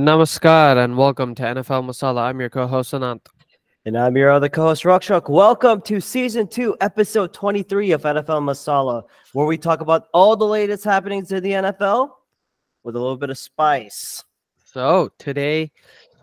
[0.00, 2.22] Namaskar and welcome to NFL Masala.
[2.22, 3.20] I'm your co-host Anant.
[3.84, 5.28] And I'm your other co-host Rakshak.
[5.28, 9.02] Welcome to season two, episode 23 of NFL Masala,
[9.34, 12.12] where we talk about all the latest happenings in the NFL
[12.82, 14.24] with a little bit of spice.
[14.64, 15.70] So today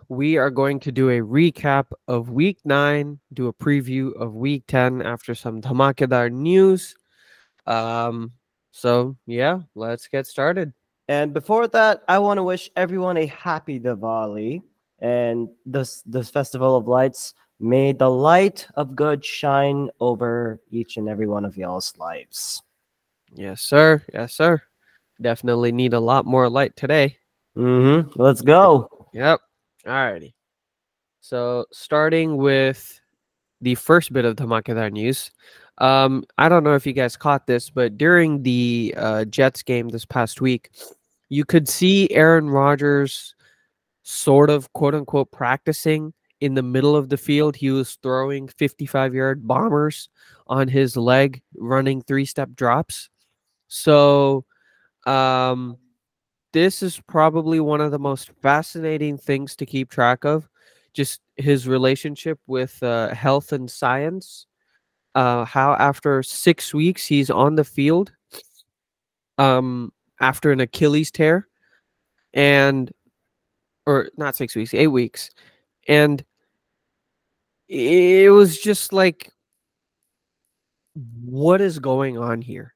[0.09, 4.63] we are going to do a recap of week nine, do a preview of week
[4.67, 6.95] 10 after some Dhamakadar news.
[7.67, 8.31] Um,
[8.71, 10.73] so yeah, let's get started.
[11.07, 14.61] And before that, I want to wish everyone a happy Diwali
[14.99, 17.33] and this this festival of lights.
[17.59, 22.61] May the light of good shine over each and every one of y'all's lives.
[23.33, 24.03] Yes, sir.
[24.13, 24.61] Yes, sir.
[25.21, 27.17] Definitely need a lot more light today.
[27.57, 28.21] Mm-hmm.
[28.21, 29.07] Let's go.
[29.13, 29.39] Yep.
[29.85, 30.33] Alrighty.
[31.21, 33.01] So starting with
[33.61, 35.31] the first bit of Dhamakadar news.
[35.79, 39.89] Um, I don't know if you guys caught this, but during the uh, Jets game
[39.89, 40.71] this past week,
[41.29, 43.35] you could see Aaron Rodgers
[44.03, 47.55] sort of quote unquote practicing in the middle of the field.
[47.55, 50.09] He was throwing 55 yard bombers
[50.47, 53.09] on his leg, running three step drops.
[53.67, 54.45] So,
[55.05, 55.77] um,
[56.53, 60.47] this is probably one of the most fascinating things to keep track of.
[60.93, 64.47] Just his relationship with uh, health and science.
[65.13, 68.11] Uh, how after six weeks he's on the field.
[69.37, 71.47] Um, after an Achilles tear,
[72.33, 72.91] and
[73.85, 75.29] or not six weeks, eight weeks,
[75.87, 76.23] and
[77.67, 79.31] it was just like,
[81.23, 82.73] what is going on here?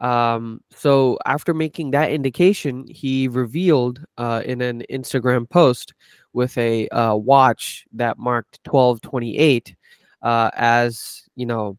[0.00, 5.94] Um, so after making that indication, he revealed uh, in an Instagram post
[6.32, 9.74] with a uh, watch that marked 1228
[10.22, 11.78] uh, as you know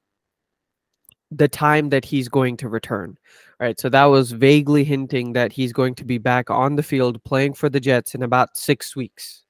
[1.32, 3.18] the time that he's going to return.
[3.60, 3.80] Right.
[3.80, 7.54] So that was vaguely hinting that he's going to be back on the field playing
[7.54, 9.44] for the Jets in about six weeks.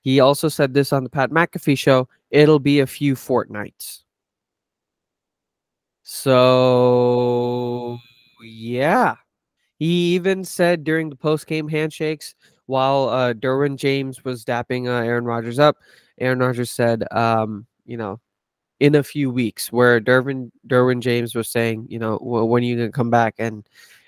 [0.00, 4.04] He also said this on the Pat McAfee show it'll be a few fortnights.
[6.02, 7.98] So,
[8.42, 9.14] yeah.
[9.78, 12.34] He even said during the post game handshakes
[12.66, 15.76] while uh, Derwin James was dapping uh, Aaron Rodgers up,
[16.18, 18.20] Aaron Rodgers said, um, you know,
[18.80, 22.66] in a few weeks, where Derwin Derwin James was saying, you know, well, when are
[22.66, 23.34] you gonna come back?
[23.38, 23.66] And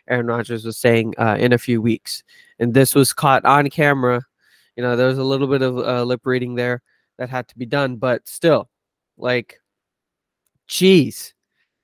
[0.09, 2.22] Aaron Rodgers was saying uh, in a few weeks,
[2.59, 4.22] and this was caught on camera.
[4.76, 6.82] You know, there was a little bit of uh, lip reading there
[7.19, 8.69] that had to be done, but still,
[9.16, 9.60] like,
[10.69, 11.34] geez,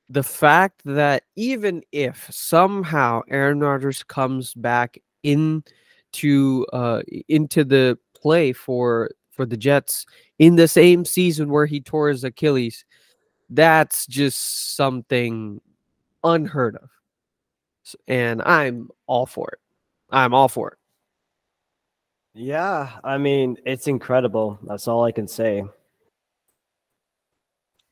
[0.09, 8.53] the fact that even if somehow Aaron Rodgers comes back into uh, into the play
[8.53, 10.05] for for the Jets
[10.43, 12.85] in the same season where he tore his Achilles,
[13.49, 15.61] that's just something
[16.25, 16.91] unheard of.
[18.09, 19.61] And I'm all for it.
[20.11, 20.79] I'm all for it.
[22.35, 24.59] Yeah, I mean, it's incredible.
[24.65, 25.63] That's all I can say.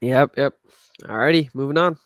[0.00, 0.55] Yep, yep.
[1.05, 1.99] Alrighty, moving on.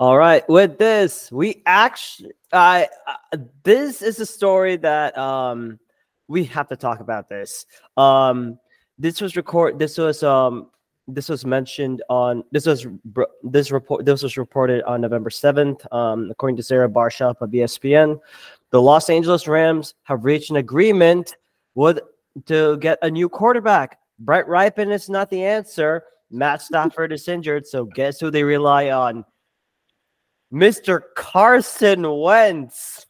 [0.00, 5.78] All right, with this, we actually, I uh, this is a story that um
[6.26, 7.64] we have to talk about this.
[7.96, 8.58] Um,
[8.98, 9.78] this was record.
[9.78, 10.70] This was um.
[11.06, 12.44] This was mentioned on.
[12.50, 12.86] This was
[13.42, 14.06] this report.
[14.06, 15.86] This was reported on November seventh.
[15.92, 18.18] Um, according to Sarah Barshop of ESPN,
[18.70, 21.36] the Los Angeles Rams have reached an agreement
[21.74, 22.00] with
[22.46, 23.98] to get a new quarterback.
[24.18, 26.04] Brett Rypien is not the answer.
[26.30, 29.24] Matt Stafford is injured, so guess who they rely on?
[30.52, 31.00] Mr.
[31.16, 33.06] Carson Wentz.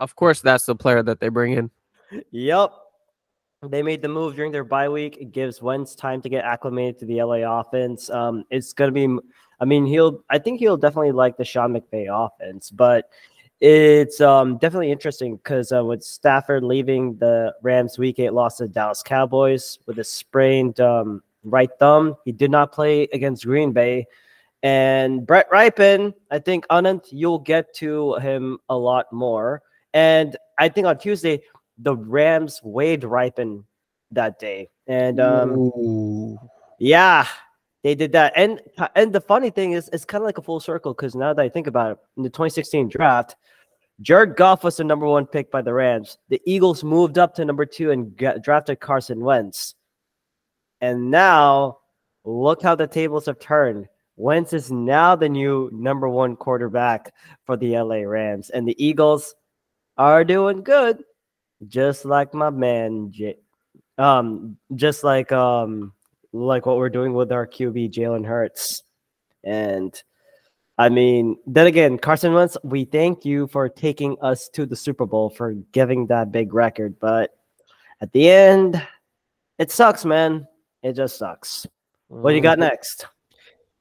[0.00, 1.70] Of course, that's the player that they bring in.
[2.30, 2.72] Yep.
[3.62, 5.18] They made the move during their bye week.
[5.20, 8.10] It gives Wentz time to get acclimated to the LA offense.
[8.10, 9.18] Um, it's gonna be,
[9.60, 13.08] I mean, he'll, I think he'll definitely like the Sean McVay offense, but
[13.60, 18.66] it's um, definitely interesting because uh, with Stafford leaving the Rams week eight loss to
[18.66, 24.06] Dallas Cowboys with a sprained um, right thumb, he did not play against Green Bay.
[24.64, 29.62] And Brett Rypien, I think Anant, you'll get to him a lot more.
[29.94, 31.42] And I think on Tuesday,
[31.82, 33.64] the Rams waived Rypien
[34.12, 36.38] that day, and um,
[36.78, 37.26] yeah,
[37.82, 38.32] they did that.
[38.36, 38.60] And
[38.94, 41.42] and the funny thing is, it's kind of like a full circle because now that
[41.42, 43.36] I think about it, in the 2016 draft,
[44.00, 46.18] Jared Goff was the number one pick by the Rams.
[46.28, 49.74] The Eagles moved up to number two and get, drafted Carson Wentz,
[50.80, 51.78] and now
[52.24, 53.88] look how the tables have turned.
[54.16, 57.12] Wentz is now the new number one quarterback
[57.44, 59.34] for the LA Rams, and the Eagles
[59.98, 61.02] are doing good
[61.68, 63.38] just like my man, J-
[63.98, 65.92] um, just like um,
[66.32, 68.82] like what we're doing with our QB Jalen Hurts,
[69.44, 70.00] and
[70.78, 75.06] I mean, then again, Carson Wentz, we thank you for taking us to the Super
[75.06, 77.30] Bowl for giving that big record, but
[78.00, 78.82] at the end,
[79.58, 80.46] it sucks, man.
[80.82, 81.66] It just sucks.
[82.08, 82.62] What do you got Mhm.
[82.62, 83.06] next?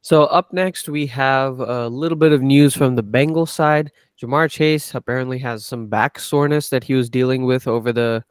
[0.02, 3.92] So up next, we have a little bit of news from the Bengals side.
[4.20, 8.24] Ja'Marr Chase apparently has some back soreness that he was dealing with over the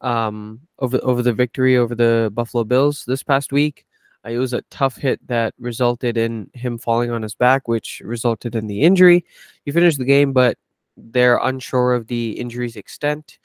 [0.00, 3.84] um over over the victory over the Buffalo Bills this past week.
[4.24, 8.00] Uh, it was a tough hit that resulted in him falling on his back, which
[8.04, 9.24] resulted in the injury.
[9.64, 10.56] He finished the game, but
[10.96, 13.38] they're unsure of the injury's extent.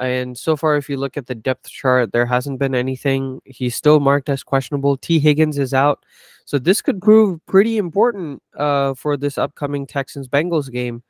[0.00, 3.40] And so far, if you look at the depth chart, there hasn't been anything.
[3.44, 4.96] He's still marked as questionable.
[4.96, 6.04] Tee Higgins is out.
[6.46, 11.02] So this could prove pretty important uh, for this upcoming Texans Bengals game.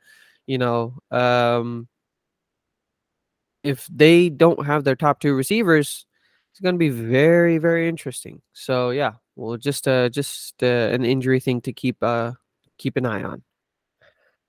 [0.45, 1.87] You know, um,
[3.63, 6.05] if they don't have their top two receivers,
[6.51, 8.41] it's going to be very, very interesting.
[8.51, 12.33] So yeah, well, just uh, just uh, an injury thing to keep uh,
[12.77, 13.41] keep an eye on.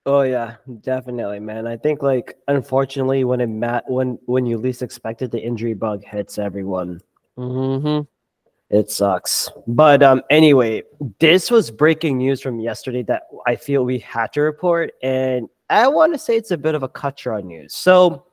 [0.04, 1.66] Oh yeah, definitely, man.
[1.66, 5.74] I think like unfortunately when it mat when when you least expect it, the injury
[5.74, 7.00] bug hits everyone.
[7.38, 8.02] Mm-hmm.
[8.76, 9.48] It sucks.
[9.68, 10.82] But um anyway,
[11.20, 15.86] this was breaking news from yesterday that I feel we had to report, and I
[15.86, 17.74] want to say it's a bit of a cut on news.
[17.74, 18.26] So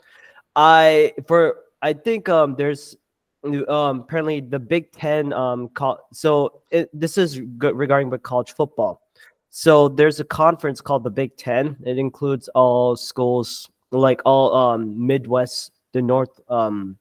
[0.56, 2.98] I for I think um there's
[3.44, 8.54] um apparently the Big Ten um call so it, this is good regarding with college
[8.54, 9.04] football.
[9.50, 11.78] So there's a conference called the Big Ten.
[11.86, 16.98] It includes all schools like all um Midwest, the North um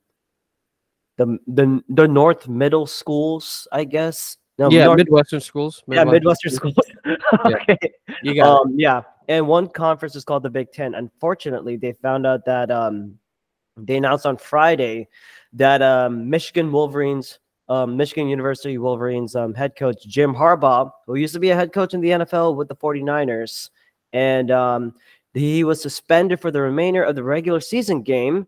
[1.19, 4.39] the the the North Middle schools, I guess.
[4.59, 5.85] No, yeah, North, Midwestern schools.
[5.87, 6.77] yeah, Midwestern schools.
[7.47, 7.79] okay.
[8.23, 8.67] You got it.
[8.67, 10.95] Um, yeah, and one conference is called the Big Ten.
[10.95, 13.19] Unfortunately, they found out that um,
[13.77, 15.07] they announced on Friday
[15.53, 17.39] that um, Michigan Wolverines,
[17.69, 21.73] um, Michigan University Wolverines um, head coach Jim Harbaugh, who used to be a head
[21.73, 23.71] coach in the NFL with the 49ers,
[24.13, 24.95] and um,
[25.35, 28.47] he was suspended for the remainder of the regular season game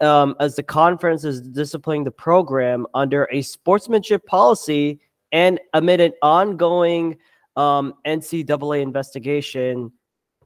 [0.00, 5.00] um, as the conference is disciplining the program under a sportsmanship policy
[5.32, 7.16] and amid an ongoing
[7.56, 9.92] um, NCAA investigation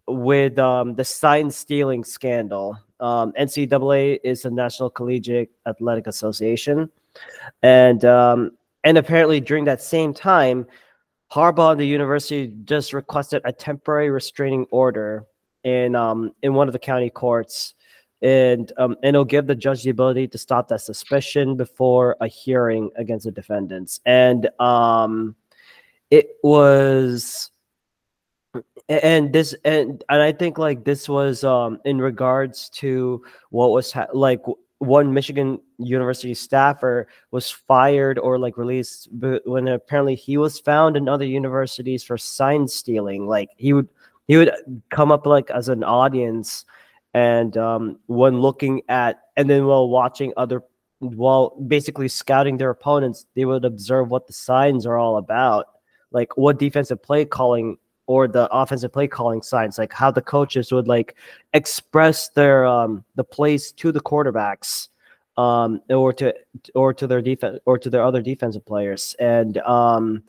[0.09, 2.79] with um, the sign stealing scandal.
[3.01, 6.89] NCAA is the National Collegiate Athletic Association,
[7.63, 8.53] and um,
[8.85, 10.67] and apparently during that same time,
[11.33, 15.25] Harbaugh, and the university, just requested a temporary restraining order
[15.65, 17.75] in um, in one of the county courts,
[18.21, 22.27] and um, and it'll give the judge the ability to stop that suspicion before a
[22.29, 24.01] hearing against the defendants.
[24.05, 25.37] And um,
[26.11, 27.51] it was
[28.89, 33.93] and this and and I think like this was um in regards to what was
[33.93, 34.43] ha- like
[34.83, 41.09] one Michigan University staffer was fired or like released when apparently he was found in
[41.09, 43.29] other universities for sign stealing.
[43.29, 43.89] Like he would
[44.27, 44.51] he would
[44.91, 46.65] come up like as an audience
[47.15, 50.65] and um when looking at and then while watching other
[50.99, 55.67] while basically scouting their opponents they would observe what the signs are all about.
[56.11, 60.73] Like what defensive play calling or the offensive play calling signs, like how the coaches
[60.73, 61.17] would like
[61.55, 64.89] express their um the plays to the quarterbacks
[65.37, 66.35] um or to
[66.75, 69.15] or to their defense or to their other defensive players.
[69.19, 70.23] And um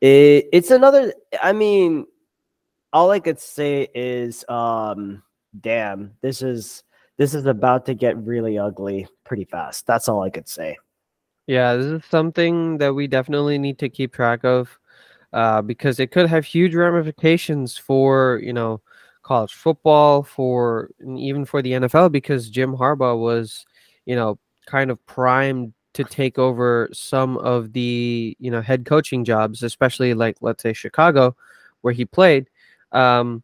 [0.00, 2.06] it, it's another I mean
[2.92, 5.22] all I could say is um
[5.60, 6.84] damn, this is
[7.16, 9.86] this is about to get really ugly pretty fast.
[9.86, 10.76] That's all I could say.
[11.46, 14.78] Yeah, this is something that we definitely need to keep track of
[15.34, 18.80] uh, because it could have huge ramifications for, you know,
[19.24, 23.66] college football, for even for the NFL, because Jim Harbaugh was,
[24.06, 29.24] you know, kind of primed to take over some of the, you know, head coaching
[29.24, 31.36] jobs, especially like, let's say, Chicago,
[31.80, 32.48] where he played.
[32.92, 33.42] Um,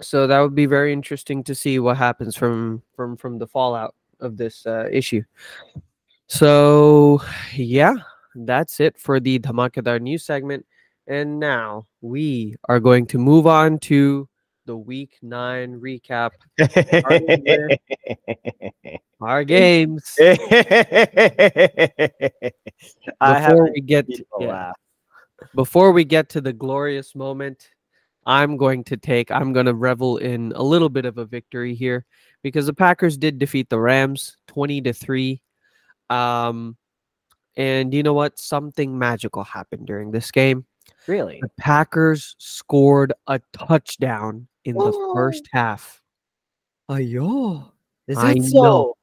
[0.00, 3.94] so that would be very interesting to see what happens from from from the fallout
[4.18, 5.22] of this uh, issue.
[6.26, 7.22] So,
[7.54, 7.94] yeah,
[8.34, 10.66] that's it for the Dhamakadar news segment.
[11.06, 14.28] And now we are going to move on to
[14.66, 16.30] the week nine recap.
[19.20, 20.14] Our games.
[23.20, 24.72] I Before we get people yeah,
[25.54, 27.70] before we get to the glorious moment,
[28.26, 31.74] I'm going to take I'm going to revel in a little bit of a victory
[31.74, 32.06] here
[32.42, 35.40] because the Packers did defeat the Rams 20 to 3.
[36.10, 36.76] Um
[37.56, 38.38] and you know what?
[38.38, 40.66] Something magical happened during this game.
[41.06, 41.40] Really?
[41.42, 46.00] The Packers scored a touchdown in the first half.
[46.90, 47.70] Ayo.
[48.06, 48.48] Is I it know.
[48.48, 48.96] so?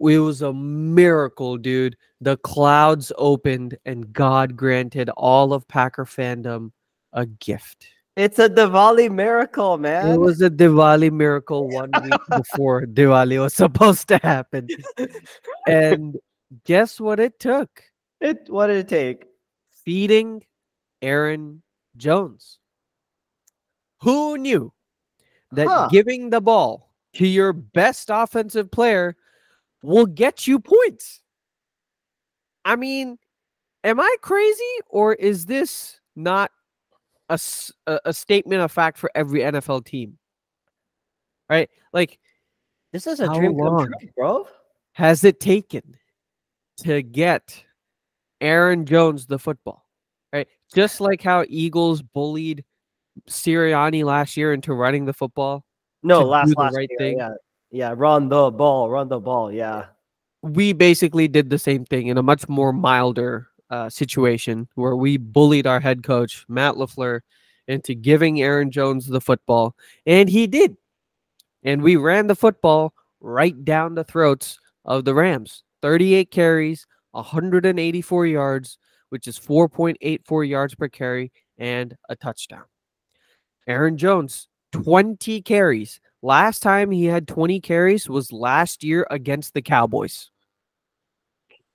[0.00, 1.96] It was a miracle, dude.
[2.20, 6.72] The clouds opened and God granted all of Packer fandom
[7.12, 7.86] a gift.
[8.16, 10.12] It's a Diwali miracle, man.
[10.12, 14.68] It was a Diwali miracle one week before Diwali was supposed to happen.
[15.66, 16.16] And
[16.64, 17.82] guess what it took?
[18.20, 19.24] It what did it take?
[19.84, 20.42] Feeding
[21.04, 21.62] Aaron
[21.96, 22.58] Jones.
[24.00, 24.72] Who knew
[25.52, 25.88] that Huh.
[25.90, 29.16] giving the ball to your best offensive player
[29.82, 31.20] will get you points?
[32.64, 33.18] I mean,
[33.84, 36.50] am I crazy or is this not
[37.28, 37.38] a,
[38.04, 40.18] a statement of fact for every NFL team?
[41.50, 41.68] Right?
[41.92, 42.18] Like,
[42.92, 44.48] This is a dream come true, bro.
[44.92, 45.98] has it taken
[46.78, 47.62] to get
[48.40, 49.83] Aaron Jones the football?
[50.74, 52.64] Just like how Eagles bullied
[53.28, 55.64] Sirianni last year into running the football,
[56.02, 57.18] No, last last right year, thing.
[57.18, 57.34] Yeah,
[57.70, 57.94] yeah.
[57.96, 59.52] Run the ball, run the ball.
[59.52, 59.86] Yeah.
[60.42, 65.16] we basically did the same thing in a much more milder uh, situation where we
[65.16, 67.20] bullied our head coach, Matt LaFleur,
[67.66, 69.74] into giving Aaron Jones the football.
[70.04, 70.76] And he did.
[71.62, 78.26] And we ran the football right down the throats of the Rams 38 carries, 184
[78.26, 78.78] yards,
[79.10, 82.64] which is 4.84 yards per carry, and a touchdown.
[83.66, 86.00] Aaron Jones, 20 carries.
[86.22, 90.30] Last time he had 20 carries was last year against the Cowboys.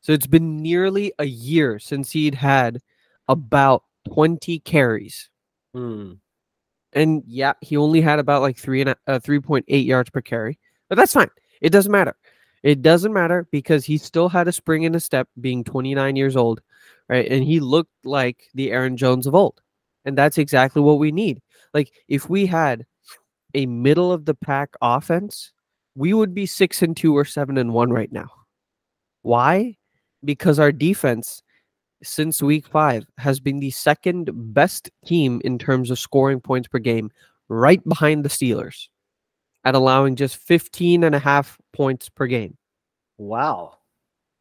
[0.02, 2.80] So it's been nearly a year since he'd had
[3.28, 3.84] about
[4.14, 5.30] 20 carries.
[5.74, 6.14] Hmm.
[6.94, 10.58] And yeah, he only had about like three and a, uh, 3.8 yards per carry,
[10.88, 11.30] but that's fine.
[11.62, 12.16] It doesn't matter.
[12.64, 16.36] It doesn't matter because he still had a spring in his step being 29 years
[16.36, 16.62] old,
[17.10, 17.30] right?
[17.30, 19.62] And he looked like the Aaron Jones of old.
[20.06, 21.42] And that's exactly what we need.
[21.74, 22.86] Like if we had
[23.54, 25.52] a middle of the pack offense,
[25.96, 28.30] we would be 6 and 2 or 7 and 1 right now.
[29.24, 29.76] Why?
[30.24, 31.44] Because our defense
[32.02, 36.80] since week 5 has been the second best team in terms of scoring points per
[36.80, 37.12] game,
[37.50, 38.88] right behind the Steelers
[39.66, 42.56] at allowing just 15 and a half points per game.
[43.18, 43.80] Wow.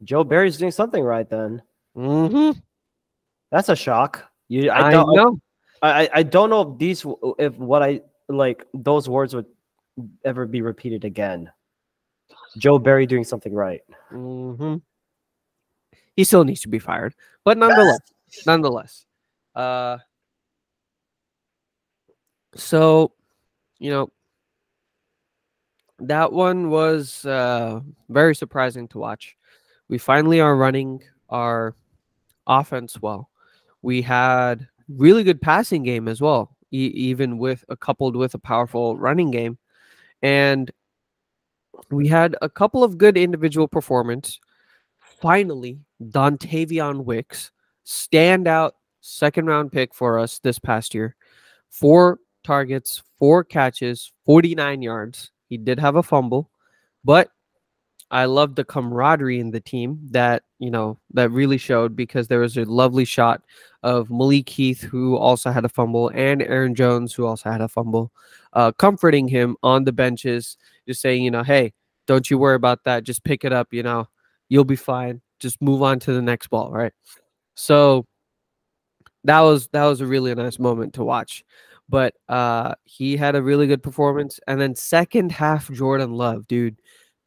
[0.05, 1.63] Joe Barry's doing something right then.
[1.99, 2.59] Mm-hmm.
[3.51, 4.25] That's a shock.
[4.49, 5.41] You, I I, don't know.
[5.83, 7.05] I, I- don't know if these
[7.39, 9.47] if what I like those words would
[10.25, 11.51] ever be repeated again.
[12.57, 13.81] Joe Barry doing something right.
[14.13, 14.77] Mm-hmm.
[16.17, 17.15] He still needs to be fired,
[17.45, 18.01] but nonetheless,
[18.47, 19.07] nonetheless,
[19.55, 19.99] uh,
[22.55, 23.13] so
[23.79, 24.11] you know
[26.01, 29.37] that one was uh, very surprising to watch.
[29.89, 31.75] We finally are running our
[32.49, 33.31] offense well.
[33.83, 38.39] We had really good passing game as well, e- even with a coupled with a
[38.39, 39.59] powerful running game,
[40.23, 40.71] and
[41.91, 44.41] we had a couple of good individual performance.
[45.21, 47.51] Finally, Dontayvion Wicks,
[47.87, 51.17] standout second round pick for us this past year.
[51.71, 55.31] Four targets, four catches, 49 yards.
[55.49, 56.51] He did have a fumble,
[57.05, 57.31] but
[58.11, 62.41] I love the camaraderie in the team that, you know, that really showed because there
[62.41, 63.43] was a lovely shot
[63.83, 67.69] of Malik Heath, who also had a fumble, and Aaron Jones, who also had a
[67.69, 68.11] fumble,
[68.55, 71.73] uh, comforting him on the benches, just saying, you know, hey,
[72.07, 73.05] don't you worry about that.
[73.05, 74.09] Just pick it up, you know,
[74.49, 75.21] you'll be fine.
[75.39, 76.93] Just move on to the next ball, right?
[77.55, 78.07] So
[79.25, 81.45] that was that was a really nice moment to watch.
[81.89, 84.41] But uh he had a really good performance.
[84.47, 86.81] And then second half Jordan Love, dude.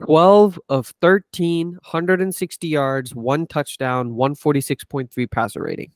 [0.06, 5.92] 12 of 13, 160 yards, one touchdown, 146.3 passer rating.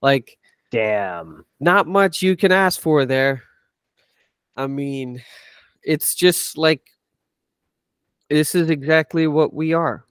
[0.00, 0.38] Like
[0.70, 1.44] Damn.
[1.60, 3.44] not much you can ask for there.
[4.56, 5.22] I mean,
[5.82, 6.82] it's just like
[8.28, 10.04] this is exactly what we are,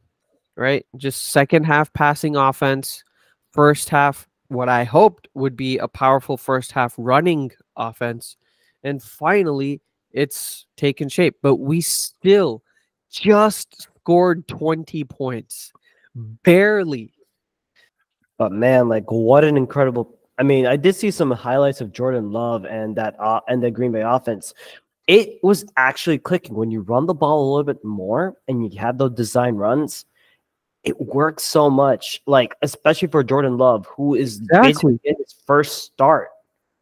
[0.55, 0.85] right?
[0.95, 3.03] Just second half passing offense,
[3.51, 8.37] first half, what I hoped would be a powerful first half running offense.
[8.83, 9.81] And finally,
[10.13, 12.63] it's taken shape, but we still
[13.09, 15.71] just scored 20 points.
[16.15, 17.13] Barely.
[18.37, 22.31] But man, like what an incredible I mean, I did see some highlights of Jordan
[22.31, 24.55] Love and that uh, and the Green Bay offense.
[25.07, 28.79] It was actually clicking when you run the ball a little bit more and you
[28.79, 30.05] have those design runs.
[30.83, 34.67] It works so much, like especially for Jordan Love, who is Exactly.
[34.67, 36.29] basically in his first start,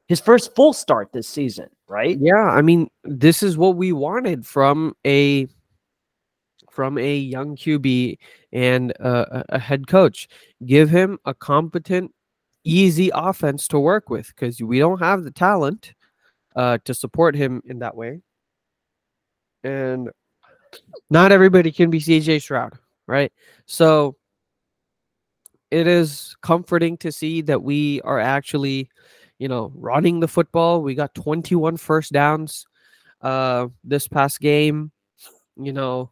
[0.07, 2.17] his first full start this season, right?
[2.21, 5.47] Yeah, I mean, this is what we wanted from a
[6.71, 8.17] from a young QB
[8.53, 10.29] and a, a head coach.
[10.65, 12.13] Give him a competent,
[12.63, 15.93] easy offense to work with because we don't have the talent
[16.55, 18.21] uh, to support him in that way,
[19.63, 20.09] and
[21.09, 22.77] not everybody can be CJ Stroud,
[23.07, 23.33] right?
[23.65, 24.15] So
[25.71, 28.89] it is comforting to see that we are actually
[29.39, 30.81] you know, running the football.
[30.81, 32.67] We got 21 first downs
[33.21, 34.91] uh, this past game.
[35.55, 36.11] You know,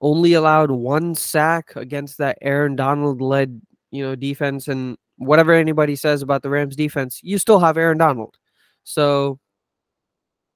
[0.00, 4.68] only allowed one sack against that Aaron Donald led, you know, defense.
[4.68, 8.36] And whatever anybody says about the Rams defense, you still have Aaron Donald.
[8.84, 9.38] So,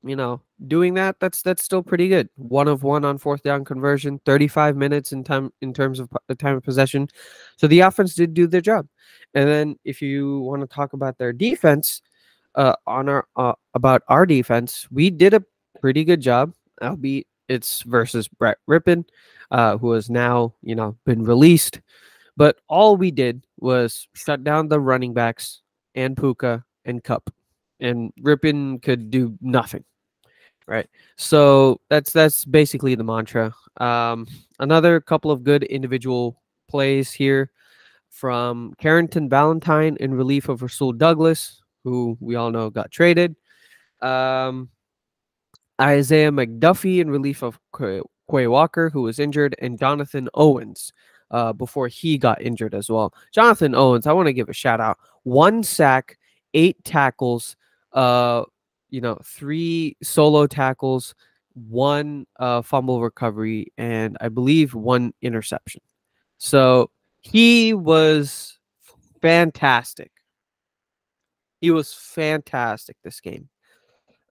[0.05, 2.29] you know, doing that, that's that's still pretty good.
[2.37, 6.35] One of one on fourth down conversion, 35 minutes in time in terms of the
[6.35, 7.09] time of possession.
[7.57, 8.87] So the offense did do their job.
[9.35, 12.03] And then if you want to talk about their defense,
[12.55, 15.43] uh, on our uh, about our defense, we did a
[15.81, 16.53] pretty good job,
[16.83, 19.05] albeit it's versus Brett Rypien,
[19.51, 21.81] uh, who has now, you know, been released.
[22.37, 25.61] But all we did was shut down the running backs
[25.95, 27.31] and Puka and Kupp,
[27.79, 29.85] And Rypien could do nothing.
[30.67, 30.89] Right.
[31.17, 33.55] So that's that's basically the mantra.
[33.79, 34.27] Um,
[34.61, 37.51] another couple of good individual plays here
[38.11, 43.35] from Carrington Valentine in relief of Rasul Douglas, who we all know got traded.
[44.01, 44.69] Um,
[45.81, 50.93] Isaiah McDuffie in relief of Quay, Walker, who was injured, and Jonathan Owens
[51.31, 53.13] uh, before he got injured as well.
[53.33, 54.99] Jonathan Owens, I want to give a shout out.
[55.25, 56.19] One sack,
[56.55, 57.57] eight tackles,
[57.93, 58.45] uh,
[58.93, 61.15] you know, three solo tackles,
[61.55, 65.81] one uh, fumble recovery, and I believe one interception.
[66.37, 68.59] So he was
[69.23, 70.13] fantastic.
[71.63, 73.49] He was fantastic this game.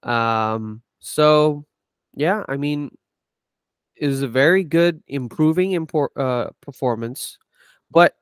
[0.04, 1.66] Um, so,
[2.14, 2.96] yeah, I mean,
[3.96, 5.76] it was a very good improving
[6.16, 7.40] uh, performance,
[7.90, 8.14] but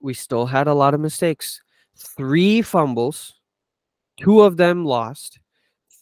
[0.00, 1.60] we still had a lot of mistakes.
[1.96, 3.34] Three fumbles,
[4.20, 5.40] two of them lost,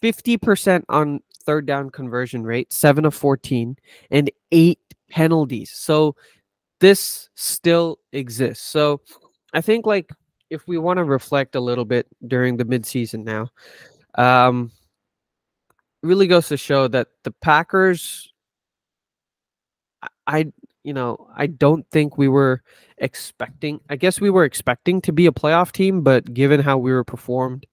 [0.02, 3.76] 50% on third down conversion rate, seven of 14,
[4.10, 4.80] and eight
[5.10, 5.70] penalties.
[5.70, 6.16] So
[6.80, 8.64] this still exists.
[8.64, 9.00] So
[9.52, 10.10] I think like
[10.50, 13.48] if we want to reflect a little bit during the midseason now,
[14.16, 14.70] um,
[16.02, 18.32] really goes to show that the Packers,
[20.26, 22.62] I, you know, I don't think we were
[22.98, 23.80] expecting.
[23.88, 27.04] I guess we were expecting to be a playoff team, but given how we were
[27.04, 27.66] performed,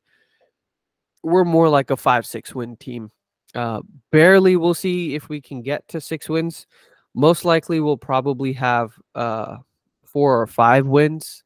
[1.24, 3.12] we're more like a five six win team.
[3.56, 6.68] Uh, barely, we'll see if we can get to six wins.
[7.16, 9.58] Most likely, we'll probably have uh
[10.06, 11.44] four or five wins,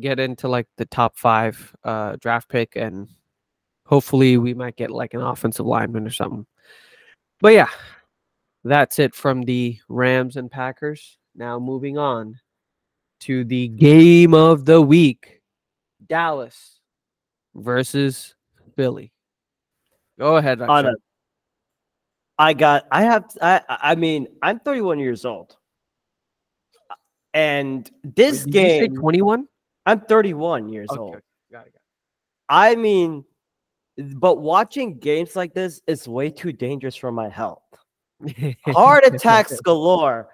[0.00, 3.08] get into like the top five uh draft pick and
[3.90, 6.46] hopefully we might get like an offensive lineman or something.
[7.40, 7.68] But yeah,
[8.62, 11.18] that's it from the Rams and Packers.
[11.34, 12.38] Now moving on
[13.20, 15.40] to the game of the week
[16.06, 16.78] Dallas
[17.54, 18.34] versus
[18.80, 19.12] Philly.
[20.18, 20.62] Go ahead.
[20.62, 20.92] Akshay.
[22.38, 25.54] I got, I have, I, I mean, I'm 31 years old.
[27.34, 29.46] And this Wait, game, 21?
[29.84, 31.12] I'm 31 years Okay, old.
[31.52, 31.80] Got it, got
[32.48, 33.22] I mean,
[33.98, 37.62] but watching games like this is way too dangerous for my health.
[38.66, 40.30] Heart attacks galore.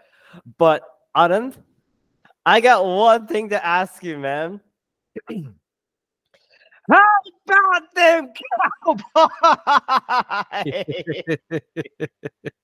[0.56, 0.82] But
[1.16, 1.52] Adam,
[2.44, 4.60] I got one thing to ask you, man.
[6.88, 7.10] How
[7.48, 8.32] about them
[8.84, 9.30] Cowboys?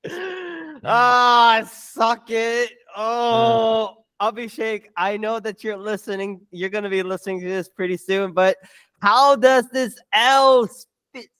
[0.85, 2.73] Ah, suck it.
[2.97, 6.41] Oh, Abhishek, I know that you're listening.
[6.51, 8.57] You're going to be listening to this pretty soon, but
[9.01, 10.69] how does this L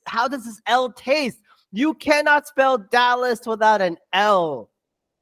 [0.07, 1.41] how does this L taste?
[1.73, 4.71] You cannot spell Dallas without an L.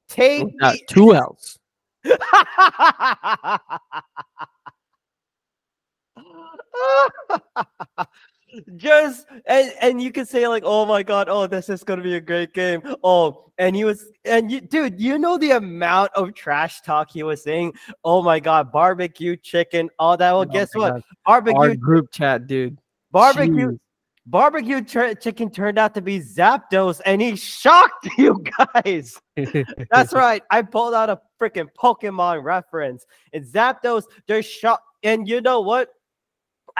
[0.08, 1.58] Take Uh, two L's.
[8.76, 12.16] just and and you can say like oh my god oh this is gonna be
[12.16, 16.34] a great game oh and he was and you dude you know the amount of
[16.34, 17.72] trash talk he was saying
[18.04, 21.02] oh my god barbecue chicken all that well Oh guess what God.
[21.24, 22.76] barbecue Our group chat, dude.
[23.12, 23.78] barbecue Jeez.
[24.26, 29.16] barbecue chicken turned out to be zapdos and he shocked you guys
[29.92, 30.42] that's right.
[30.50, 33.06] I pulled out a freaking Pokemon reference.
[33.32, 34.04] and Zapdos.
[34.26, 35.88] They're shocked And you know what?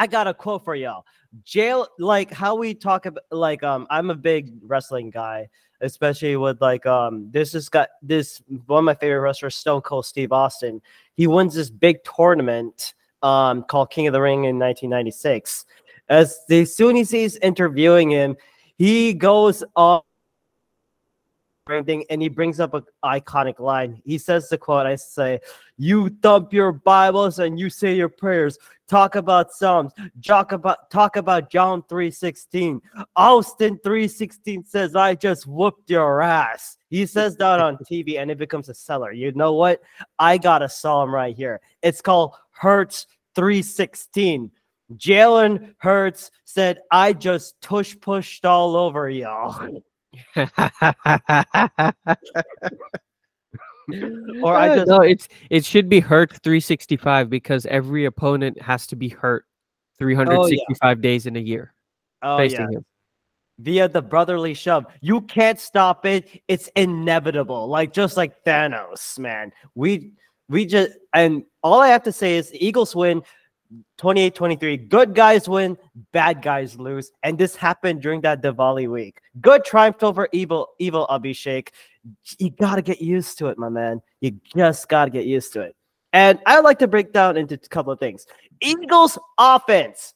[0.00, 1.04] I got a quote for y'all.
[1.44, 5.50] Jail, like how we talk about, like, um, I'm a big wrestling guy,
[5.82, 10.06] especially with like, um, this has got this one of my favorite wrestlers, Stone Cold
[10.06, 10.80] Steve Austin.
[11.16, 15.66] He wins this big tournament, um, called King of the Ring in 1996.
[16.08, 18.38] As the soon as he's interviewing him,
[18.78, 20.00] he goes on
[21.85, 24.00] thing and he brings up an iconic line.
[24.04, 25.40] He says the quote, I say,
[25.76, 28.59] You thump your Bibles and you say your prayers.
[28.88, 29.92] Talk about Psalms.
[30.24, 32.80] Talk about talk about John 3:16.
[33.14, 36.76] Austin 3:16 says, I just whooped your ass.
[36.88, 39.12] He says that on TV and it becomes a seller.
[39.12, 39.80] You know what?
[40.18, 41.61] I got a psalm right here.
[41.83, 43.06] It's called Hurts
[43.37, 44.50] 316.
[44.96, 49.83] Jalen Hurts said, I just tush pushed all over y'all.
[54.42, 58.87] or I uh, just no, it's it should be hurt 365 because every opponent has
[58.88, 59.44] to be hurt
[59.99, 60.94] 365 oh, yeah.
[60.94, 61.73] days in a year.
[62.23, 62.79] Oh, facing yeah.
[62.79, 62.85] him.
[63.59, 64.87] Via the brotherly shove.
[65.01, 66.42] You can't stop it.
[66.49, 67.68] It's inevitable.
[67.68, 69.53] Like just like Thanos, man.
[69.75, 70.12] We
[70.49, 73.23] we just and all I have to say is the Eagles win
[73.98, 74.76] 28 23.
[74.76, 75.76] Good guys win,
[76.12, 77.12] bad guys lose.
[77.22, 79.20] And this happened during that Diwali week.
[79.40, 81.68] Good triumph over evil, evil Abhishek.
[82.38, 84.00] You got to get used to it, my man.
[84.20, 85.76] You just got to get used to it.
[86.12, 88.26] And I like to break down into a couple of things.
[88.61, 90.14] Eagles offense.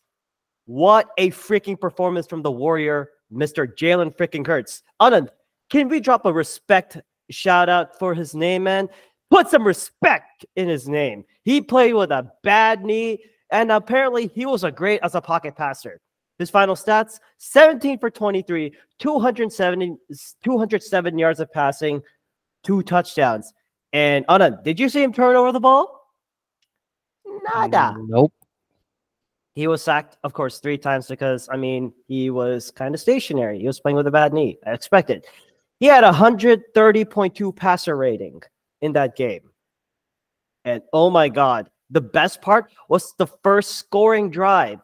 [0.67, 3.67] What a freaking performance from the Warrior, Mr.
[3.67, 4.83] Jalen freaking Hurts.
[5.01, 5.29] Anand,
[5.71, 6.99] can we drop a respect
[7.31, 8.88] shout out for his name, man?
[9.31, 11.25] Put some respect in his name.
[11.45, 13.19] He played with a bad knee
[13.55, 16.01] and apparently, he was a great as a pocket passer.
[16.40, 19.97] His final stats 17 for 23, 270,
[20.43, 22.03] 207 yards of passing,
[22.64, 23.55] two touchdowns.
[23.93, 26.11] And Anna, did you see him turn over the ball?
[27.55, 27.95] Nada.
[28.09, 28.33] Nope.
[29.55, 33.61] He was sacked, of course, three times because, I mean, he was kind of stationary.
[33.61, 34.59] He was playing with a bad knee.
[34.67, 35.27] I expected.
[35.79, 38.43] He had a 130.2 passer rating
[38.81, 39.43] in that game.
[40.64, 44.81] And oh my God, the best part was the first scoring drive.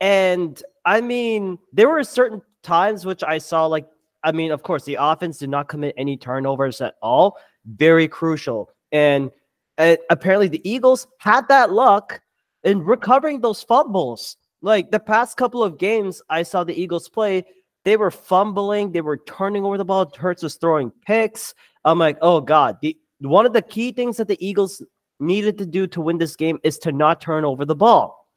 [0.00, 3.88] And I mean, there were certain times which I saw like
[4.24, 7.38] I mean, of course, the offense did not commit any turnovers at all.
[7.66, 8.70] Very crucial.
[8.92, 9.30] And
[9.78, 12.20] uh, apparently the Eagles had that luck
[12.62, 14.36] in recovering those fumbles.
[14.60, 17.44] Like the past couple of games I saw the Eagles play,
[17.84, 20.12] they were fumbling, they were turning over the ball.
[20.16, 21.52] Hurts was throwing picks.
[21.84, 22.78] I'm like, oh God.
[22.80, 24.82] The one of the key things that the Eagles
[25.22, 28.28] needed to do to win this game is to not turn over the ball.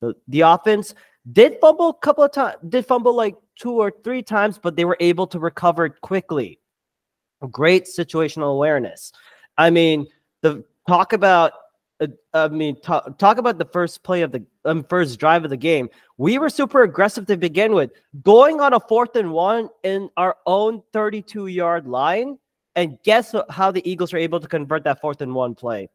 [0.00, 0.94] The, the offense
[1.32, 4.84] did fumble a couple of times, did fumble like two or three times, but they
[4.84, 6.58] were able to recover quickly.
[7.50, 9.12] Great situational awareness.
[9.56, 10.06] I mean,
[10.42, 11.52] the talk about
[12.02, 15.50] uh, I mean, talk, talk about the first play of the um, first drive of
[15.50, 15.88] the game.
[16.16, 20.36] We were super aggressive to begin with, going on a fourth and one in our
[20.46, 22.38] own 32 yard line.
[22.74, 25.88] And guess how the Eagles were able to convert that fourth and one play?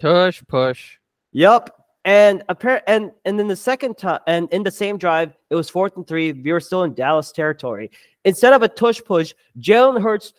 [0.00, 0.98] Tush push.
[1.32, 1.70] Yep.
[2.06, 5.70] And apparent and and then the second time and in the same drive, it was
[5.70, 6.32] fourth and three.
[6.32, 7.90] We were still in Dallas territory.
[8.24, 10.34] Instead of a tush push, Jalen Hurts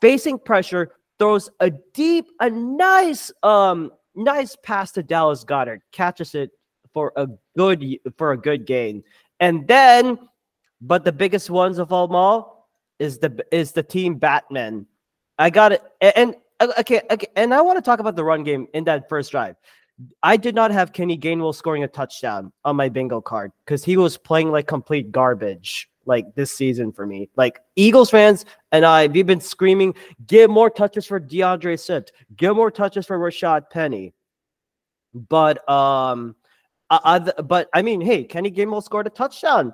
[0.00, 6.50] facing pressure throws a deep, a nice, um, nice pass to Dallas Goedert, catches it
[6.92, 9.02] for a good for a good gain.
[9.40, 10.18] And then,
[10.80, 14.86] but the biggest ones of all mall is the is the team Batman.
[15.38, 15.82] I got it.
[16.00, 19.30] And okay, okay, and I want to talk about the run game in that first
[19.30, 19.56] drive.
[20.22, 23.96] I did not have Kenny Gainwell scoring a touchdown on my bingo card because he
[23.96, 27.30] was playing like complete garbage like this season for me.
[27.36, 29.94] Like Eagles fans and I, we've been screaming,
[30.26, 34.12] give more touches for D'Andre Swift, give more touches for Rashad Penny.
[35.14, 36.34] But um,
[36.90, 39.72] I, I, but I mean, hey, Kenny Gainwell scored a touchdown.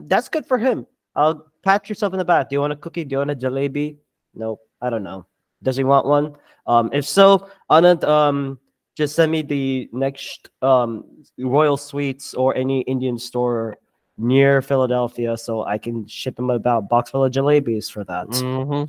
[0.00, 0.86] That's good for him.
[1.14, 2.48] I'll pat yourself in the back.
[2.48, 3.04] Do you want a cookie?
[3.04, 3.98] Do you want a jalebi?
[4.34, 4.60] Nope.
[4.80, 5.26] I don't know.
[5.62, 6.34] Does he want one?
[6.66, 8.58] Um, if so, Anand, um,
[8.96, 11.04] just send me the next um,
[11.38, 13.78] Royal Suites or any Indian store
[14.18, 18.28] near Philadelphia so I can ship him about box full of jalebis for that.
[18.28, 18.84] Mm-hmm.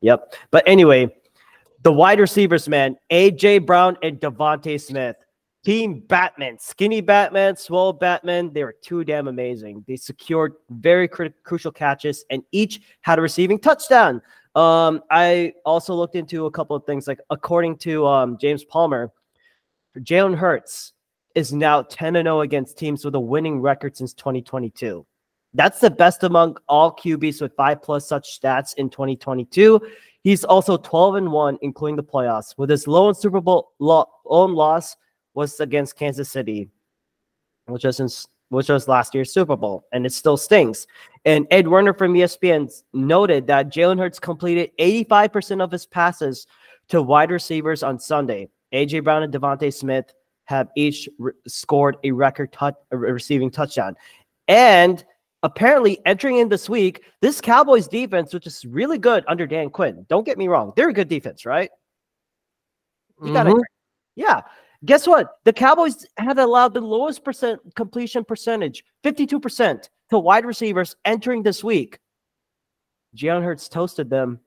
[0.00, 0.34] Yep.
[0.50, 1.14] But anyway,
[1.82, 5.16] the wide receivers, man, AJ Brown and DeVonta Smith.
[5.64, 9.82] Team Batman, skinny Batman, swole Batman, they were too damn amazing.
[9.88, 14.20] They secured very crucial catches and each had a receiving touchdown.
[14.54, 17.08] Um, I also looked into a couple of things.
[17.08, 19.12] Like according to um, James Palmer,
[19.98, 20.92] Jalen Hurts
[21.34, 25.04] is now 10 and 0 against teams with a winning record since 2022.
[25.54, 29.80] That's the best among all QBs with five plus such stats in 2022.
[30.22, 34.54] He's also 12 and 1, including the playoffs, with his lone Super Bowl lo- own
[34.54, 34.96] loss
[35.34, 36.70] was against Kansas City,
[37.66, 38.08] which in
[38.48, 40.86] which was last year's Super Bowl, and it still stings.
[41.24, 46.46] And Ed Werder from ESPN noted that Jalen Hurts completed 85% of his passes
[46.88, 48.48] to wide receivers on Sunday.
[48.72, 50.12] AJ Brown and DeVonta Smith
[50.44, 53.96] have each re- scored a record touch, receiving touchdown.
[54.48, 55.02] And
[55.42, 60.04] apparently, entering in this week, this Cowboys defense, which is really good under Dan Quinn,
[60.08, 61.70] don't get me wrong, they're a good defense, right?
[63.20, 63.34] You mm-hmm.
[63.34, 63.62] gotta,
[64.16, 64.42] yeah.
[64.84, 65.38] Guess what?
[65.44, 71.64] The Cowboys had allowed the lowest percent completion percentage, 52%, to wide receivers entering this
[71.64, 71.98] week.
[73.16, 74.40] Jalen Hurts toasted them.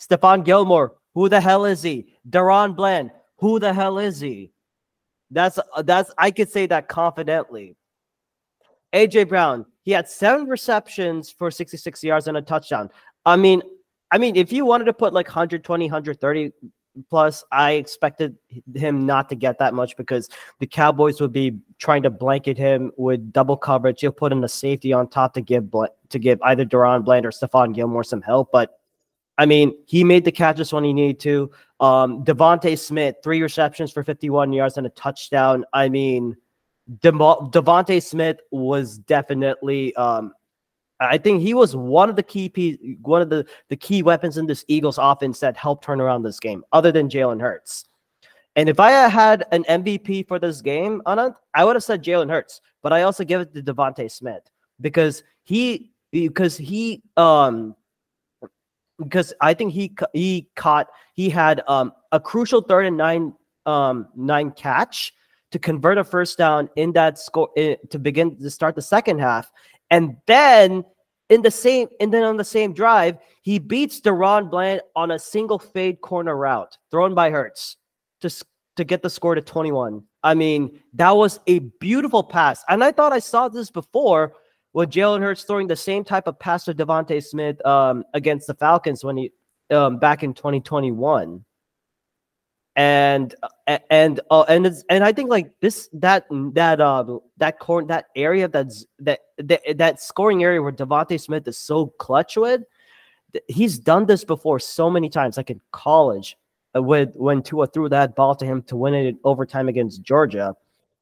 [0.00, 2.14] Stephon Gilmore, who the hell is he?
[2.28, 4.52] DaRon Bland, who the hell is he?
[5.30, 7.76] That's that's I could say that confidently.
[8.94, 12.90] AJ Brown, he had seven receptions for 66 yards and a touchdown.
[13.26, 13.62] I mean,
[14.12, 16.52] I mean, if you wanted to put like 120, 130
[17.10, 18.36] plus, I expected
[18.74, 20.28] him not to get that much because
[20.58, 24.00] the Cowboys would be trying to blanket him with double coverage.
[24.00, 25.70] He'll put in a safety on top to give
[26.10, 28.50] to give either DaRon Bland or Stephon Gilmore some help.
[28.52, 28.78] But
[29.38, 31.50] I mean, he made the catches when he needed to.
[31.80, 35.64] Um, DeVonta Smith, three receptions for 51 yards and a touchdown.
[35.72, 36.36] I mean,
[37.00, 40.32] De- DeVonta Smith was definitely um,
[41.00, 44.38] I think he was one of the key piece, one of the, the key weapons
[44.38, 47.86] in this Eagles offense that helped turn around this game, other than Jalen Hurts.
[48.56, 52.30] And if I had an MVP for this game, Anand, I would have said Jalen
[52.30, 54.42] Hurts, but I also give it to DeVonta Smith
[54.80, 57.74] because he because he um
[58.98, 63.34] because I think he he caught he had um a crucial third and nine
[63.66, 65.12] um nine catch
[65.50, 69.50] to convert a first down in that score to begin to start the second half
[69.94, 70.84] and then
[71.30, 75.20] in the same and then on the same drive, he beats DaRon Bland on a
[75.20, 77.76] single fade corner route thrown by Hurts
[78.20, 80.02] to, to get the score to 21.
[80.24, 82.64] I mean, that was a beautiful pass.
[82.68, 84.32] And I thought I saw this before
[84.72, 88.54] with Jalen Hurts throwing the same type of pass to DeVonta Smith um, against the
[88.54, 89.30] Falcons when he
[89.70, 91.44] um, back in 2021
[92.76, 93.34] and
[93.88, 98.06] and uh, and it's, and I think like this that that uh that corner that
[98.16, 102.62] area that's that that that scoring area where DeVonta Smith is so clutch with,
[103.46, 106.36] he's done this before so many times, like in college,
[106.74, 110.02] uh, with when Tua threw that ball to him to win it in overtime against
[110.02, 110.56] Georgia,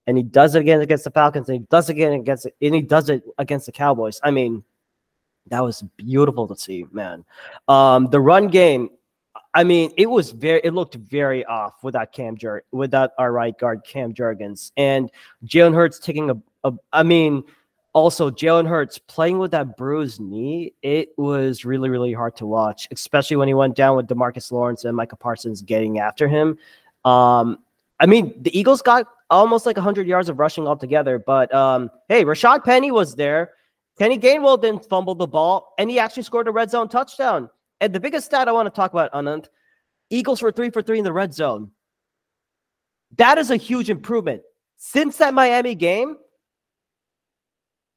[0.07, 2.75] and he does it again against the Falcons, and he does it again against and
[2.75, 4.21] he does it against the Cowboys.
[4.23, 4.63] I mean,
[5.47, 7.25] that was beautiful to see, man.
[7.67, 8.91] Um, the run game
[9.55, 13.57] I mean, it was very, it looked very off without Cam Jur, without our right
[13.59, 15.11] guard Cam Jurgens, and
[15.45, 16.73] Jalen Hurts taking a, a.
[16.93, 17.45] I mean,
[17.93, 20.73] also Jalen Hurts playing with that bruised knee.
[20.83, 24.85] It was really, really hard to watch, especially when he went down with Demarcus Lawrence
[24.85, 26.59] and Micah Parsons getting after him.
[27.05, 27.59] Um,
[28.01, 32.25] I mean, the Eagles got almost like 100 yards of rushing altogether, but um, hey,
[32.25, 33.51] Rashad Penny was there.
[33.99, 37.51] Kenny Gainwell didn't fumble the ball, and he actually scored a red zone touchdown.
[37.83, 39.49] And the biggest stat I want to talk about, Anand,
[40.09, 41.73] Eagles were three for three in the red zone.
[43.17, 44.43] That is a huge improvement.
[44.77, 46.17] Since that Miami game,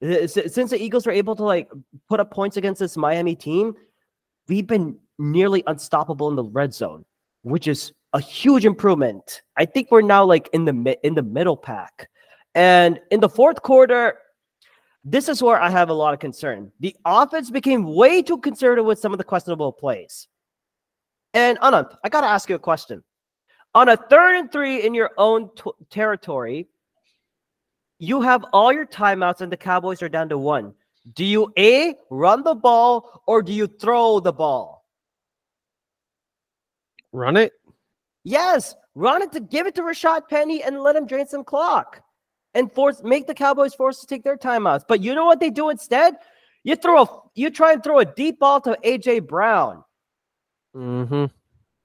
[0.02, 1.70] eh, since the Eagles were able to like
[2.10, 3.76] put up points against this Miami team,
[4.48, 7.06] we've been nearly unstoppable in the red zone,
[7.44, 9.44] which is a huge improvement.
[9.56, 12.10] I think we're now like in the in the middle pack.
[12.56, 14.18] And in the fourth quarter,
[15.08, 16.72] this is where I have a lot of concern.
[16.80, 20.28] The offense became way too conservative with some of the questionable plays.
[21.36, 23.04] And Anant, I got to ask you a question.
[23.76, 25.52] On a third and three in your own
[25.92, 26.68] territory,
[28.00, 30.74] you have all your timeouts and the Cowboys are down to one.
[31.14, 34.86] Do you A, run the ball or do you throw the ball?
[37.12, 37.54] Run it.
[38.24, 42.02] Yes, run it to give it to Rashad Penny and let him drain some clock
[42.56, 44.84] and force make the Cowboys forced to take their timeouts.
[44.88, 46.16] But you know what they do instead?
[46.64, 49.84] You throw a you try and throw a deep ball to AJ Brown.
[50.76, 51.26] Mm-hmm.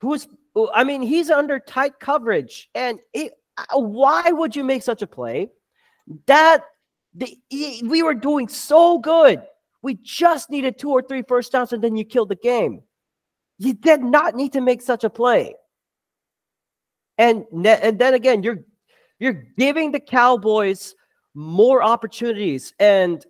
[0.01, 0.27] Who's
[0.75, 2.69] I mean, he's under tight coverage.
[2.75, 5.51] And it, uh, why would you make such a play?
[6.27, 6.65] That
[7.15, 7.37] the,
[7.85, 9.43] we were doing so good.
[9.83, 12.83] We just needed two or three first downs, and then you killed the game.
[13.59, 15.55] You did not need to make such a play.
[17.17, 18.61] And, and then again, you're
[19.21, 20.95] you're giving the Cowboys
[21.35, 22.75] more opportunities.
[22.81, 23.25] And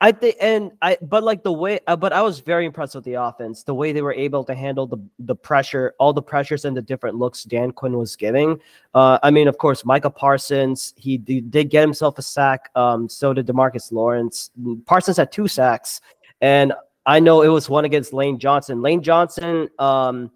[0.00, 3.04] I think, and I, but like the way, uh, but I was very impressed with
[3.04, 6.64] the offense, the way they were able to handle the the pressure, all the pressures
[6.64, 8.58] and the different looks Dan Quinn was giving.
[8.94, 12.70] Uh, I mean, of course, Micah Parsons, he did, did get himself a sack.
[12.74, 14.50] Um, so did Demarcus Lawrence.
[14.86, 16.00] Parsons had two sacks,
[16.40, 16.72] and
[17.06, 18.82] I know it was one against Lane Johnson.
[18.82, 20.32] Lane Johnson, um,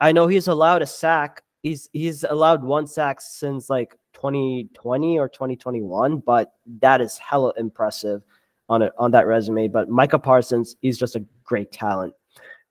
[0.00, 5.28] I know he's allowed a sack he's he's allowed one sack since like 2020 or
[5.28, 8.22] 2021, but that is hella impressive
[8.68, 9.66] on it on that resume.
[9.66, 12.14] But Micah Parsons, he's just a great talent.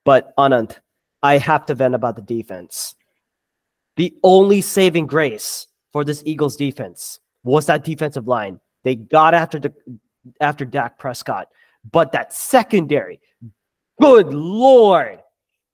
[0.06, 0.78] But Anand,
[1.22, 2.96] I have to vent about the defense.
[3.98, 8.60] The only saving grace for this Eagles defense was that defensive line.
[8.84, 9.74] They got after the
[10.40, 11.50] after Dak Prescott,
[11.92, 13.20] but that secondary,
[14.00, 15.20] good lord,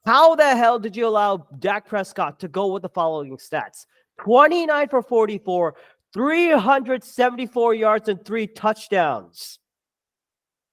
[0.06, 3.86] how the hell did you allow Dak Prescott to go with the following stats?
[4.20, 5.76] 29 for 44,
[6.14, 9.60] 374 yards and three touchdowns.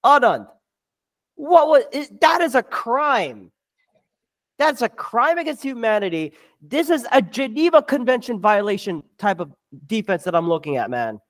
[0.04, 0.48] Anand,
[1.34, 3.52] what was that is a crime.
[4.58, 6.32] That's a crime against humanity.
[6.60, 9.52] This is a Geneva Convention violation type of
[9.86, 11.20] defense that I'm looking at, man.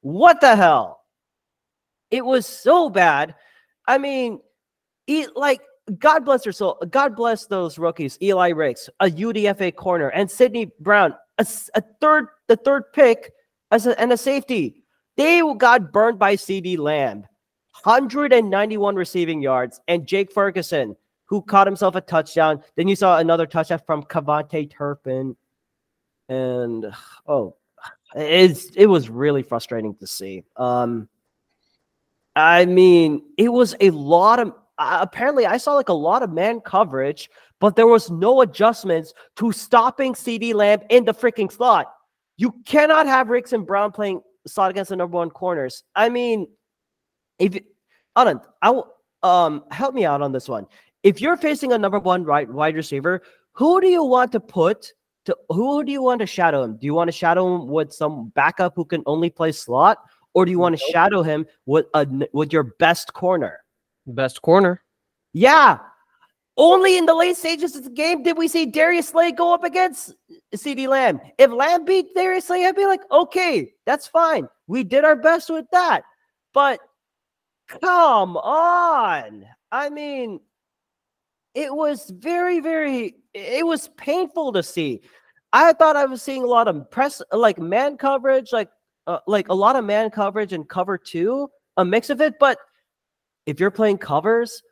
[0.00, 1.00] What the hell?
[2.10, 3.34] It was so bad.
[3.86, 4.40] I mean,
[5.06, 5.60] it, like
[5.98, 6.82] God bless their soul.
[6.90, 8.16] God bless those rookies.
[8.22, 13.32] Eli Ricks, a UDFA corner, and Sydney Brown, a, a third, the third pick
[13.70, 14.82] as a, and a safety.
[15.16, 17.26] They got burned by CeeDee Lamb,
[17.82, 22.62] 191 receiving yards, and Jake Ferguson, who caught himself a touchdown.
[22.76, 25.36] Then you saw another touchdown from KaVontae Turpin,
[26.28, 26.92] and
[27.26, 27.56] oh,
[28.16, 30.44] it's it was really frustrating to see.
[30.56, 31.08] Um,
[32.34, 36.32] I mean, it was a lot of uh, apparently I saw like a lot of
[36.32, 41.92] man coverage, but there was no adjustments to stopping CeeDee Lamb in the freaking slot.
[42.36, 45.84] You cannot have Ricks and Brown playing slot against the number one corners.
[45.94, 46.48] I mean,
[47.38, 47.58] if
[48.16, 50.66] Anand, I will um help me out on this one.
[51.02, 54.92] If you're facing a number one right wide receiver, who do you want to put
[55.26, 56.76] to who do you want to shadow him?
[56.76, 59.98] Do you want to shadow him with some backup who can only play slot,
[60.34, 63.63] or do you want to shadow him with a with your best corner?
[64.06, 64.82] Best corner.
[65.32, 65.78] Yeah.
[66.56, 69.64] Only in the late stages of the game did we see Darius Slay go up
[69.64, 70.14] against
[70.54, 71.20] CeeDee Lamb.
[71.36, 74.46] If Lamb beat Darius Slay, I'd be like, okay, that's fine.
[74.68, 76.02] We did our best with that.
[76.52, 76.78] But
[77.80, 79.44] come on.
[79.72, 80.38] I mean,
[81.54, 85.00] it was very, very, it was painful to see.
[85.52, 88.70] I thought I was seeing a lot of press, like man coverage, like
[89.06, 92.34] uh, like a lot of man coverage and cover two, a mix of it.
[92.40, 92.58] But
[93.46, 94.62] if you're playing covers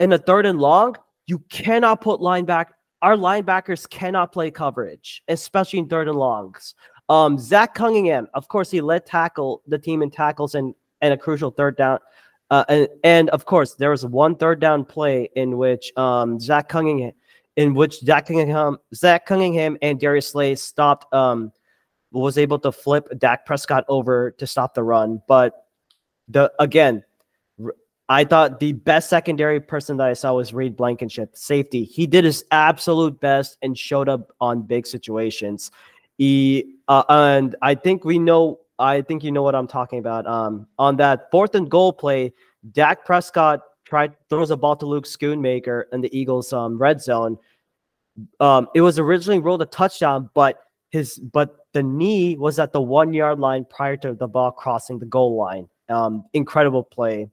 [0.00, 0.96] in a third and long,
[1.26, 2.72] you cannot put linebacker.
[3.00, 6.74] Our linebackers cannot play coverage, especially in third and longs.
[7.08, 11.16] Um, Zach Cunningham, of course, he led tackle the team in tackles and and a
[11.16, 11.98] crucial third down.
[12.50, 16.68] Uh, and, and of course, there was one third down play in which um, Zach
[16.68, 17.12] Cunningham,
[17.56, 21.50] in which Zach Cunningham, Zach Cunningham and Darius Slay stopped, um,
[22.12, 25.20] was able to flip Dak Prescott over to stop the run.
[25.26, 25.64] But
[26.28, 27.04] the again,
[28.12, 31.82] I thought the best secondary person that I saw was Reed Blankenship, safety.
[31.82, 35.70] He did his absolute best and showed up on big situations.
[36.18, 38.60] He uh, and I think we know.
[38.78, 40.26] I think you know what I'm talking about.
[40.26, 42.34] Um, on that fourth and goal play,
[42.72, 47.38] Dak Prescott tried throws a ball to Luke Schoonmaker in the Eagles' um, red zone.
[48.40, 50.58] Um, it was originally ruled a touchdown, but
[50.90, 54.98] his but the knee was at the one yard line prior to the ball crossing
[54.98, 55.66] the goal line.
[55.88, 57.30] Um, incredible play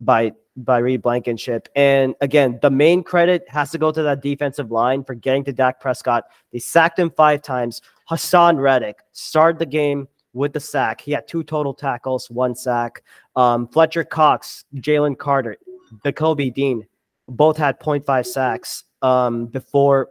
[0.00, 1.68] by by Reed Blankenship.
[1.74, 5.52] And again, the main credit has to go to that defensive line for getting to
[5.52, 6.24] Dak Prescott.
[6.52, 7.82] They sacked him five times.
[8.10, 11.00] Haason Reddick started the game with the sack.
[11.00, 13.02] He had two total tackles, one sack.
[13.36, 15.56] Um, Fletcher Cox, Jalen Carter,
[16.04, 16.86] Nakobe Dean,
[17.28, 20.08] both had 0.5 sacks um, before.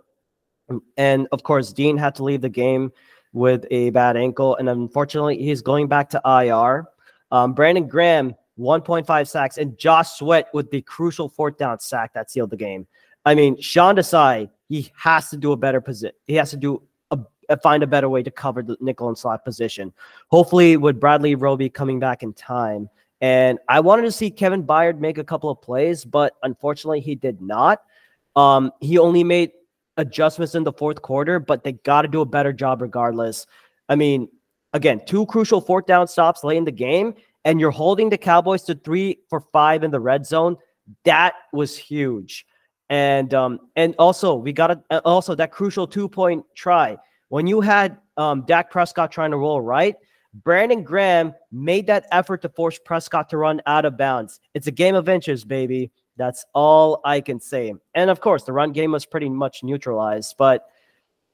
[0.98, 2.92] And of course, Dean had to leave the game
[3.34, 4.56] with a bad ankle.
[4.56, 6.88] And unfortunately, he's going back to IR.
[7.32, 12.30] Um, Brandon Graham 1.5 sacks, and Josh Sweat with the crucial fourth down sack that
[12.30, 12.86] sealed the game.
[13.26, 16.16] I mean, Sean Desai, he has to do a better position.
[16.26, 19.44] He has to do a, find a better way to cover the nickel and slot
[19.44, 19.94] position.
[20.30, 22.90] Hopefully, with Bradley Roby coming back in time.
[23.22, 27.16] And I wanted to see Kevin Byard make a couple of plays, but unfortunately, he
[27.16, 27.82] did not.
[28.36, 29.52] Um, he only made
[29.98, 33.46] adjustments in the fourth quarter, but they got to do a better job regardless.
[33.90, 34.30] I mean,
[34.74, 38.64] again, two crucial fourth down stops late in the game, and you're holding the Cowboys
[38.64, 40.58] to three for five in the red zone,
[41.06, 42.46] that was huge.
[42.90, 46.98] And um, and also we got uh, also that crucial two point try
[47.30, 49.96] when you had um, Dak Prescott trying to roll right.
[50.44, 54.40] Brandon Graham made that effort to force Prescott to run out of bounds.
[54.54, 55.92] It's a game of inches, baby.
[56.18, 57.74] That's all I can say.
[57.96, 60.68] And of course, the run game was pretty much neutralized, but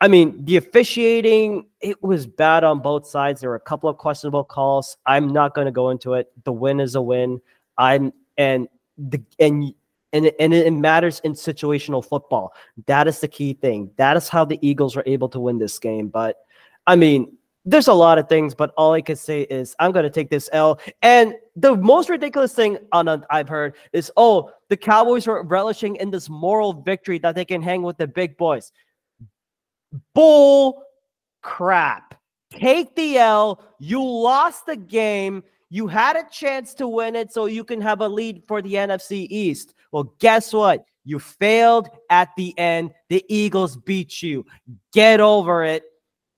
[0.06, 3.42] I mean, the officiating, it was bad on both sides.
[3.42, 4.98] There were a couple of questionable calls.
[5.08, 6.32] I'm not going to go into it.
[6.44, 7.42] The win is a win.
[7.80, 8.68] I'm and
[9.00, 9.74] the and
[10.14, 12.54] and and it matters in situational football.
[12.86, 13.90] That is the key thing.
[13.96, 16.10] That is how the Eagles were able to win this game.
[16.10, 16.38] But
[16.86, 20.04] I mean, there's a lot of things, but all I can say is I'm going
[20.04, 20.80] to take this L.
[21.02, 26.12] And the most ridiculous thing on I've heard is, oh, the Cowboys were relishing in
[26.12, 28.72] this moral victory that they can hang with the big boys.
[30.14, 30.84] Bull
[31.42, 32.16] crap.
[32.52, 33.64] Take the L.
[33.80, 35.44] You lost the game.
[35.70, 38.74] You had a chance to win it so you can have a lead for the
[38.74, 39.74] NFC East.
[39.92, 40.86] Well, guess what?
[41.04, 42.92] You failed at the end.
[43.10, 44.46] The Eagles beat you.
[44.94, 45.84] Get over it.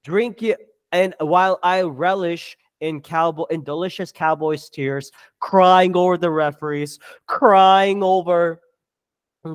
[0.03, 0.59] Drink it.
[0.91, 8.03] And while I relish in cowboy in delicious Cowboys tears, crying over the referees, crying
[8.03, 8.61] over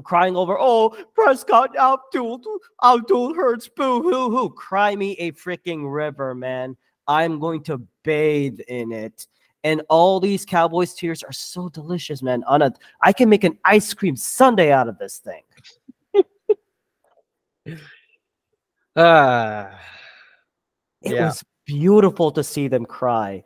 [0.00, 2.40] crying over, oh, Prescott Abdul,
[2.82, 4.48] outdueled Hurts, boo hoo hoo.
[4.50, 6.76] Cry me a freaking river, man.
[7.08, 9.26] I'm going to bathe in it.
[9.64, 12.42] And all these Cowboys tears are so delicious, man.
[12.44, 12.72] On a,
[13.02, 15.42] I can make an ice cream sundae out of this thing.
[18.94, 19.80] Ah,
[21.00, 21.26] It Yeah.
[21.26, 23.42] was beautiful to see them cry.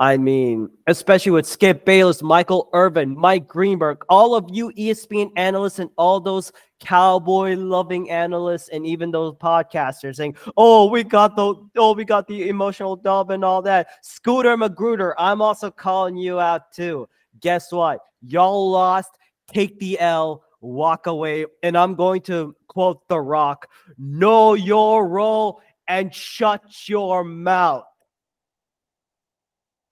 [0.00, 5.80] I mean, especially with Skip Bayless, Michael Irvin, Mike Greenberg, all of you ESPN analysts
[5.80, 11.54] and all those cowboy loving analysts and even those podcasters saying, "Oh, we got the
[11.76, 16.38] oh, we got the emotional dub and all that." Scooter Magruder, I'm also calling you
[16.38, 17.08] out too.
[17.40, 18.00] Guess what?
[18.22, 19.10] Y'all lost.
[19.48, 23.68] Take the L, walk away, and I'm going to quote The Rock:
[23.98, 27.87] "Know your role and shut your mouth."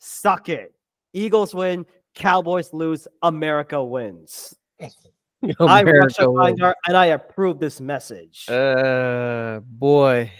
[0.06, 0.72] Suck it.
[1.12, 1.84] Eagles win,
[2.14, 4.54] Cowboys lose, America wins.
[4.80, 6.74] I'm Russia America wins.
[6.86, 8.48] And I approve this message.
[8.48, 10.30] Uh, boy,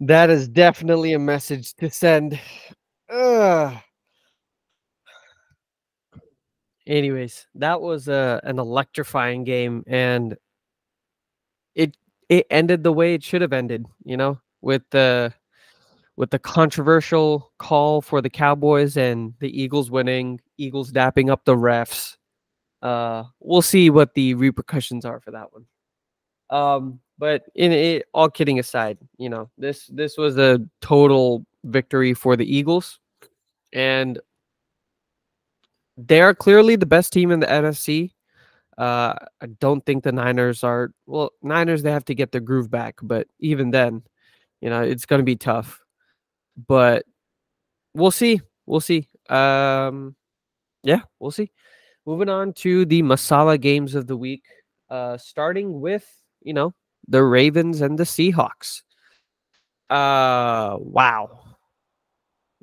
[0.00, 2.38] that is definitely a message to send.
[3.08, 3.74] Ugh.
[6.86, 10.36] Anyways, that was uh, an electrifying game, and
[11.74, 11.96] it
[12.28, 13.86] it ended the way it should have ended.
[14.04, 15.32] You know, with the
[16.16, 21.56] with the controversial call for the Cowboys and the Eagles winning, Eagles dapping up the
[21.56, 22.16] refs.
[22.82, 25.66] Uh, we'll see what the repercussions are for that one.
[26.50, 32.12] Um, but in it, all kidding aside, you know, this this was a total victory
[32.14, 32.98] for the Eagles,
[33.72, 34.20] and
[35.96, 38.12] they are clearly the best team in the NFC.
[38.76, 41.30] Uh, I don't think the Niners are well.
[41.42, 44.02] Niners they have to get their groove back, but even then,
[44.60, 45.83] you know, it's going to be tough.
[46.56, 47.04] But
[47.94, 48.40] we'll see.
[48.66, 49.08] We'll see.
[49.28, 50.14] Um,
[50.82, 51.50] yeah, we'll see.
[52.06, 54.44] Moving on to the Masala games of the week,
[54.90, 56.06] uh, starting with
[56.42, 56.74] you know
[57.08, 58.82] the Ravens and the Seahawks.
[59.88, 61.40] Uh, wow,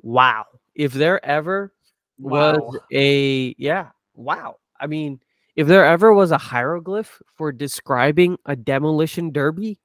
[0.00, 0.44] wow!
[0.74, 1.72] If there ever
[2.18, 4.56] was a yeah, wow.
[4.80, 5.20] I mean,
[5.56, 9.78] if there ever was a hieroglyph for describing a demolition derby,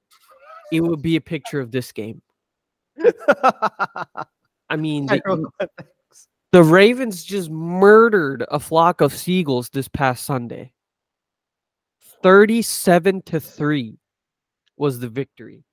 [0.71, 2.21] it would be a picture of this game.
[4.69, 5.69] I mean, the,
[6.51, 10.73] the Ravens just murdered a flock of seagulls this past Sunday.
[12.23, 13.97] 37 to 3
[14.77, 15.63] was the victory.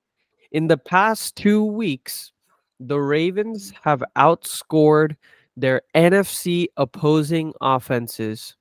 [0.51, 2.31] In the past 2 weeks,
[2.79, 5.15] the Ravens have outscored
[5.57, 8.55] their NFC opposing offenses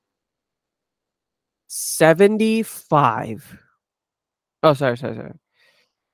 [1.67, 3.59] 75
[4.63, 5.35] Oh, sorry, sorry, sorry.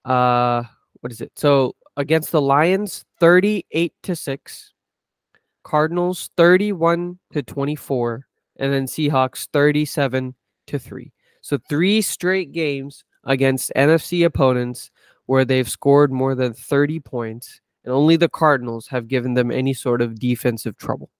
[0.04, 0.64] Uh
[1.00, 1.32] what is it?
[1.36, 4.72] So against the Lions 38 to 6,
[5.64, 8.26] Cardinals 31 to 24,
[8.56, 10.34] and then Seahawks 37
[10.68, 11.12] to 3.
[11.42, 14.90] So three straight games against NFC opponents
[15.26, 19.74] where they've scored more than 30 points, and only the Cardinals have given them any
[19.74, 21.10] sort of defensive trouble.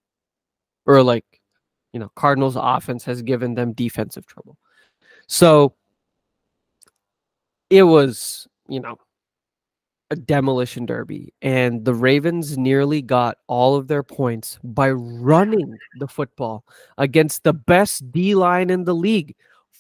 [0.87, 1.43] Or like,
[1.93, 4.57] you know, Cardinals offense has given them defensive trouble.
[5.27, 5.75] So
[7.69, 8.97] it was, you know,
[10.11, 16.09] a demolition derby, and the Ravens nearly got all of their points by running the
[16.09, 16.65] football
[16.99, 19.37] against the best D line in the league.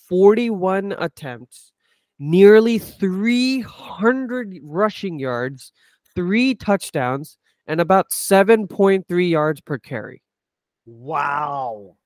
[0.09, 1.73] 41 attempts,
[2.19, 5.73] nearly 300 rushing yards,
[6.15, 10.23] three touchdowns, and about 7.3 yards per carry
[10.87, 11.97] Wow.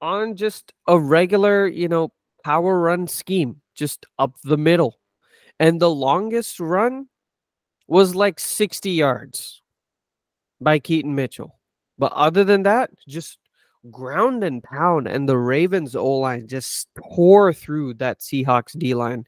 [0.00, 2.12] on just a regular, you know,
[2.44, 4.98] power run scheme, just up the middle.
[5.60, 7.06] And the longest run
[7.86, 9.62] was like 60 yards
[10.60, 11.58] by Keaton Mitchell.
[11.98, 13.38] But other than that, just
[13.90, 15.08] ground and pound.
[15.08, 19.26] And the Ravens O line just tore through that Seahawks D line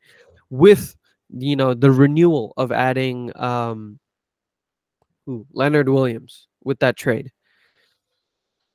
[0.51, 0.97] with,
[1.31, 3.99] you know, the renewal of adding um,
[5.53, 7.33] Leonard Williams with that trade.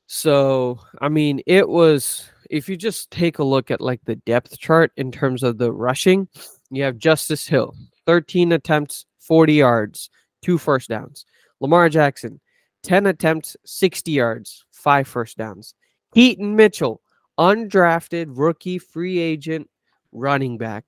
[0.07, 4.57] So, I mean, it was if you just take a look at like the depth
[4.57, 6.27] chart in terms of the rushing,
[6.71, 7.75] you have Justice Hill,
[8.07, 10.09] 13 attempts, 40 yards,
[10.41, 11.23] two first downs.
[11.61, 12.41] Lamar Jackson,
[12.81, 15.75] 10 attempts, 60 yards, five first downs.
[16.15, 16.99] Keaton Mitchell,
[17.37, 19.69] undrafted rookie free agent
[20.11, 20.83] running back,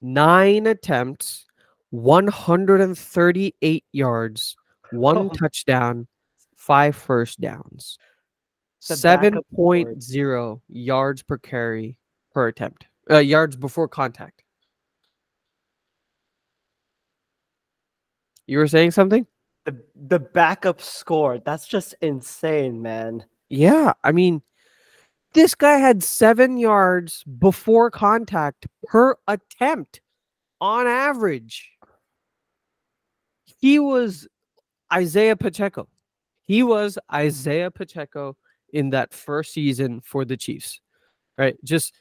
[0.00, 1.44] nine attempts,
[1.90, 4.56] 138 yards,
[4.92, 5.28] one Oh.
[5.30, 6.06] touchdown,
[6.56, 7.98] five first downs.
[8.88, 10.02] The Seven backup point board.
[10.02, 11.98] zero yards per carry
[12.32, 12.86] per attempt.
[13.10, 14.43] Uh, yards before contact.
[18.46, 19.26] You were saying something?
[19.64, 21.38] The the backup score.
[21.38, 23.24] That's just insane, man.
[23.48, 24.42] Yeah, I mean,
[25.34, 30.00] This guy had seven yards before contact per attempt
[30.60, 31.70] on average.
[33.60, 34.28] He was
[34.92, 35.88] Isaiah Pacheco.
[36.44, 38.36] He was Isaiah Pacheco
[38.72, 40.80] in that first season for the Chiefs,
[41.38, 41.56] right?
[41.64, 41.94] Just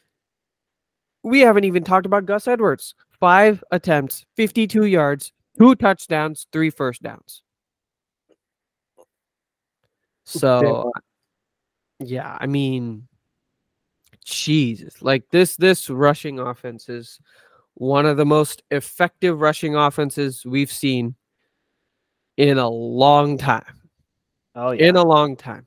[1.23, 2.93] we haven't even talked about Gus Edwards.
[3.19, 7.41] Five attempts, 52 yards, two touchdowns, three first downs.
[10.25, 10.91] So,
[11.99, 13.07] yeah, I mean,
[14.23, 17.19] Jesus, like this, this rushing offense is
[17.75, 21.15] one of the most effective rushing offenses we've seen
[22.37, 23.81] in a long time.
[24.55, 24.85] Oh yeah.
[24.85, 25.65] In a long time.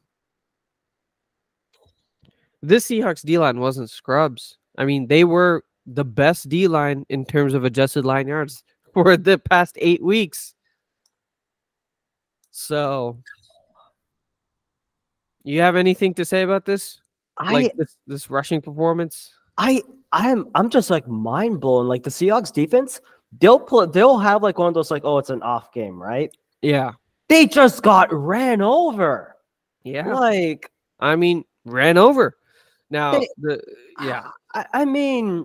[2.62, 4.59] This Seahawks D line wasn't scrubs.
[4.78, 8.62] I mean, they were the best D line in terms of adjusted line yards
[8.97, 10.55] for the past eight weeks.
[12.51, 13.18] So,
[15.44, 17.03] you have anything to say about this?
[17.36, 19.34] I Like this, this rushing performance?
[19.59, 19.82] I
[20.12, 21.88] I'm I'm just like mind blown.
[21.88, 23.03] Like the Seahawks defense,
[23.38, 26.34] they'll put they'll have like one of those like oh it's an off game, right?
[26.62, 26.92] Yeah.
[27.28, 29.36] They just got ran over.
[29.84, 30.14] Yeah.
[30.14, 30.70] Like
[31.01, 32.38] I mean, ran over.
[32.88, 33.62] Now, They- the
[34.01, 34.28] yeah.
[34.55, 35.44] I, I mean,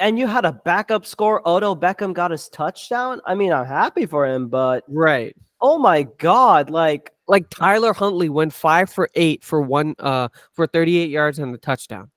[0.00, 1.46] and you had a backup score.
[1.48, 3.20] Odell Beckham got his touchdown.
[3.26, 5.34] I mean, I'm happy for him, but Right.
[5.60, 10.66] oh my god, like Like Tyler Huntley went five for eight for one uh for
[10.66, 12.10] 38 yards and a touchdown.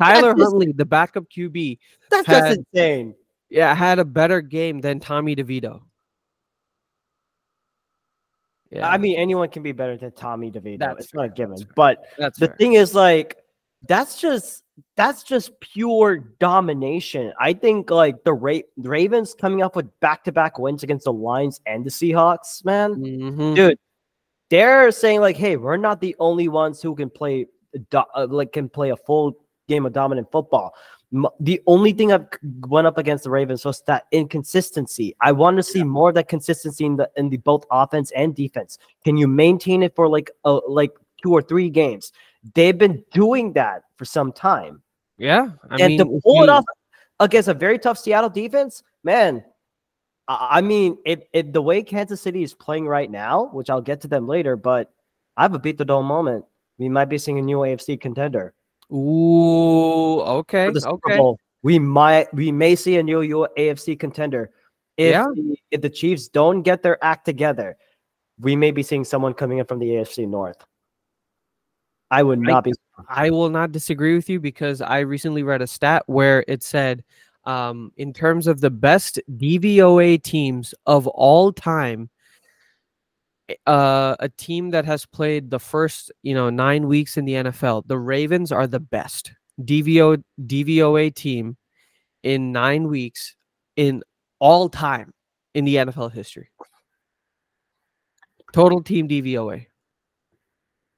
[0.00, 1.78] Tyler Huntley, the backup QB,
[2.10, 3.14] that's Had- just insane.
[3.48, 5.80] yeah, had a better game than Tommy DeVito.
[8.70, 10.78] Yeah, I mean, anyone can be better than Tommy DeVito.
[10.80, 11.56] That's it's not a fair, given.
[11.56, 11.72] that's.
[11.76, 12.56] But that's the fair.
[12.56, 13.36] thing is, like,
[13.88, 14.64] that's just
[14.96, 17.32] that's just pure domination.
[17.40, 21.12] I think like the Ra- Ravens coming up with back to back wins against the
[21.12, 22.94] Lions and the Seahawks, man.
[22.96, 23.54] Mhm.
[23.56, 23.78] dude
[24.48, 27.46] they're saying like hey we're not the only ones who can play
[27.90, 30.72] do- uh, like can play a full game of dominant football
[31.12, 32.26] M- the only thing i've
[32.68, 36.28] went up against the ravens was that inconsistency i want to see more of that
[36.28, 40.30] consistency in the in the both offense and defense can you maintain it for like
[40.44, 42.12] a like two or three games
[42.54, 44.82] they've been doing that for some time
[45.18, 46.64] Yeah, I and mean, to pull it off
[47.20, 49.44] against a very tough Seattle defense, man.
[50.28, 53.80] I I mean, if, if the way Kansas City is playing right now, which I'll
[53.80, 54.90] get to them later, but
[55.36, 56.44] I have a beat the dome moment.
[56.78, 58.52] We might be seeing a new AFC contender
[58.92, 61.16] Ooh, okay, for the Super okay.
[61.16, 61.38] Bowl.
[61.62, 63.20] We might, we may see a new
[63.56, 64.50] AFC contender
[64.96, 65.26] if Yeah.
[65.34, 67.76] the, if the Chiefs don't get their act together.
[68.38, 70.62] We may be seeing someone coming in from the AFC North.
[72.10, 72.72] I would I- not be.
[73.08, 77.04] I will not disagree with you because I recently read a stat where it said,
[77.44, 82.10] um, in terms of the best DVOA teams of all time,
[83.48, 87.34] eh, uh, a team that has played the first, you know, nine weeks in the
[87.34, 89.32] NFL, the Ravens are the best
[89.62, 91.56] DVO DVOA team
[92.22, 93.36] in nine weeks
[93.76, 94.02] in
[94.40, 95.12] all time
[95.54, 96.48] in the NFL history.
[98.52, 99.66] Total team DVOA.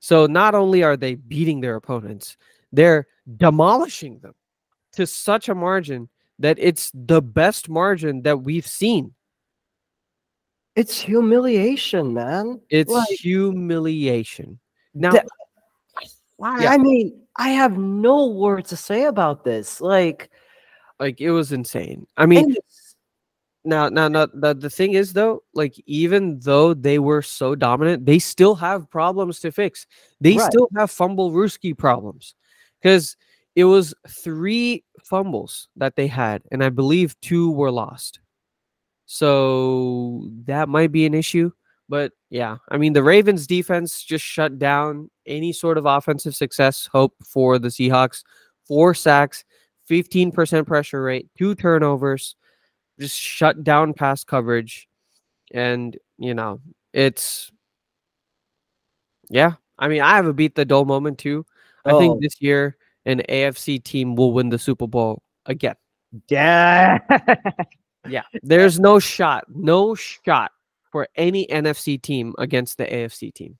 [0.00, 2.36] So not only are they beating their opponents,
[2.72, 4.34] they're demolishing them
[4.92, 9.14] to such a margin that it's the best margin that we've seen.
[10.76, 12.60] It's humiliation, man.
[12.70, 14.60] It's Like- humiliation.
[14.94, 15.26] Now, That-
[16.40, 16.70] I, Yeah.
[16.72, 19.80] I mean, I have no words to say about this.
[19.80, 20.30] Like,
[21.00, 22.06] like it was insane.
[22.16, 22.54] I mean,
[23.68, 28.06] now, now, now, the, the thing is though, like even though they were so dominant,
[28.06, 29.86] they still have problems to fix.
[30.20, 30.50] They Right.
[30.50, 32.34] still have fumble Ruski problems
[32.80, 33.16] because
[33.54, 38.20] it was three fumbles that they had, and I believe two were lost.
[39.06, 41.50] So that might be an issue.
[41.88, 46.88] But yeah, I mean, the Ravens defense just shut down any sort of offensive success
[46.92, 48.22] hope for the Seahawks.
[48.66, 49.44] Four sacks,
[49.88, 52.36] 15% pressure rate, two turnovers,
[52.98, 54.88] just shut down pass coverage.
[55.52, 56.60] And, you know,
[56.92, 57.50] it's,
[59.30, 59.52] yeah.
[59.78, 61.46] I mean, I have a beat the dull moment too.
[61.84, 61.98] I Oh.
[61.98, 62.76] think this year
[63.06, 65.76] an AFC team will win the Super Bowl again.
[66.28, 66.98] yeah.
[68.08, 68.22] Yeah.
[68.42, 70.52] There's no shot, no shot
[70.90, 73.58] for any NFC team against the AFC team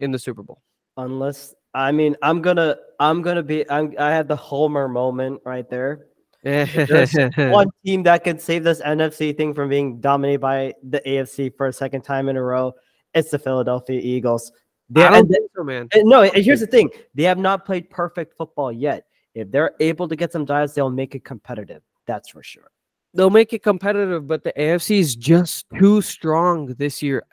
[0.00, 0.60] in the Super Bowl.
[0.96, 5.68] Unless I mean, I'm gonna, I'm gonna be, I'm, I had the Homer moment right
[5.70, 6.06] there.
[6.42, 11.56] There's One team that can save this NFC thing from being dominated by the AFC
[11.56, 12.74] for a second time in a row.
[13.14, 14.52] It's the Philadelphia Eagles.
[14.90, 15.88] They, I don't think so, man.
[15.94, 19.06] no, and here's the thing: they have not played perfect football yet.
[19.34, 21.82] If they're able to get some drives, they'll make it competitive.
[22.06, 22.70] That's for sure.
[23.14, 27.24] They'll make it competitive, but the AFC is just too strong this year.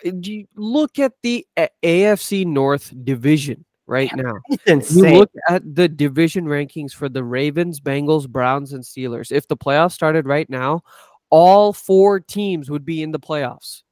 [0.55, 4.35] Look at the AFC North division right now.
[4.89, 9.31] You look at the division rankings for the Ravens, Bengals, Browns, and Steelers.
[9.31, 10.81] If the playoffs started right now,
[11.29, 13.83] all four teams would be in the playoffs.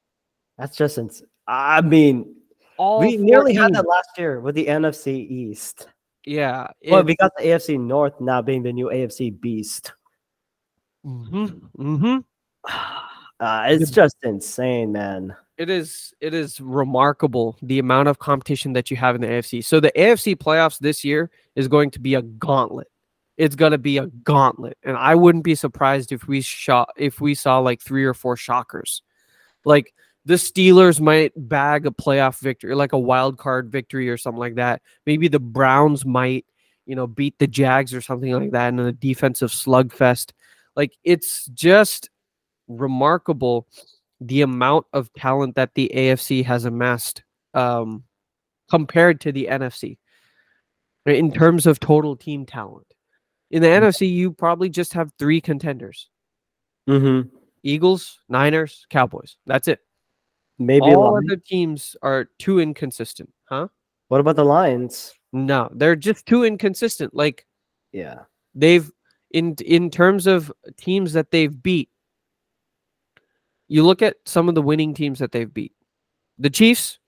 [0.56, 2.34] That's just ins- I mean,
[2.76, 5.88] All we nearly had that last year with the NFC East.
[6.24, 6.68] Yeah.
[6.84, 9.92] Well, we got the AFC North now being the new AFC Beast.
[11.02, 11.46] hmm
[11.76, 12.18] hmm
[13.40, 15.32] Uh, it's just insane, man.
[15.58, 19.64] It is it is remarkable the amount of competition that you have in the AFC.
[19.64, 22.86] So the AFC playoffs this year is going to be a gauntlet.
[23.36, 27.20] It's going to be a gauntlet, and I wouldn't be surprised if we shot if
[27.20, 29.02] we saw like three or four shockers.
[29.64, 29.92] Like
[30.24, 34.56] the Steelers might bag a playoff victory, like a wild card victory or something like
[34.56, 34.82] that.
[35.06, 36.46] Maybe the Browns might,
[36.86, 40.32] you know, beat the Jags or something like that in a defensive slugfest.
[40.76, 42.10] Like it's just
[42.68, 43.66] remarkable
[44.20, 47.22] the amount of talent that the AFC has amassed
[47.54, 48.04] um,
[48.70, 49.98] compared to the NFC
[51.06, 52.86] right, in terms of total team talent.
[53.50, 56.08] In the NFC, you probably just have three contenders
[56.88, 57.28] Mm-hmm.
[57.62, 59.36] Eagles, Niners, Cowboys.
[59.46, 59.80] That's it.
[60.58, 60.86] Maybe.
[60.86, 63.68] All other teams are too inconsistent, huh?
[64.08, 65.12] What about the Lions?
[65.32, 67.14] No, they're just too inconsistent.
[67.14, 67.46] Like
[67.92, 68.20] Yeah.
[68.54, 68.90] they've
[69.32, 71.90] in in terms of teams that they've beat
[73.68, 75.72] you look at some of the winning teams that they've beat.
[76.38, 76.98] The chiefs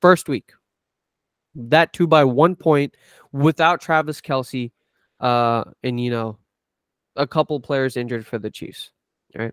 [0.00, 0.52] first week.
[1.54, 2.96] That two by one point
[3.32, 4.70] without travis kelce
[5.20, 6.38] uh and you know
[7.16, 8.92] a couple players injured for the chiefs
[9.34, 9.52] right?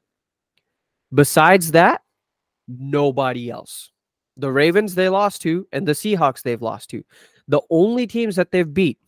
[1.14, 2.02] Besides that
[2.68, 3.92] nobody else.
[4.38, 7.04] The ravens they lost to and the seahawks they've lost to.
[7.48, 9.00] The only teams that they've beat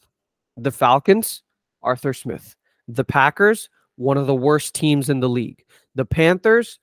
[0.55, 1.43] the falcons
[1.83, 2.55] arthur smith.
[2.87, 5.63] The Packers, one of the worst teams in the league.
[5.95, 6.79] The Panthers,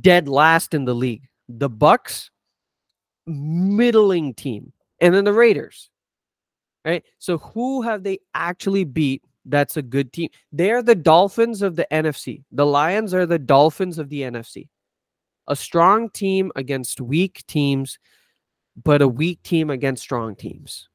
[0.00, 1.28] dead last in the league.
[1.48, 2.30] The Bucks,
[3.26, 4.72] middling team.
[5.00, 5.90] And then the Raiders.
[6.84, 7.04] Right?
[7.18, 10.30] So who have they actually beat that's a good team?
[10.52, 12.42] They're the Dolphins of the NFC.
[12.52, 14.68] The Lions are the Dolphins of the NFC.
[15.48, 17.98] A strong team against weak teams,
[18.82, 20.88] but a weak team against strong teams.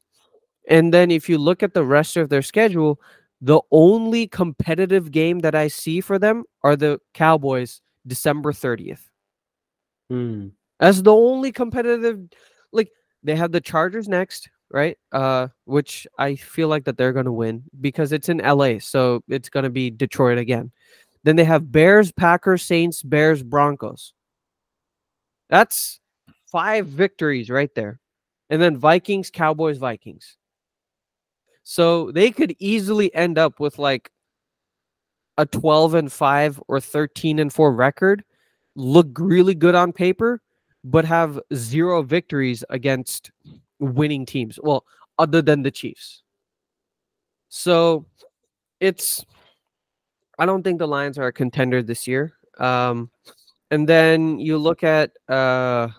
[0.69, 2.99] And then if you look at the rest of their schedule,
[3.41, 9.01] the only competitive game that I see for them are the Cowboys December 30th.
[10.09, 10.47] Hmm.
[10.79, 12.19] As the only competitive
[12.71, 12.89] like
[13.23, 14.97] they have the Chargers next, right?
[15.11, 19.23] Uh which I feel like that they're going to win because it's in LA, so
[19.27, 20.71] it's going to be Detroit again.
[21.23, 24.13] Then they have Bears, Packers, Saints, Bears, Broncos.
[25.49, 25.99] That's
[26.51, 27.99] five victories right there.
[28.49, 30.37] And then Vikings, Cowboys, Vikings.
[31.63, 34.09] So they could easily end up with like
[35.37, 38.23] a 12 and 5 or 13 and 4 record,
[38.75, 40.41] look really good on paper,
[40.83, 43.31] but have zero victories against
[43.79, 44.59] winning teams.
[44.61, 44.85] Well,
[45.19, 46.23] other than the Chiefs.
[47.49, 48.05] So
[48.79, 49.25] it's
[50.39, 52.33] I don't think the Lions are a contender this year.
[52.59, 53.09] Um
[53.71, 55.89] and then you look at uh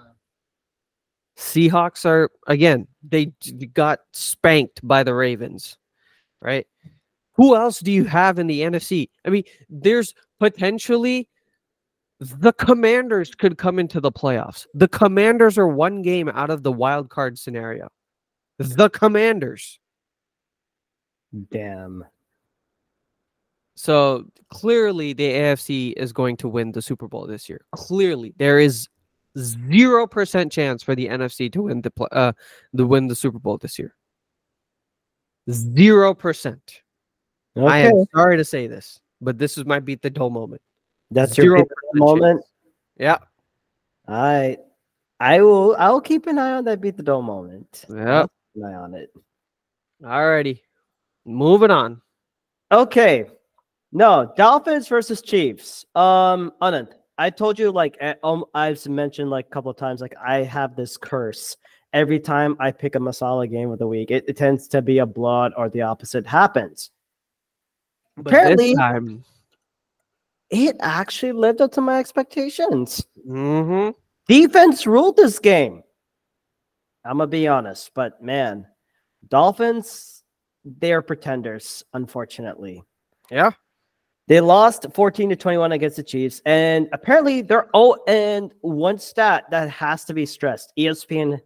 [1.36, 3.26] Seahawks are again, they
[3.72, 5.78] got spanked by the Ravens,
[6.42, 6.66] right?
[7.38, 9.08] Who else do you have in the NFC?
[9.24, 11.28] I mean, there's potentially
[12.18, 14.66] the Commanders could come into the playoffs.
[14.74, 17.88] The Commanders are one game out of the wild card scenario.
[18.58, 19.78] The Commanders.
[21.52, 22.04] Damn.
[23.76, 27.60] So clearly, the AFC is going to win the Super Bowl this year.
[27.70, 28.88] Clearly, there is
[29.38, 32.32] zero percent chance for the NFC to win the uh
[32.72, 33.94] the win the Super Bowl this year.
[35.48, 36.82] Zero percent.
[37.58, 37.88] I Okay.
[37.88, 40.62] am sorry to say this, but this is my beat the doll moment.
[41.10, 42.44] That's your Zero favorite moment.
[42.98, 43.18] Yeah,
[44.06, 44.58] All right.
[45.20, 47.84] I will I will keep an eye on that beat the dome moment.
[47.88, 48.20] yeah.
[48.20, 49.10] I'll keep an eye on it.
[50.02, 50.60] Alrighty,
[51.24, 52.00] moving on.
[52.70, 53.26] Okay.
[53.90, 55.86] No, Dolphins versus Chiefs.
[55.94, 60.14] Um, Anand, I told you like um, I've mentioned like a couple of times, like
[60.24, 61.56] I have this curse.
[61.94, 64.98] Every time I pick a Masala game of the week, it, it tends to be
[64.98, 66.90] a blood or the opposite happens.
[68.22, 69.24] But Apparently- time,
[70.50, 73.04] It actually lived up to my expectations.
[73.26, 73.94] mhm,
[74.26, 75.82] Defense ruled this game.
[77.04, 78.66] I'm gonna be honest, but man,
[79.28, 80.24] Dolphins,
[80.64, 82.82] they're pretenders, unfortunately.
[83.30, 83.50] yeah,
[84.26, 89.44] They lost 14 to 21 against the Chiefs, and apparently they're oh, and one stat
[89.50, 91.40] that has to be stressed: ESPN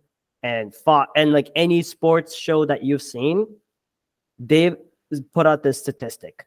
[0.45, 3.47] and Fox and like any sports show that you've seen,
[4.39, 4.77] they've
[5.33, 6.47] put out this statistic: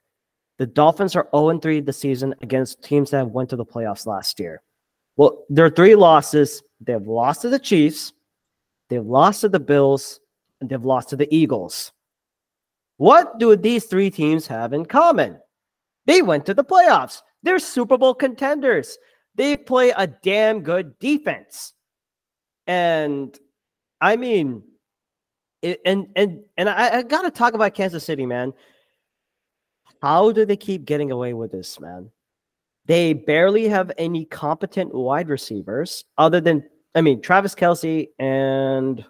[0.58, 4.39] the Dolphins are 0 3 this season against teams that went to the playoffs last
[4.39, 4.62] year.
[5.18, 8.14] Well, their three losses: they've lost to the Chiefs,
[8.89, 10.20] they've lost to the Bills,
[10.62, 11.91] and they've lost to the Eagles.
[12.97, 15.39] What do these three teams have in common?
[16.06, 17.22] They went to the playoffs.
[17.43, 18.97] They're Super Bowl contenders.
[19.36, 21.74] They play a damn good defense.
[22.68, 23.38] And
[23.99, 24.64] I mean,
[25.62, 28.53] and and and I, I got to talk about Kansas City, man.
[30.06, 32.12] How do they keep getting away with this, man?
[32.86, 39.03] They barely have any competent wide receivers other than, I mean, Travis Kelce and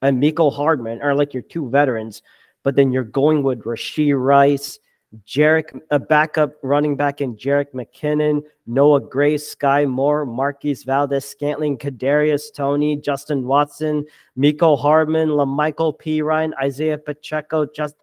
[0.00, 2.22] and Mecole Hardman are like your two veterans,
[2.62, 4.78] but then you're going with Rashee Rice,
[5.26, 11.76] Jerick, a backup running back in Jerick McKinnon, Noah Gray, Sky Moore, Marquez Valdes, Scantling,
[11.78, 14.04] Kadarius Toney, Justin Watson,
[14.38, 17.66] Mecole Hardman, La'Mical Perine, Isaiah Pacheco.
[17.66, 17.96] Just,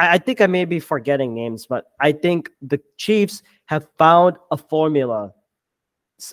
[0.00, 4.36] I, I think I may be forgetting names, but I think the Chiefs have found
[4.50, 5.32] a formula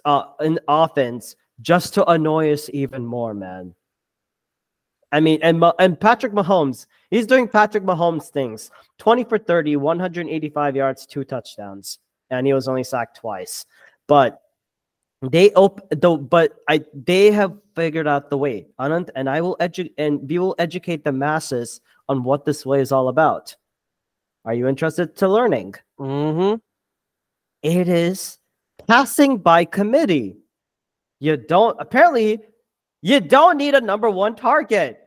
[0.05, 3.75] uh, in offense just to annoy us even more, man.
[5.11, 8.71] I mean, and and Patrick Mahomes, he's doing Patrick Mahomes things.
[8.99, 11.99] 20 for 30, 185 yards, two touchdowns,
[12.29, 13.65] and he was only sacked twice.
[14.07, 14.41] But
[15.21, 18.67] they op though, but I they have figured out the way.
[18.77, 22.91] And I will educate and we will educate the masses on what this way is
[22.91, 23.55] all about.
[24.45, 25.75] Are you interested to learning?
[25.99, 26.55] Mm-hmm.
[27.63, 28.37] It is
[28.87, 30.37] passing by committee.
[31.19, 32.39] You don't apparently
[33.01, 34.99] you don't need a number one target.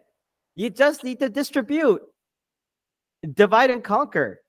[0.57, 2.03] You just need to distribute,
[3.35, 4.43] divide and conquer.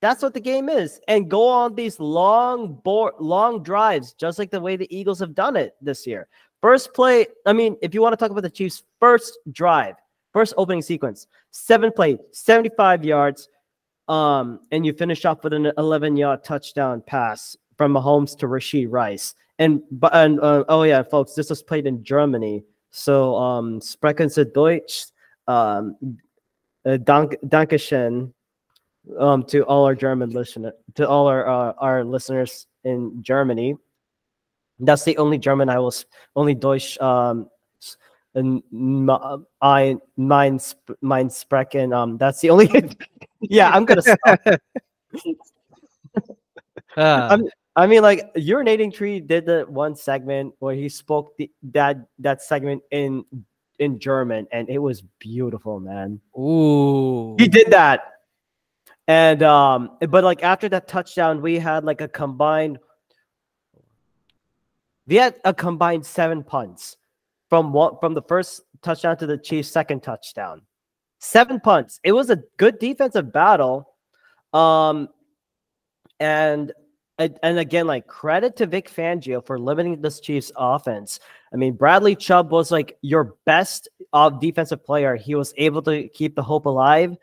[0.00, 4.50] That's what the game is, and go on these long board, long drives, just like
[4.50, 6.26] the way the Eagles have done it this year.
[6.60, 9.94] First play, I mean, if you want to talk about the Chiefs' first drive,
[10.32, 13.48] first opening sequence, seven play, 75 yards,
[14.08, 18.86] um, and you finish off with an 11 yard touchdown pass from Mahomes to Rashee
[18.88, 19.34] Rice.
[19.58, 22.64] And, and uh, oh yeah, folks, this was played in Germany.
[22.90, 25.06] So, um, sprechen Sie Deutsch?
[25.46, 25.96] Um,
[26.84, 28.32] uh, dank, Dankeschön
[29.18, 33.76] um, to all our German listener, to all our uh, our listeners in Germany.
[34.78, 35.94] That's the only German I will,
[36.34, 36.98] only Deutsch.
[37.00, 37.48] Um,
[38.34, 38.62] and
[39.60, 40.60] I mein
[41.00, 41.92] mein sprechen.
[41.92, 42.70] Um, that's the only.
[43.40, 44.40] yeah, I'm gonna stop.
[46.96, 47.38] uh.
[47.74, 52.42] I mean, like urinating tree did the one segment where he spoke the, that that
[52.42, 53.24] segment in
[53.78, 56.20] in German, and it was beautiful, man.
[56.38, 58.12] Ooh, he did that,
[59.08, 62.78] and um, but like after that touchdown, we had like a combined.
[65.06, 66.96] We had a combined seven punts
[67.52, 70.62] from from the first touchdown to the Chiefs' second touchdown.
[71.18, 72.00] Seven punts.
[72.02, 73.90] It was a good defensive battle.
[74.54, 75.10] Um,
[76.18, 76.72] and
[77.18, 81.20] and, again, like credit to Vic Fangio for limiting this Chiefs offense.
[81.52, 85.14] I mean, Bradley Chubb was like your best uh, defensive player.
[85.14, 87.14] He was able to keep the hope alive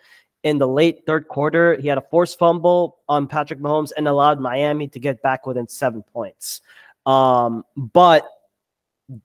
[0.44, 1.76] in the late third quarter.
[1.76, 5.68] He had a forced fumble on Patrick Mahomes and allowed Miami to get back within
[5.68, 6.62] seven points.
[7.08, 8.30] Um, but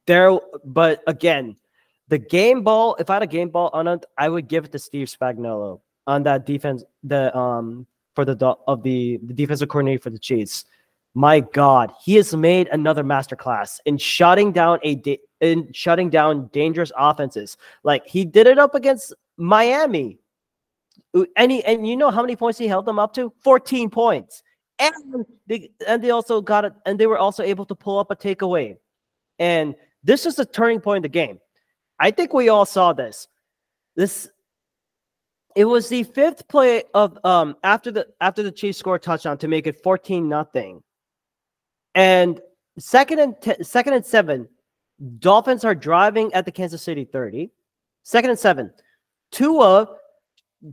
[0.07, 1.57] there, but again,
[2.09, 2.97] the game ball.
[2.99, 5.81] If I had a game ball on it, I would give it to Steve Spagnuolo
[6.07, 6.85] on that defense.
[7.03, 10.65] The um for the of the, the defensive coordinator for the Chiefs.
[11.17, 15.01] My God, he has made another masterclass in shutting down a
[15.41, 17.57] in shutting down dangerous offenses.
[17.85, 20.19] Like he did it up against Miami,
[21.15, 23.33] he, and you know how many points he held them up to?
[23.45, 24.43] Fourteen points,
[24.81, 28.11] and they and they also got it, and they were also able to pull up
[28.11, 28.77] a takeaway,
[29.39, 31.39] and this is the turning point in the game.
[31.99, 33.29] I think we all saw this.
[33.97, 34.29] This
[35.57, 39.49] it was the fifth play of um after the after the Chiefs scored touchdown to
[39.49, 40.83] make it 14 nothing.
[41.95, 42.41] And
[42.79, 44.49] second and t- second and 7,
[45.19, 47.51] Dolphins are driving at the Kansas City 30.
[48.03, 48.71] Second and 7.
[49.31, 49.89] Tua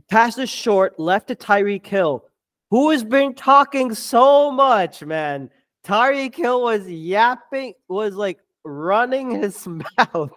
[0.08, 2.24] passes short left to Tyreek Hill,
[2.70, 5.50] who has been talking so much, man.
[5.84, 9.66] Tyreek Hill was yapping, was like running his
[9.98, 10.32] mouth.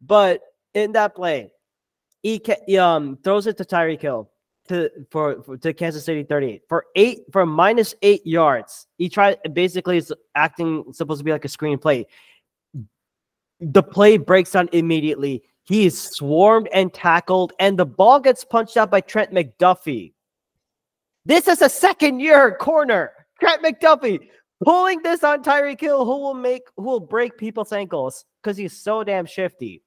[0.00, 0.40] but
[0.74, 1.52] in that play,
[2.22, 2.40] he,
[2.78, 4.30] um throws it to Tyreek Hill
[4.68, 8.86] to for, for, to Kansas City 38 for eight for minus eight yards.
[8.98, 12.06] He tried basically is acting supposed to be like a screen play.
[13.60, 15.42] The play breaks down immediately.
[15.64, 20.14] He is swarmed and tackled, and the ball gets punched out by Trent McDuffie.
[21.26, 23.12] This is a second year corner.
[23.40, 24.20] Trent McDuffie
[24.64, 28.76] pulling this on Tyreek Hill, who will make who will break people's ankles because he's
[28.76, 29.82] so damn shifty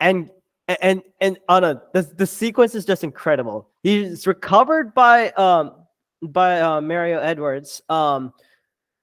[0.00, 0.30] and
[0.68, 3.68] and and Anna, the, the sequence is just incredible.
[3.82, 5.72] He's recovered by um
[6.22, 8.32] by uh, Mario Edwards, um,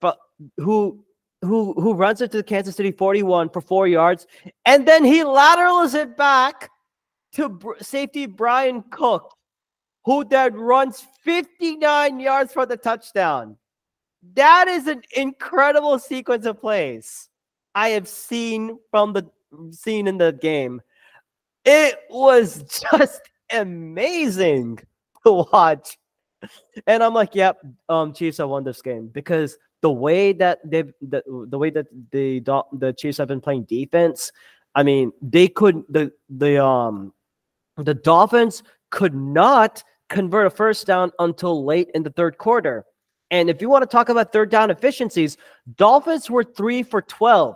[0.02, 0.18] but
[0.58, 1.04] who
[1.42, 4.28] who who runs into the Kansas City 41 for four yards,
[4.66, 6.70] and then he laterals it back
[7.34, 9.34] to br- safety Bryan Cook,
[10.06, 13.58] who then runs 59 yards for the touchdown.
[14.36, 17.30] That is an incredible sequence of plays
[17.76, 19.30] I have seen from the
[19.72, 20.82] seen in the game.
[21.66, 24.80] It was just amazing
[25.26, 25.97] to watch.
[26.88, 30.84] And I'm like, yep, um, Chiefs have won this game because the way that they
[31.01, 32.39] the, the way that the
[32.74, 34.32] the Chiefs have been playing defense,
[34.76, 37.14] I mean, they could the the um
[37.78, 42.86] the Dolphins could not convert a first down until late in the third quarter.
[43.32, 45.38] And if you want to talk about third down efficiencies,
[45.76, 47.56] Dolphins were three for 12.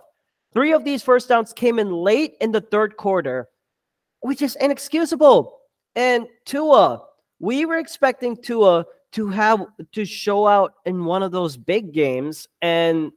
[0.54, 3.48] Three of these first downs came in late in the third quarter,
[4.22, 5.60] which is inexcusable.
[5.96, 7.04] And Tua,
[7.40, 12.48] we were expecting Tua to have to show out in one of those big games
[12.62, 13.12] and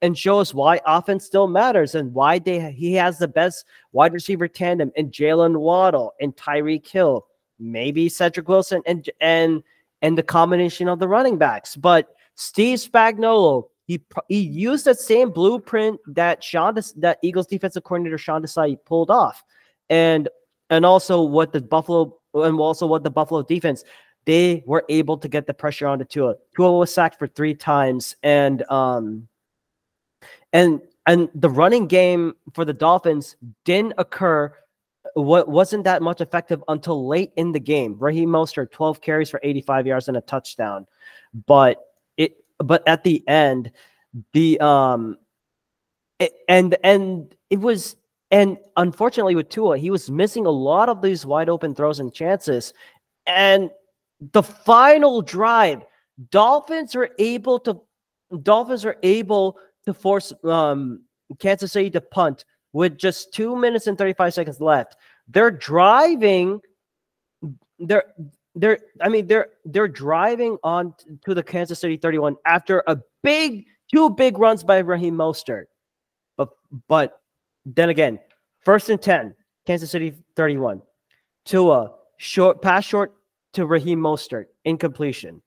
[0.00, 4.12] and show us why offense still matters and why they he has the best wide
[4.12, 7.26] receiver tandem in Jaylen Waddle and Tyreek Hill,
[7.58, 9.62] maybe Cedric Wilson and and
[10.02, 11.76] and the combination of the running backs.
[11.76, 18.18] But Steve Spagnuolo, he he used that same blueprint that Sean that Eagles defensive coordinator
[18.18, 19.42] Sean Desai pulled off,
[19.90, 20.28] and
[20.70, 23.84] and also what the Buffalo and also what the Buffalo defense
[24.28, 26.34] they were able to get the pressure onto Tua.
[26.54, 29.26] Tua was sacked for three times, and um,
[30.52, 34.52] and and the running game for the Dolphins didn't occur.
[35.22, 37.96] What wasn't that much effective until late in the game.
[37.98, 40.86] Raheem Mostert, 12 carries for 85 yards and a touchdown.
[41.46, 41.78] But
[42.16, 43.72] it but at the end,
[44.32, 45.16] the um
[46.18, 47.96] it, and and it was
[48.30, 52.12] and unfortunately with Tua, he was missing a lot of these wide open throws and
[52.12, 52.72] chances.
[53.26, 53.70] And
[54.32, 55.84] the final drive,
[56.30, 57.80] Dolphins are able to
[58.42, 61.02] Dolphins are able to force um,
[61.38, 64.96] Kansas City to punt with just two minutes and 35 seconds left.
[65.28, 66.60] They're driving.
[67.78, 68.04] They're
[68.54, 73.66] they're I mean they're they're driving on to the Kansas City 31 after a big
[73.92, 75.64] two big runs by Raheem Mostert.
[76.36, 76.48] But
[76.88, 77.20] but
[77.66, 78.18] then again,
[78.64, 79.34] first and 10,
[79.66, 80.82] Kansas City 31.
[81.44, 83.14] Tua short pass short
[83.54, 85.40] to Raheem Mostert, incompletion.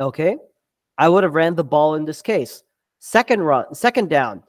[0.00, 0.36] Okay.
[0.98, 2.64] I would have ran the ball in this case.
[2.98, 4.42] Second run, second down.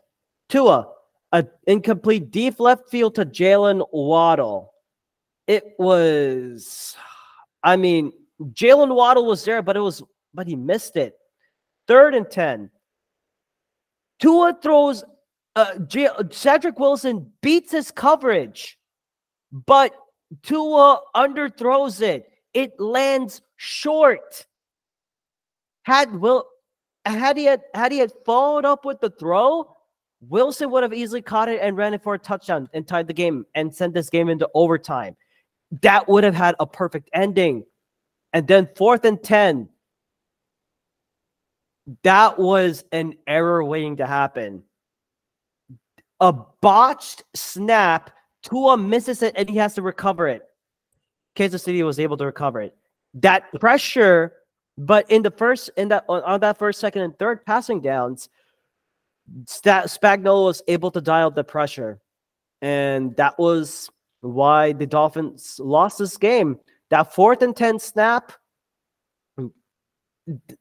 [0.49, 0.87] Tua,
[1.31, 4.73] a incomplete deep left field to Jaylen Waddle.
[5.47, 6.95] It was,
[7.63, 8.11] I mean,
[8.41, 10.03] Jaylen Waddle was there, but it was,
[10.33, 11.15] but he missed it.
[11.87, 12.69] Third and 10.
[14.19, 15.03] Tua throws,
[15.55, 15.73] uh,
[16.31, 18.77] Cedric Wilson beats his coverage,
[19.51, 19.93] but
[20.43, 24.45] Tua underthrows it it lands short.
[25.83, 26.45] Had Will
[27.05, 29.75] had he had had he had followed up with the throw,
[30.21, 33.13] Wilson would have easily caught it and ran it for a touchdown and tied the
[33.13, 35.15] game and sent this game into overtime.
[35.81, 37.63] That would have had a perfect ending.
[38.33, 39.69] And then fourth and 10.
[42.03, 44.63] That was an error waiting to happen.
[46.19, 48.11] A botched snap.
[48.43, 50.43] Tua misses it and he has to recover it.
[51.35, 52.75] Kansas City was able to recover it.
[53.15, 54.33] That pressure,
[54.77, 58.29] but in the first, in that on that first, second, and third passing downs,
[59.45, 61.99] Spagnuolo was able to dial the pressure,
[62.61, 63.89] and that was
[64.21, 66.59] why the Dolphins lost this game.
[66.89, 68.33] That fourth and ten snap,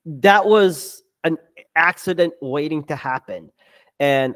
[0.04, 1.38] that was an
[1.76, 3.50] accident waiting to happen,
[3.98, 4.34] and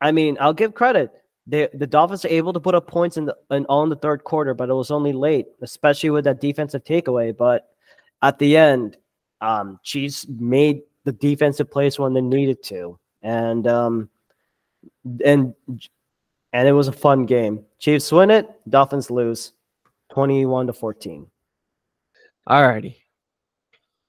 [0.00, 1.12] I mean, I'll give credit
[1.46, 4.24] they, the Dolphins are able to put up points in the in, on the third
[4.24, 7.36] quarter, but it was only late, especially with that defensive takeaway.
[7.36, 7.68] But
[8.22, 8.96] at the end,
[9.40, 14.08] um, Chiefs made the defensive plays when they needed to, and um,
[15.24, 15.54] and
[16.52, 17.64] and it was a fun game.
[17.80, 19.52] Chiefs win it, Dolphins lose,
[20.12, 21.26] twenty-one to fourteen.
[22.46, 23.00] All righty.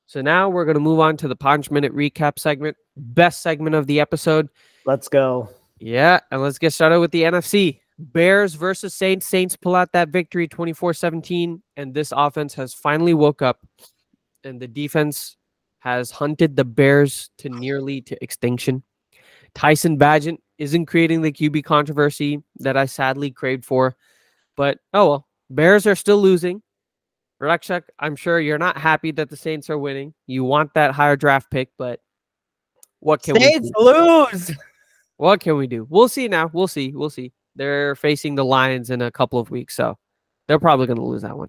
[0.05, 3.76] So now we're going to move on to the punch minute recap segment, best segment
[3.76, 4.49] of the episode.
[4.86, 5.49] Let's go.
[5.80, 7.80] Yeah, and let's get started with the NFC.
[7.97, 9.26] Bears versus Saints.
[9.26, 13.66] Saints pull out that victory 24-17 and this offense has finally woke up
[14.43, 15.38] and the defense
[15.80, 18.84] has hunted the Bears to nearly to extinction.
[19.56, 23.95] Tyson Bagent isn't creating the QB controversy that I sadly craved for.
[24.56, 26.62] But oh well, Bears are still losing.
[27.41, 30.14] Rekshak, I'm sure you're not happy that the Saints are winning.
[30.28, 31.99] You want that higher draft pick, but
[32.99, 34.51] what can we Saints we lose?
[35.18, 35.88] What can we do?
[35.89, 36.49] We'll see now.
[36.51, 36.91] We'll see.
[36.91, 37.32] We'll see.
[37.56, 39.97] They're facing the Lions in a couple of weeks, so
[40.47, 41.47] they're probably going to lose that one.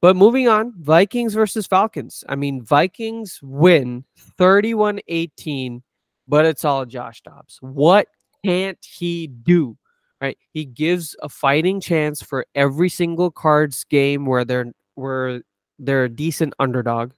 [0.00, 2.22] But moving on, Vikings versus Falcons.
[2.28, 4.04] I mean, Vikings win
[4.38, 5.82] 31 18
[6.26, 7.58] but it's all Josh Dobbs.
[7.60, 8.08] What
[8.44, 9.76] can't he do?
[10.20, 10.38] Right?
[10.52, 15.42] He gives a fighting chance for every single cards game where they're where
[15.78, 17.12] they're a decent underdog.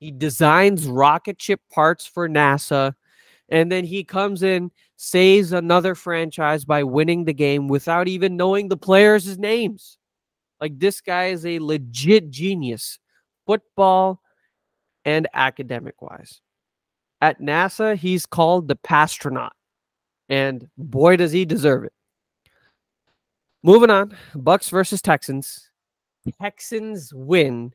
[0.00, 2.94] He designs rocket ship parts for NASA
[3.48, 8.68] and then he comes in, saves another franchise by winning the game without even knowing
[8.68, 9.96] the players' names.
[10.60, 12.98] Like this guy is a legit genius,
[13.46, 14.20] football
[15.04, 16.40] and academic wise.
[17.20, 19.50] At NASA, he's called the pastronaut.
[20.28, 21.92] And boy, does he deserve it.
[23.62, 25.70] Moving on, Bucs versus Texans.
[26.40, 27.72] Texans win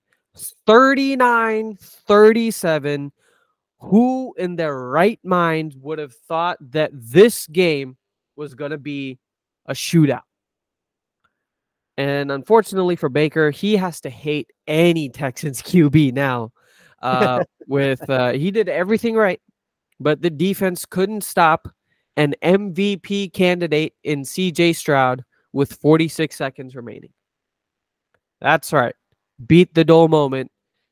[0.66, 3.12] 39 37
[3.80, 7.98] who in their right mind would have thought that this game
[8.38, 9.20] was going to be
[9.66, 10.22] a shootout?
[11.98, 16.54] And unfortunately for Baker, he has to hate any Texans QB now.
[17.04, 19.42] Uh, with uh, he did everything right,
[20.00, 21.68] but the defense couldn't stop
[22.16, 27.12] an MVP candidate in CJ Stroud with 46 seconds remaining.
[28.40, 28.96] That's right.
[29.46, 30.50] Beat the dull moment.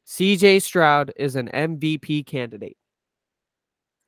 [0.08, 2.78] CJ Stroud is an MVP candidate.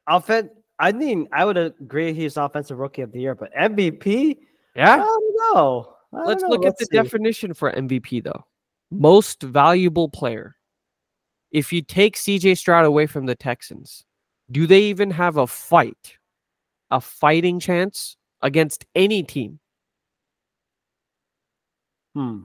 [0.07, 0.49] Offense,
[0.79, 4.37] I mean, I would agree he's offensive rookie of the year, but MVP,
[4.75, 5.93] yeah, I don't know.
[6.13, 6.49] I don't Let's know.
[6.49, 7.03] look Let's at the see.
[7.03, 8.43] definition for MVP though.
[8.91, 10.57] Most valuable player.
[11.53, 14.03] If you take CJ Stroud away from the Texans,
[14.51, 16.17] do they even have a fight?
[16.91, 19.59] A fighting chance against any team?
[22.15, 22.41] Hmm.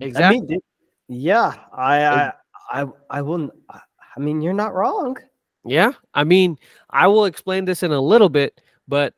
[0.00, 0.38] Exactly.
[0.38, 0.60] I mean,
[1.08, 2.32] yeah, I, I,
[2.72, 3.52] I, I wouldn't.
[3.70, 3.80] I
[4.16, 5.16] I mean, you're not wrong.
[5.64, 6.58] Yeah, I mean,
[6.90, 9.14] I will explain this in a little bit, but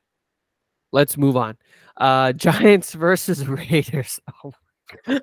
[0.93, 1.57] let's move on.
[1.97, 4.21] Uh Giants versus Raiders.
[4.45, 4.53] Oh.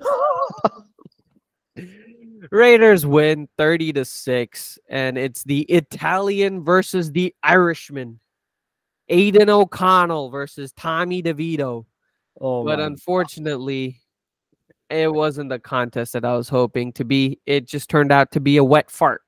[2.50, 8.20] Raiders win 30 to 6 and it's the Italian versus the Irishman.
[9.08, 11.84] Aidan O'Connell versus Tommy DeVito.
[12.40, 14.00] Oh, but unfortunately,
[14.90, 17.40] it wasn't the contest that I was hoping to be.
[17.46, 19.22] It just turned out to be a wet fart.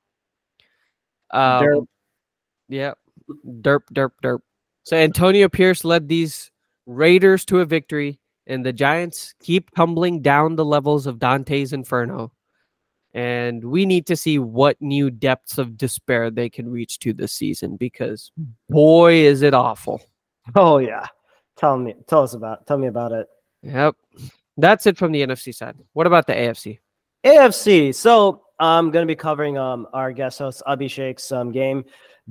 [1.31, 1.87] Um, Derp.
[2.69, 2.97] Yep.
[3.61, 4.39] Derp, derp, derp.
[4.83, 6.51] So Antonio Pierce led these
[6.85, 12.31] Raiders to a victory, and the Giants keep tumbling down the levels of Dante's Inferno.
[13.13, 17.33] And we need to see what new depths of despair they can reach to this
[17.33, 18.31] season because
[18.69, 20.01] boy, is it awful.
[20.55, 21.07] oh yeah.
[21.57, 23.27] Tell me, tell us about, tell me about it.
[23.63, 23.95] Yep.
[24.57, 25.75] That's it from the NFC side.
[25.93, 26.79] What about the AFC?
[27.25, 27.95] AFC.
[27.95, 31.85] So I'm going to be covering um our guest host Abhishek's um game,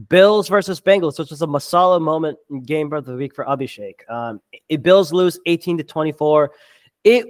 [0.08, 4.08] Bills versus Bengals, which was a masala moment game of the week for Abhishek.
[4.10, 6.52] Um, it, Bills lose 18 to 24.
[7.04, 7.26] It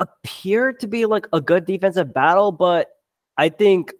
[0.00, 2.88] appeared to be like a good defensive battle, but
[3.36, 3.92] I think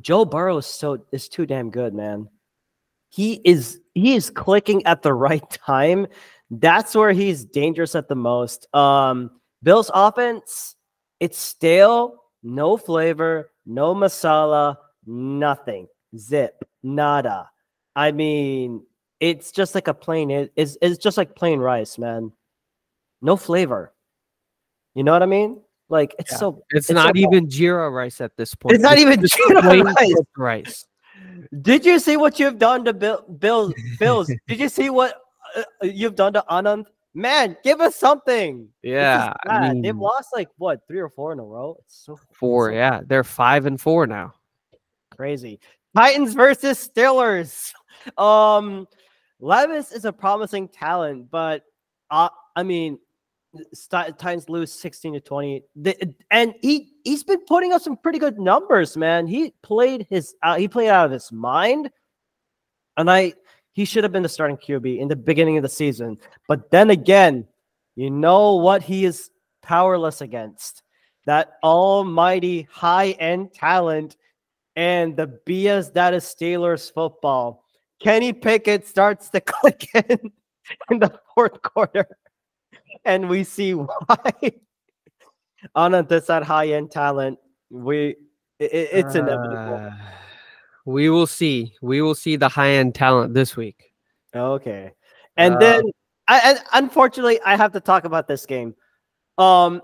[0.00, 2.28] Joe Burrow is so is too damn good, man.
[3.10, 6.06] He is he is clicking at the right time.
[6.50, 8.72] That's where he's dangerous at the most.
[8.74, 9.30] Um,
[9.62, 10.76] Bills offense,
[11.20, 14.76] it's stale, no flavor, no masala,
[15.06, 15.86] nothing.
[16.16, 17.48] Zip, nada.
[17.96, 18.84] I mean,
[19.20, 22.32] it's just like a plain it's, it's just like plain rice, man.
[23.22, 23.92] No flavor.
[24.94, 25.60] You know what I mean?
[25.88, 26.38] Like it's Yeah.
[26.38, 27.16] so It's, so not bad.
[27.22, 28.74] even Jeera rice at this point.
[28.74, 30.14] It's not even Jeera rice.
[30.36, 30.86] rice.
[31.60, 34.30] Did you see what you've done to Bill, Bill Bills?
[34.48, 35.20] Did you see what
[35.56, 36.86] uh, you've done to Anand?
[37.14, 38.68] Man, give us something.
[38.82, 39.82] Yeah, I bad.
[39.82, 41.76] they've lost like what three or four in a row.
[41.80, 42.70] It's so four.
[42.70, 44.32] so Yeah, they're five and four now.
[45.14, 45.60] crazy.
[45.94, 47.72] Titans versus Steelers.
[48.16, 48.88] Um,
[49.40, 51.64] Levis is a promising talent, but
[52.10, 52.98] uh, I mean,
[53.90, 58.38] Titans lose sixteen to twenty, The- and he he's been putting up some pretty good
[58.38, 59.26] numbers, man.
[59.26, 61.90] He played his uh, he played out of his mind,
[62.96, 63.34] and I
[63.74, 66.18] he should have been the starting QB in the beginning of the season.
[66.48, 67.46] But then again,
[67.96, 69.30] you know what he is
[69.62, 70.82] powerless against
[71.26, 74.16] that almighty high end talent
[74.76, 77.64] and the BS that is Steelers football.
[78.00, 80.32] Kenny Pickett starts to click in
[80.90, 82.06] in the fourth quarter,
[83.04, 84.32] and we see why.
[85.74, 87.38] On this that high end talent,
[87.70, 88.16] we
[88.60, 89.80] i- i- it's inevitable.
[89.84, 89.90] Uh,
[90.84, 91.74] we will see.
[91.80, 93.92] We will see the high end talent this week.
[94.34, 94.92] Okay.
[95.36, 95.82] And Uh, then
[96.28, 98.74] I and unfortunately I have to talk about this game.
[99.38, 99.82] Um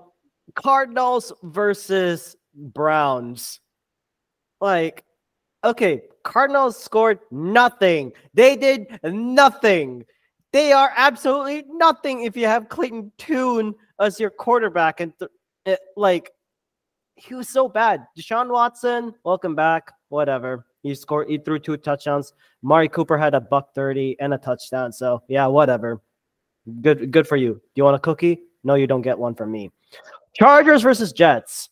[0.55, 3.61] Cardinals versus Browns.
[4.61, 5.05] Like
[5.63, 8.13] okay, Cardinals scored nothing.
[8.35, 10.05] They did nothing.
[10.53, 15.13] They are absolutely nothing if you have Clayton Tune as your quarterback and
[15.67, 16.31] it, like
[17.17, 18.07] he was so bad.
[18.19, 19.93] Deshaun Watson, welcome back.
[20.09, 20.65] Whatever.
[20.83, 21.29] He scored.
[21.29, 22.33] He threw two touchdowns.
[22.63, 24.93] Mari Cooper had a buck thirty and a touchdown.
[24.93, 26.01] So yeah, whatever.
[26.81, 27.55] Good, good for you.
[27.55, 28.41] Do you want a cookie?
[28.65, 29.71] No, you don't get one from me.
[30.35, 31.71] Chargers versus Jets.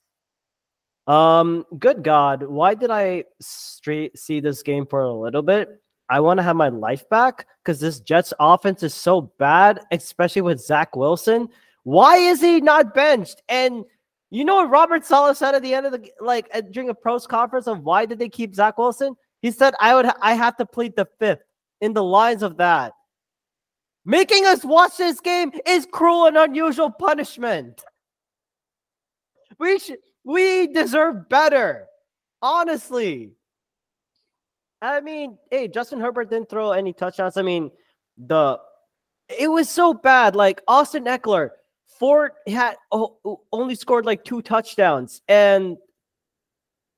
[1.07, 5.81] Um, good God, why did I straight see this game for a little bit?
[6.09, 10.43] I want to have my life back because this Jets offense is so bad, especially
[10.43, 11.49] with Zach Wilson.
[11.83, 13.43] Why is he not benched?
[13.49, 13.85] And
[14.31, 16.95] you know what Robert Saleh said at the end of the like uh, during a
[16.95, 19.15] pros conference of why did they keep Zach Wilson?
[19.43, 21.43] He said I would I have to plead the fifth
[21.81, 22.93] in the lines of that.
[24.05, 27.83] Making us watch this game is cruel and unusual punishment.
[29.59, 31.87] We should we deserve better.
[32.43, 33.33] Honestly.
[34.83, 37.37] I mean, hey, Justin Herbert didn't throw any touchdowns.
[37.37, 37.70] I mean,
[38.18, 38.59] the
[39.29, 40.37] it was so bad.
[40.37, 41.51] Like Austin Ekeler,
[41.99, 45.77] Ford had oh, only scored like two touchdowns, and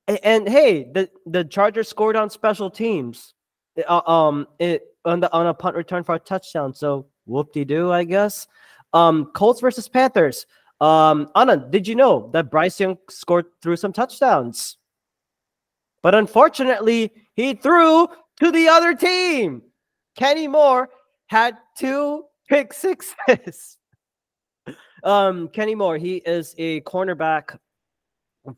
[0.07, 3.35] and hey, the the Chargers scored on special teams,
[3.87, 6.74] uh, um, it on the on a punt return for a touchdown.
[6.74, 8.47] So whoop de doo, I guess.
[8.93, 10.47] Um, Colts versus Panthers.
[10.81, 14.76] Um, Anna, did you know that Bryce Young scored through some touchdowns?
[16.03, 18.09] But unfortunately, he threw
[18.41, 19.62] to the other team.
[20.16, 20.91] Kenny Moore
[21.28, 23.78] had two pick sixes.
[25.05, 27.57] um, Kenny Moore, he is a cornerback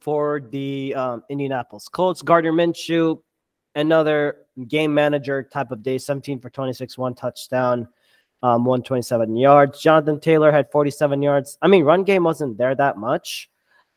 [0.01, 2.23] for the um, Indianapolis Colts.
[2.23, 3.21] Gardner Minshew,
[3.75, 7.87] another game manager type of day, 17 for 26, one touchdown
[8.43, 9.79] um, 127 yards.
[9.79, 11.59] Jonathan Taylor had 47 yards.
[11.61, 13.51] I mean, run game wasn't there that much,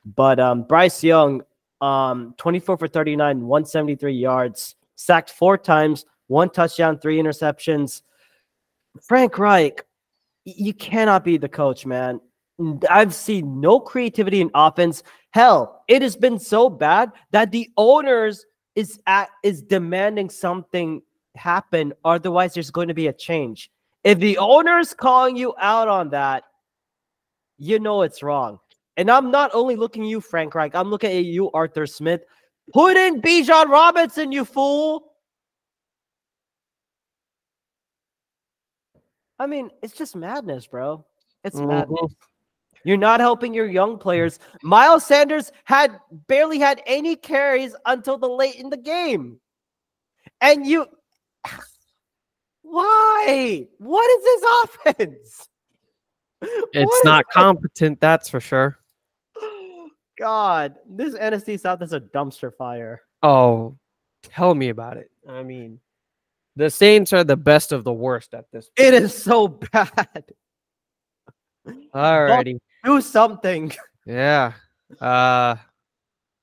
[0.06, 1.42] but um, Bryce Young,
[1.84, 8.04] um, 24 for 39, 173 yards, sacked four times, one touchdown, three interceptions.
[9.02, 9.84] Frank Reich,
[10.46, 12.22] you cannot be the coach, man.
[12.90, 15.04] I've seen no creativity in offense.
[15.32, 21.02] Hell, it has been so bad that the owners is at is demanding something
[21.36, 21.92] happen.
[22.06, 23.70] Otherwise, there's going to be a change.
[24.06, 26.44] If the owner's calling you out on that,
[27.58, 28.60] you know it's wrong.
[28.98, 32.24] And I'm not only looking at you, Frank Reich, I'm looking at you, Arthur Smith.
[32.74, 35.14] Put in Bijan Robinson, you fool.
[39.40, 41.06] I mean, it's just madness, bro.
[41.44, 41.68] It's mm-hmm.
[41.68, 42.16] madness.
[42.86, 44.40] You're not helping your young players.
[44.62, 49.40] Miles Sanders had barely had any carries until the late in the game.
[50.42, 50.86] And you
[52.62, 53.68] why?
[53.78, 55.50] What is this offense?
[56.74, 58.78] It's not competent, that's for sure.
[60.18, 63.02] God, this NFC South is a dumpster fire.
[63.22, 63.78] Oh,
[64.22, 65.10] tell me about it.
[65.28, 65.80] I mean,
[66.56, 68.70] the Saints are the best of the worst at this.
[68.78, 68.88] Point.
[68.88, 70.26] It is so bad.
[71.94, 72.60] Alrighty.
[72.84, 73.72] Do something.
[74.06, 74.54] Yeah.
[75.00, 75.56] Uh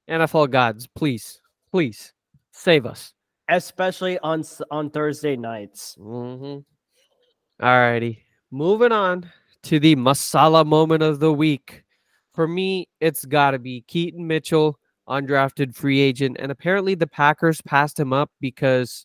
[0.08, 1.40] NFL gods, please,
[1.70, 2.12] please
[2.52, 3.12] save us
[3.50, 5.96] especially on on Thursday nights.
[5.98, 6.60] Mm-hmm.
[7.64, 9.30] All righty, moving on
[9.64, 11.82] to the masala moment of the week.
[12.40, 17.60] For me, it's got to be Keaton Mitchell, undrafted free agent, and apparently the Packers
[17.60, 19.04] passed him up because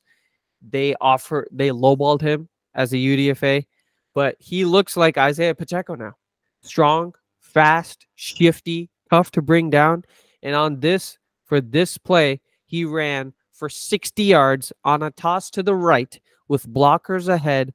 [0.61, 3.65] they offer they lowballed him as a UDFA,
[4.13, 6.13] but he looks like Isaiah Pacheco now.
[6.61, 10.05] Strong, fast, shifty, tough to bring down.
[10.41, 15.61] And on this, for this play, he ran for 60 yards on a toss to
[15.61, 16.17] the right
[16.47, 17.73] with blockers ahead,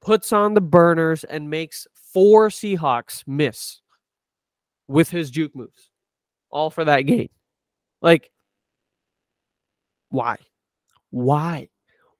[0.00, 3.82] puts on the burners, and makes four Seahawks miss
[4.88, 5.90] with his juke moves.
[6.50, 7.30] All for that game.
[8.00, 8.30] Like,
[10.10, 10.36] why?
[11.10, 11.68] Why?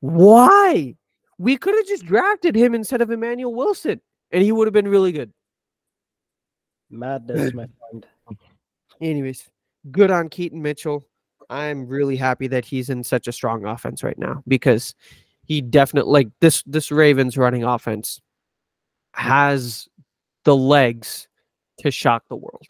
[0.01, 0.97] Why?
[1.39, 4.01] We could have just drafted him instead of Emanuel Wilson,
[4.31, 5.32] and he would have been really good.
[6.91, 8.07] Madness, my friend.
[9.01, 9.49] Anyways,
[9.91, 11.05] good on Keaton Mitchell.
[11.51, 14.95] I'm really happy that he's in such a strong offense right now because
[15.45, 18.20] he definitely like this this Ravens running offense
[19.12, 19.89] has
[20.45, 21.28] the legs
[21.78, 22.66] to shock the world.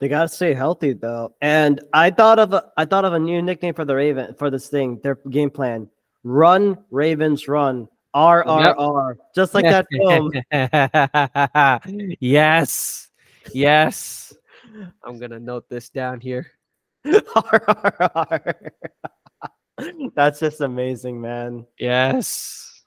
[0.00, 1.34] They gotta stay healthy though.
[1.40, 4.50] And I thought of a I thought of a new nickname for the Raven for
[4.50, 5.88] this thing, their game plan.
[6.24, 7.88] Run, Ravens, run.
[8.14, 9.18] R R R.
[9.34, 10.32] Just like that film.
[12.20, 13.08] yes.
[13.52, 14.34] Yes.
[15.04, 16.50] I'm gonna note this down here.
[17.06, 18.72] R R R.
[20.14, 21.66] That's just amazing, man.
[21.78, 22.84] Yes.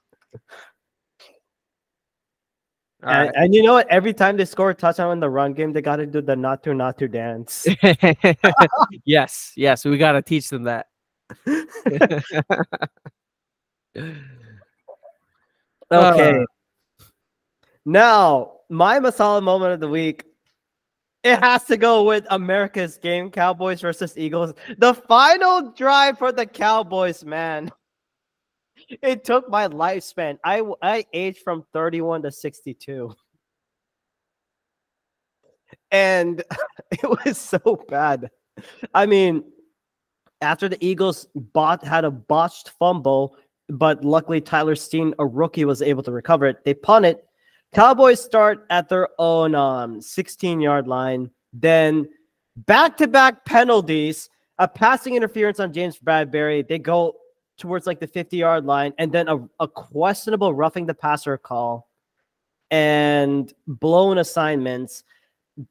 [3.06, 3.32] And, right.
[3.36, 3.88] and, you know what?
[3.88, 6.34] Every time they score a touchdown in the run game, they got to do the
[6.34, 7.66] Naatu Naatu dance.
[9.04, 10.86] yes, yes, we got to teach them that.
[15.90, 16.40] okay.
[16.40, 16.44] Uh,
[17.84, 20.24] now, my Masala moment of the week
[21.26, 24.54] it has to go with America's game, Cowboys versus Eagles.
[24.78, 27.72] The final drive for the Cowboys, man.
[28.88, 30.38] It took my lifespan.
[30.44, 33.14] I I aged from 31 to 62.
[35.90, 36.42] And
[36.90, 38.30] it was so bad.
[38.94, 39.44] I mean,
[40.40, 43.36] after the Eagles bot had a botched fumble,
[43.68, 46.64] but luckily Tyler Steen, a rookie, was able to recover it.
[46.64, 47.24] They punt it.
[47.74, 51.30] Cowboys start at their own um 16 yard line.
[51.52, 52.08] Then
[52.56, 56.66] back to back penalties, a passing interference on James Bradberry.
[56.66, 57.16] They go
[57.56, 61.88] towards like the 50 yard line, and then a, a questionable roughing the passer call
[62.70, 65.04] and blown assignments.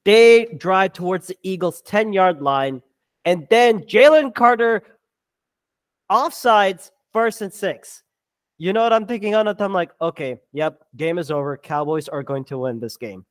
[0.04, 2.82] They drive towards the Eagles' 10 yard line,
[3.24, 4.84] and then Jalen Carter
[6.12, 8.04] offsides first and six.
[8.58, 9.60] You know what I'm thinking on it?
[9.60, 11.58] I'm like, okay, yep, game is over.
[11.58, 13.26] Cowboys are going to win this game.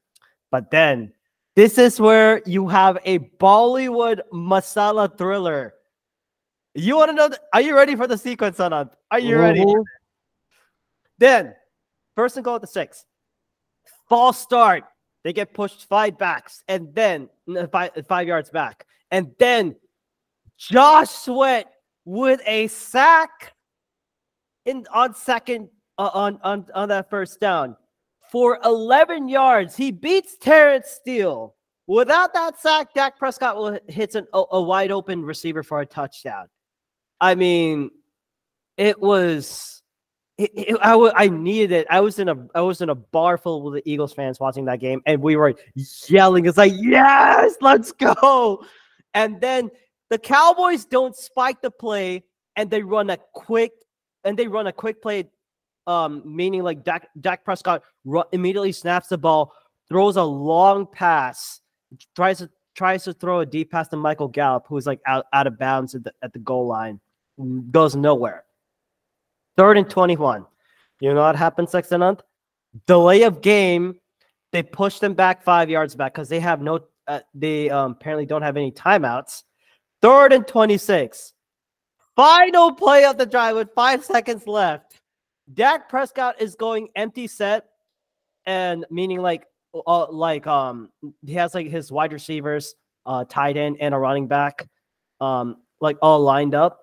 [0.50, 1.12] But then
[1.56, 5.74] this is where you have a Bollywood masala thriller.
[6.74, 7.30] You want to know?
[7.52, 8.90] are you ready for the sequence, Anand?
[9.10, 9.60] Are you ready?
[9.60, 9.82] Mm-hmm.
[11.18, 11.54] Then,
[12.16, 13.04] first and goal at the six.
[14.08, 14.84] False start.
[15.22, 17.30] They get pushed five backs and then
[17.72, 18.86] five, five yards back.
[19.10, 19.76] And then
[20.58, 21.72] Josh Sweat
[22.04, 23.54] with a sack
[24.66, 27.76] in on second uh, on, on on that first down
[28.30, 29.76] for 11 yards.
[29.76, 31.54] He beats Terence Steele.
[31.86, 35.86] Without that sack, Dak Prescott will hits an, a, a wide open receiver for a
[35.86, 36.48] touchdown.
[37.20, 37.90] I mean,
[38.76, 39.82] it was
[40.36, 41.86] it, it, I, w- I needed it.
[41.88, 44.64] I was in a I was in a bar full with the Eagles fans watching
[44.66, 45.54] that game, and we were
[46.08, 46.46] yelling.
[46.46, 48.64] It's like, yes, let's go.
[49.14, 49.70] And then
[50.10, 52.24] the Cowboys don't spike the play,
[52.56, 53.72] and they run a quick
[54.24, 55.28] and they run a quick play,
[55.86, 59.52] um, meaning like Dak, Dak Prescott ru- immediately snaps the ball,
[59.88, 61.60] throws a long pass,
[62.16, 65.46] tries to tries to throw a deep pass to Michael Gallup, who's like out, out
[65.46, 67.00] of bounds at the, at the goal line,
[67.70, 68.44] goes nowhere.
[69.56, 70.44] Third and 21.
[71.00, 72.22] You know what happens next month?
[72.86, 73.96] Delay of game.
[74.52, 78.26] They push them back five yards back because they have no, uh, they um, apparently
[78.26, 79.42] don't have any timeouts.
[80.00, 81.32] Third and 26.
[82.16, 85.00] Final play of the drive with five seconds left.
[85.52, 87.66] Dak Prescott is going empty set,
[88.46, 89.46] and meaning like
[89.86, 90.90] uh, like um
[91.26, 92.74] he has like his wide receivers,
[93.06, 94.68] uh tight end and a running back,
[95.20, 96.80] um like all lined up,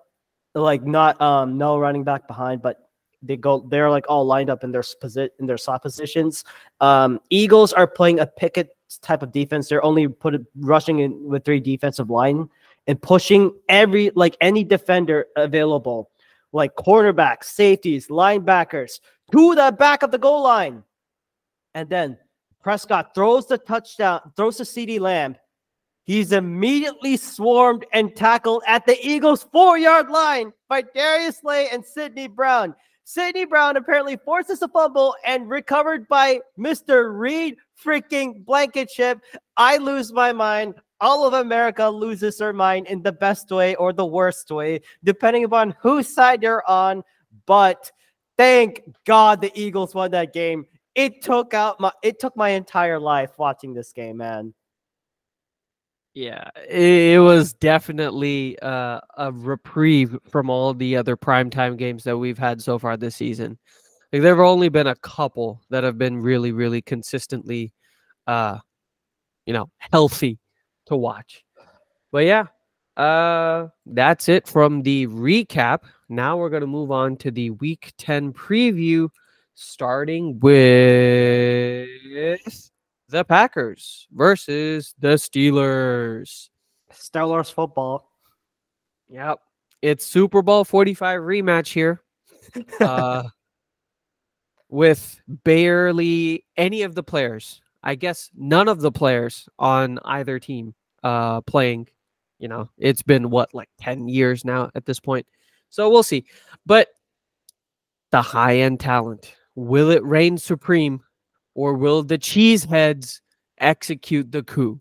[0.54, 2.88] like not um no running back behind, but
[3.22, 6.44] they go they're like all lined up in their posit in their slot positions.
[6.80, 9.68] Um, Eagles are playing a picket type of defense.
[9.68, 12.48] They're only put rushing in with three defensive line
[12.86, 16.10] and pushing every like any defender available,
[16.52, 19.00] like cornerbacks, safeties, linebackers
[19.30, 20.82] to the back of the goal line.
[21.74, 22.18] And then
[22.62, 25.36] Prescott throws the touchdown, throws the CeeDee Lamb.
[26.04, 31.84] He's immediately swarmed and tackled at the Eagles' four yard line by Darius Slay and
[31.84, 32.74] Sydney Brown.
[33.04, 37.16] Sydney Brown apparently forces a fumble and recovered by Mr.
[37.16, 39.20] Reed freaking Blankenship.
[39.56, 43.92] I lose my mind all of America loses their mind in the best way or
[43.92, 47.02] the worst way, depending upon whose side you're on.
[47.44, 47.90] But
[48.38, 50.64] thank God the Eagles won that game.
[50.94, 54.54] It took out my it took my entire life watching this game, man.
[56.14, 62.36] Yeah, it, was definitely uh, a reprieve from all the other primetime games that we've
[62.36, 63.58] had so far this season.
[64.12, 67.72] Like, there have only been a couple that have been really, really consistently,
[68.26, 68.58] uh,
[69.46, 70.38] you know, healthy
[70.86, 71.44] to watch.
[72.10, 72.44] But yeah,
[72.98, 75.84] uh, that's it from the recap.
[76.10, 79.08] Now we're going to move on to the week 10 preview,
[79.54, 81.88] starting with
[83.08, 86.48] the Packers versus the Steelers.
[86.92, 88.10] Steelers football.
[89.08, 89.38] Yep.
[89.80, 92.02] It's Super Bowl 45 rematch here.
[92.80, 93.22] Uh,
[94.72, 97.60] with barely any of the players.
[97.82, 100.74] I guess none of the players on either team
[101.04, 101.88] uh, playing.
[102.38, 105.26] You know, it's been what like ten years now at this point,
[105.68, 106.24] so we'll see.
[106.66, 106.88] But
[108.10, 111.00] the high end talent will it reign supreme,
[111.54, 113.20] or will the cheeseheads
[113.58, 114.80] execute the coup?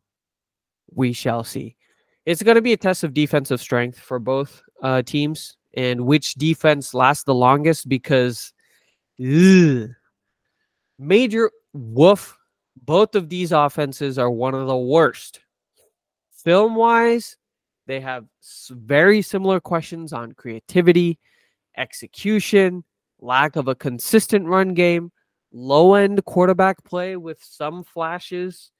[0.93, 1.76] We shall see.
[2.26, 6.35] It's going to be a test of defensive strength for both uh, teams and which
[6.35, 8.53] defense lasts the longest because
[9.19, 9.89] ugh,
[10.99, 12.38] major woof.
[12.84, 15.41] Both of these offenses are one of the worst
[16.43, 17.38] film wise,
[17.88, 18.26] they have
[18.69, 21.19] very similar questions on creativity,
[21.77, 22.84] execution,
[23.22, 25.11] lack of a consistent run game,
[25.53, 28.72] low end quarterback play with some flashes.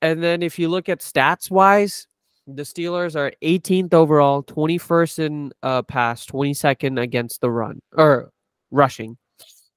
[0.00, 2.06] And then if you look at stats wise,
[2.46, 8.32] the Steelers are 18th overall, 21st in uh, pass, 22nd against the run or
[8.70, 9.16] rushing.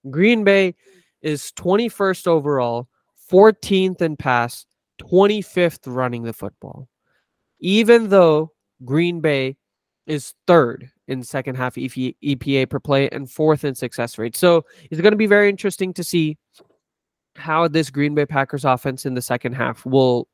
[0.10, 0.76] Green Bay
[1.22, 2.88] is 21st overall,
[3.32, 4.66] 14th in pass,
[5.02, 6.88] 25th running the football.
[7.60, 8.52] Even though
[8.84, 9.58] Green Bay
[10.08, 14.36] is third in second half EPA per play and fourth in success rate.
[14.36, 16.38] So it's going to be very interesting to see
[17.36, 20.28] how this Green Bay Packers offense in the second half will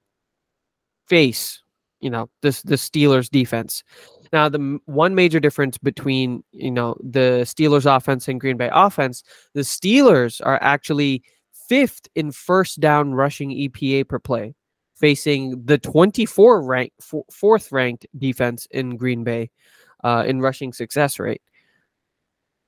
[1.08, 1.62] face,
[2.00, 3.84] you know, this the Steelers defense.
[4.32, 9.24] Now, the one major difference between you know the Steelers offense and Green Bay offense,
[9.54, 11.24] the Steelers are actually
[11.68, 14.56] fifth in first down rushing EPA per play,
[14.96, 16.94] facing the 24 rank
[17.32, 19.50] fourth ranked defense in Green Bay
[20.04, 21.42] uh, in rushing success rate.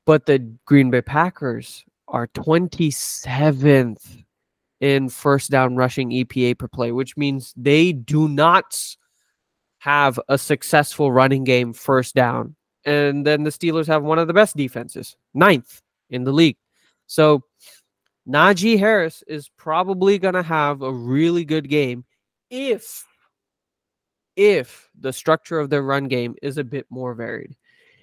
[0.06, 4.24] But the Green Bay Packers are 27th
[4.82, 8.78] in first down rushing EPA per play, which means they do not
[9.80, 12.56] have a successful running game first down.
[12.86, 16.58] And then the Steelers have one of the best defenses, ninth in the league.
[17.08, 17.44] So
[18.28, 22.06] Najee Harris is probably going to have a really good game
[22.50, 23.06] if
[24.36, 27.56] if the structure of their run game is a bit more varied.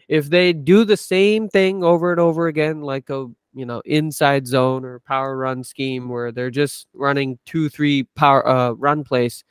[0.08, 4.46] If they do the same thing over and over again, like a you know inside
[4.46, 9.44] zone or power run scheme where they're just running two three power uh, run plays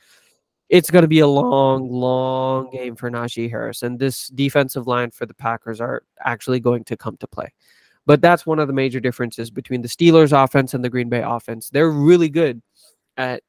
[0.69, 5.11] it's going to be a long long game for Najee Harris and this defensive line
[5.11, 7.51] for the Packers are actually going to come to play
[8.06, 11.22] but that's one of the major differences between the Steelers offense and the Green Bay
[11.26, 12.61] offense they're really good
[13.18, 13.43] at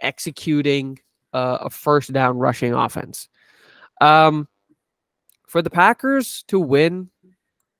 [0.00, 0.98] executing
[1.36, 3.28] a first down rushing offense
[4.00, 4.48] um
[5.46, 7.10] for the Packers to win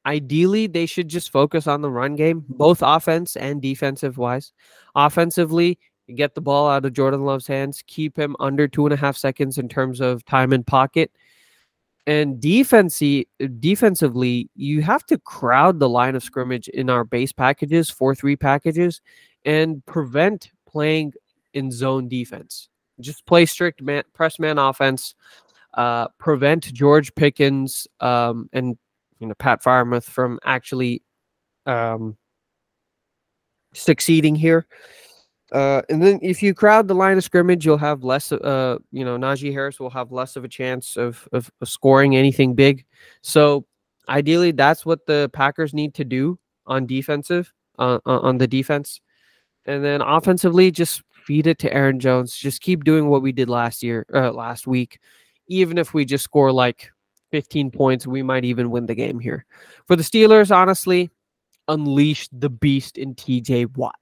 [0.07, 4.53] Ideally, they should just focus on the run game, both offense and defensive wise.
[4.95, 5.81] Offensively,
[6.15, 9.16] get the ball out of Jordan Love's hands, keep him under two and a half
[9.16, 11.11] seconds in terms of time in pocket.
[12.07, 13.27] And defensively,
[13.59, 18.37] defensively, you have to crowd the line of scrimmage in our base packages, 4 3
[18.37, 19.01] packages,
[19.45, 21.15] and prevent playing
[21.53, 22.69] in zone defense.
[23.01, 25.14] Just play strict man, press man offense,
[25.74, 28.77] uh, prevent George Pickens um, and
[29.18, 31.02] you know Pat Freiermuth from actually
[31.66, 32.16] um,
[33.74, 34.66] succeeding here.
[35.52, 38.32] Uh, and then if you crowd the line of scrimmage, you'll have less.
[38.32, 42.55] Uh, you know, Najee Harris will have less of a chance of, of, scoring anything
[42.55, 42.85] big.
[43.23, 43.64] So
[44.09, 49.01] ideally, that's what the Packers need to do on defensive uh, on the defense,
[49.66, 52.35] and then offensively, just feed it to Aaron Jones.
[52.35, 55.01] Just keep doing what we did last year, uh, last week.
[55.48, 56.90] Even if we just score like
[57.32, 59.44] 15 points, we might even win the game here.
[59.86, 61.11] For the Steelers, honestly,
[61.69, 63.97] unleash the beast in TJ Watt.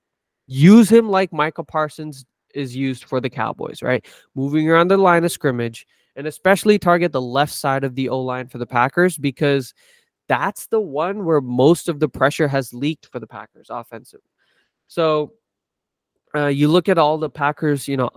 [0.46, 4.04] Use him like Micah Parsons is used for the Cowboys, right?
[4.34, 5.86] Moving around the line of scrimmage
[6.16, 9.72] and especially target the left side of the O line for the Packers because
[10.28, 14.20] that's the one where most of the pressure has leaked for the Packers offensive.
[14.86, 15.32] So
[16.34, 18.10] uh, you look at all the Packers, you know,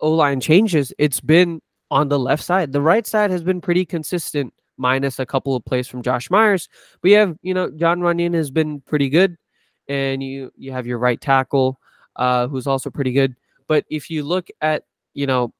[0.00, 1.60] O line changes, it's been
[1.90, 2.72] on the left side.
[2.72, 6.68] The right side has been pretty consistent, minus a couple of plays from Josh Myers.
[7.02, 9.36] But you have, you know, Jon Runyan has been pretty good,
[9.88, 11.78] and you you have your right tackle,
[12.16, 13.34] uh, who's also pretty good.
[13.66, 15.52] But if you look at, you know,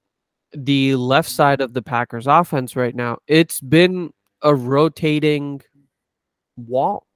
[0.53, 4.13] the left side of the Packers offense right now, it's been
[4.43, 5.61] a rotating
[6.57, 7.08] wall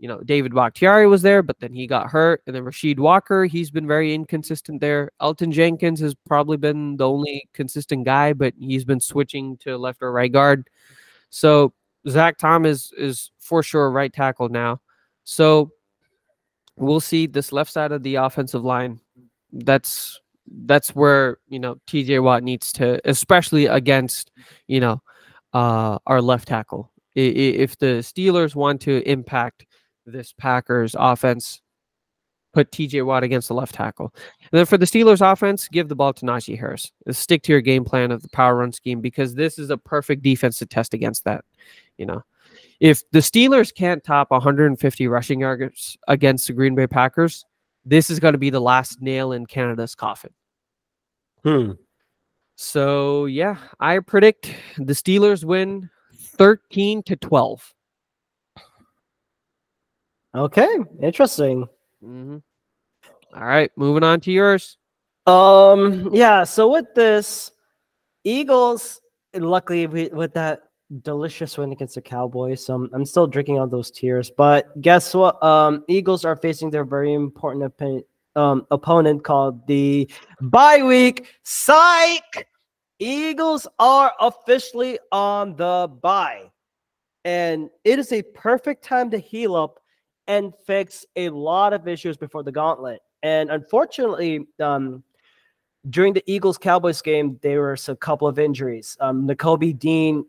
[0.00, 2.42] you know, David Bakhtiari was there, but then he got hurt.
[2.46, 5.10] And then Rasheed Walker, he's been very inconsistent there.
[5.20, 9.98] Elgton Jenkins has probably been the only consistent guy, but he's been switching to left
[10.00, 10.70] or right guard.
[11.28, 11.74] So
[12.08, 14.80] Zach Tom is is for sure right tackle now.
[15.24, 15.70] So
[16.76, 19.00] we'll see this left side of the offensive line.
[19.52, 20.18] That's
[20.64, 24.30] that's where you know TJ Watt needs to, especially against
[24.66, 25.02] you know
[25.52, 26.90] uh, our left tackle.
[27.14, 29.66] If the Steelers want to impact
[30.10, 31.60] this Packers offense.
[32.52, 34.12] Put TJ Watt against the left tackle.
[34.40, 36.90] And then for the Steelers offense, give the ball to Najee Harris.
[37.12, 40.22] Stick to your game plan of the power run scheme because this is a perfect
[40.22, 41.44] defense to test against that.
[41.96, 42.24] You know,
[42.80, 47.44] if the Steelers can't top 150 rushing yards against the Green Bay Packers,
[47.84, 50.32] this is going to be the last nail in Canada's coffin.
[51.44, 51.72] Hmm.
[52.56, 57.74] So yeah, I predict the Steelers win 13 to 12.
[60.34, 61.66] Okay, interesting.
[62.04, 62.38] Mm-hmm.
[63.34, 64.76] All right, moving on to yours.
[65.26, 66.44] Um, yeah.
[66.44, 67.52] So with this,
[68.24, 69.00] Eagles,
[69.34, 70.62] luckily we, with that
[71.02, 74.30] delicious win against the Cowboys, so I'm, I'm still drinking on those tears.
[74.30, 75.42] But guess what?
[75.42, 77.72] Um, Eagles are facing their very important
[78.36, 81.26] um, opponent called the bye week.
[81.44, 82.48] Psych!
[82.98, 86.50] Eagles are officially on the bye.
[87.24, 89.79] And it is a perfect time to heal up
[90.30, 93.00] and fix a lot of issues before the gauntlet.
[93.24, 95.02] And unfortunately, um,
[95.88, 98.96] during the Eagles Cowboys game, there were a couple of injuries.
[99.00, 100.24] Um, Nakobe Dean,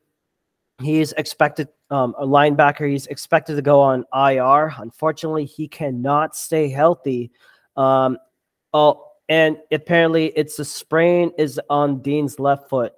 [0.81, 4.73] he's expected, um, a linebacker, he's expected to go on IR.
[4.79, 7.29] Unfortunately, he cannot stay healthy.
[7.77, 8.17] Um,
[8.73, 12.93] oh, and apparently, it's a sprain is on Dean's left foot,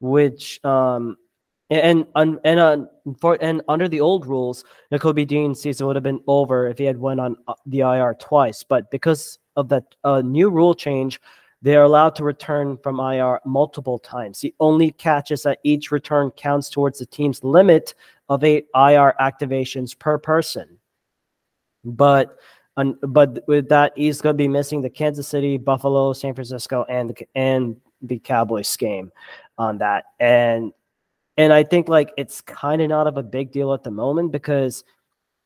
[0.00, 1.16] which um,
[1.70, 2.78] and and and uh,
[3.20, 6.84] for and under the old rules, Nakobe Dean's season would have been over if he
[6.84, 8.62] had went on uh, the IR twice.
[8.62, 11.20] But because of that uh, new rule change,
[11.60, 14.40] they are allowed to return from IR multiple times.
[14.40, 17.94] The only catch is that each return counts towards the team's limit
[18.28, 20.78] of eight IR activations per person.
[21.84, 22.38] But
[23.02, 27.10] but with that, he's going to be missing the Kansas City, Buffalo, San Francisco, and
[27.10, 29.10] the, and the Cowboys game
[29.58, 30.04] on that.
[30.20, 30.72] And
[31.38, 34.32] and I think like it's kind of not of a big deal at the moment
[34.32, 34.84] because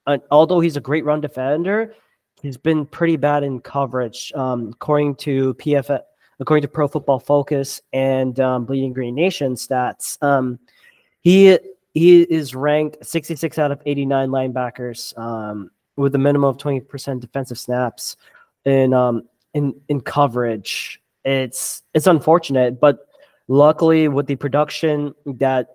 [0.06, 1.94] uh, although he's a great run defender,
[2.40, 4.32] he's been pretty bad in coverage.
[4.34, 6.00] Um, according to PFF,
[6.40, 10.58] according to Pro Football Focus and um, Bleeding Green Nation stats, um,
[11.20, 11.58] he
[11.92, 17.58] he is ranked 66 out of 89 linebackers um, with a minimum of 20% defensive
[17.58, 18.16] snaps
[18.64, 21.02] in um, in in coverage.
[21.22, 23.06] It's it's unfortunate, but
[23.52, 25.68] Luckily, with the production that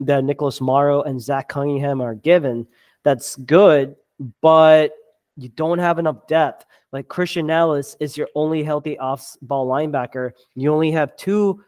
[0.00, 2.66] that Nicholas Morrow and Zach Cunningham are given,
[3.04, 3.94] that's good,
[4.42, 4.90] but
[5.36, 6.66] you don't have enough depth.
[6.92, 10.32] Like Christian Elliss is your only healthy off-ball linebacker.
[10.56, 11.62] You only have two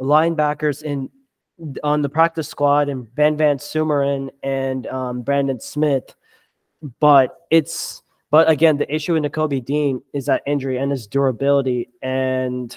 [0.00, 1.08] linebackers in
[1.84, 6.12] on the practice squad, and Ben Van Sumeren and um, Brandon Smith.
[6.98, 11.90] But it's but again, the issue in Nakobe Dean is that injury and his durability
[12.02, 12.76] and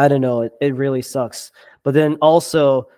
[0.00, 0.42] I don't know.
[0.42, 1.52] It, it really sucks.
[1.82, 2.88] But then also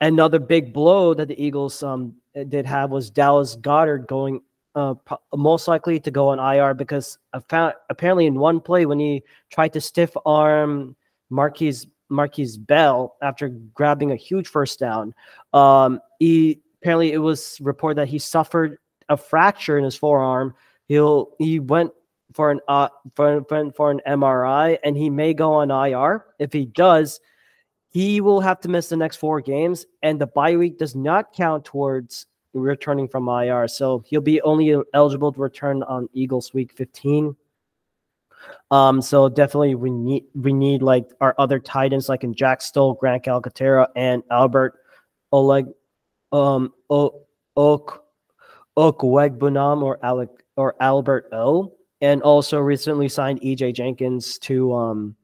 [0.00, 2.14] another big blow that the Eagles um
[2.48, 4.40] did have was Dallas Goedert going
[4.74, 4.94] uh,
[5.34, 9.80] most likely to go on IR because apparently in one play when he tried to
[9.80, 10.94] stiff arm
[11.32, 15.14] Markquese Markquese Bell after grabbing a huge first down,
[15.52, 20.54] um, he apparently it was reported that he suffered a fracture in his forearm.
[20.86, 21.92] He'll he went
[22.32, 26.24] for an uh, for, for, for an MRI, and he may go on IR.
[26.38, 27.20] If he does,
[27.90, 31.32] he will have to miss the next four games, and the bye week does not
[31.32, 33.68] count towards returning from IR.
[33.68, 37.36] So he'll be only eligible to return on Eagles Week 15.
[38.70, 42.94] Um, so definitely we need we need like our other titans like in Jack Stoll,
[42.94, 44.78] Grant Calcaterra, and Albert
[45.32, 45.66] Oleg
[46.32, 47.26] um o-
[47.56, 47.98] Ok
[48.76, 55.16] Okwuegbunam or Alec or Albert O and also recently signed EJ Jenkins to um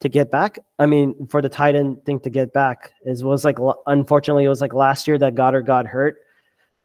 [0.00, 0.58] to get back.
[0.78, 4.48] I mean, for the tight end thing to get back is was like unfortunately it
[4.48, 6.16] was like last year that Goedert got hurt.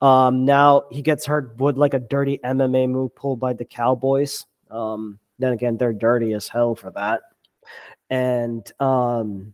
[0.01, 4.45] Um, now he gets hurt with like a dirty MMA move pulled by the Cowboys.
[4.71, 7.21] Um, then again, they're dirty as hell for that.
[8.09, 9.53] And um,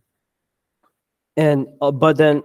[1.36, 2.42] and uh, but then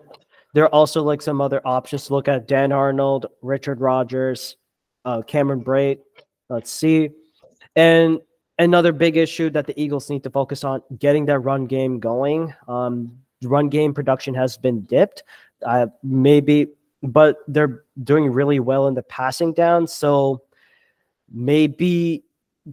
[0.53, 4.57] there are also like some other options to look at: Dan Arnold, Richard Rogers,
[5.05, 5.99] uh, Cameron Brate.
[6.49, 7.09] Let's see.
[7.76, 8.19] And
[8.60, 12.53] another big issue that the Eagles need to focus on getting their run game going.
[12.68, 15.23] Um, run game production has been dipped.
[15.65, 16.68] Uh, maybe,
[17.03, 19.88] but they're doing really well in the passing down.
[19.88, 20.43] So
[21.31, 22.23] maybe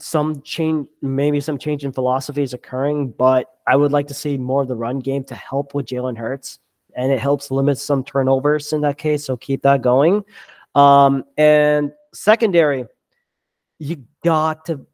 [0.01, 3.11] some change, maybe some change in philosophy is occurring.
[3.11, 6.17] But I would like to see more of the run game to help with Jalen
[6.17, 6.59] Hurts,
[6.97, 9.25] and it helps limit some turnovers in that case.
[9.25, 10.25] So keep that going.
[10.75, 12.87] Um, and secondary
[13.79, 14.87] you got to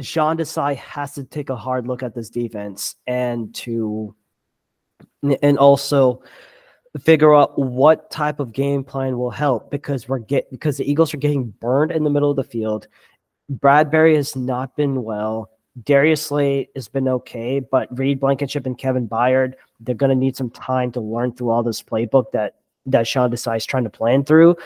[0.00, 4.14] Sean Desai has to take a hard look at this defense and to
[5.42, 6.22] and also
[7.00, 11.12] figure out what type of game plan will help because we're get because the Eagles
[11.12, 12.88] are getting burned in the middle of the field.
[13.50, 15.50] Bradberry has not been well.
[15.84, 20.36] Darius Slay has been okay, but Reed Blankenship and Kevin Byard, they're going to need
[20.36, 22.56] some time to learn through all this playbook that
[22.86, 24.56] that Sean Desai is trying to plan through.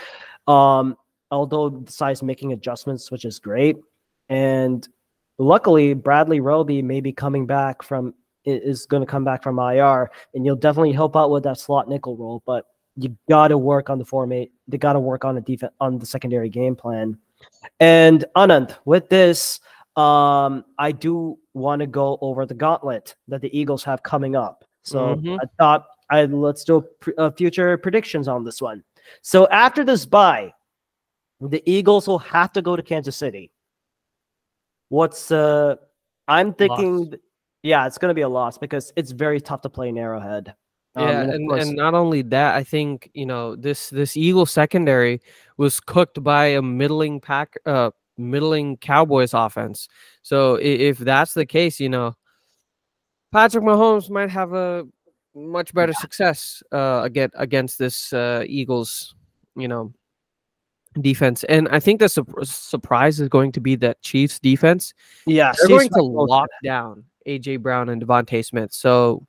[0.47, 0.97] Um,
[1.31, 3.77] although Desai's making adjustments, which is great.
[4.29, 4.87] And
[5.39, 10.09] luckily, Bradley Roby may be coming back from is going to come back from IR,
[10.35, 12.43] and you'll definitely help out with that slot nickel role.
[12.47, 12.65] But
[12.97, 14.51] you got to work on the formate.
[14.69, 17.19] They got to work on the defense on the secondary game plan.
[17.81, 19.61] And Anand, with this,
[19.97, 24.65] um, I do want to go over the gauntlet that the Eagles have coming up.
[24.83, 25.35] So mm-hmm.
[25.35, 26.85] I thought I let's do
[27.19, 28.85] a, a future predictions on this one.
[29.23, 30.53] So after this bye,
[31.41, 33.51] the Eagles will have to go to Kansas City.
[34.89, 35.77] What's uh
[36.29, 37.19] I'm thinking Loss.
[37.63, 40.55] yeah, it's gonna be a loss because it's very tough to play in Arrowhead.
[40.95, 44.47] Um, Yeah, and and, and not only that, I think you know this this Eagle
[44.47, 45.21] secondary
[45.57, 49.89] was cooked by a middling pack, uh, middling Cowboys offense.
[50.23, 52.15] So i- if that's the case, you know,
[53.33, 54.87] Patrick Mahomes might have a
[55.35, 59.15] much better success uh against against this uh Eagles,
[59.57, 59.93] you know,
[61.01, 61.45] defense.
[61.45, 64.95] And I think the sup- surprise is going to be that Chiefs defense.
[65.27, 68.73] yeah, They're going to lock down AJ Brown and DeVonta Smith.
[68.73, 69.27] So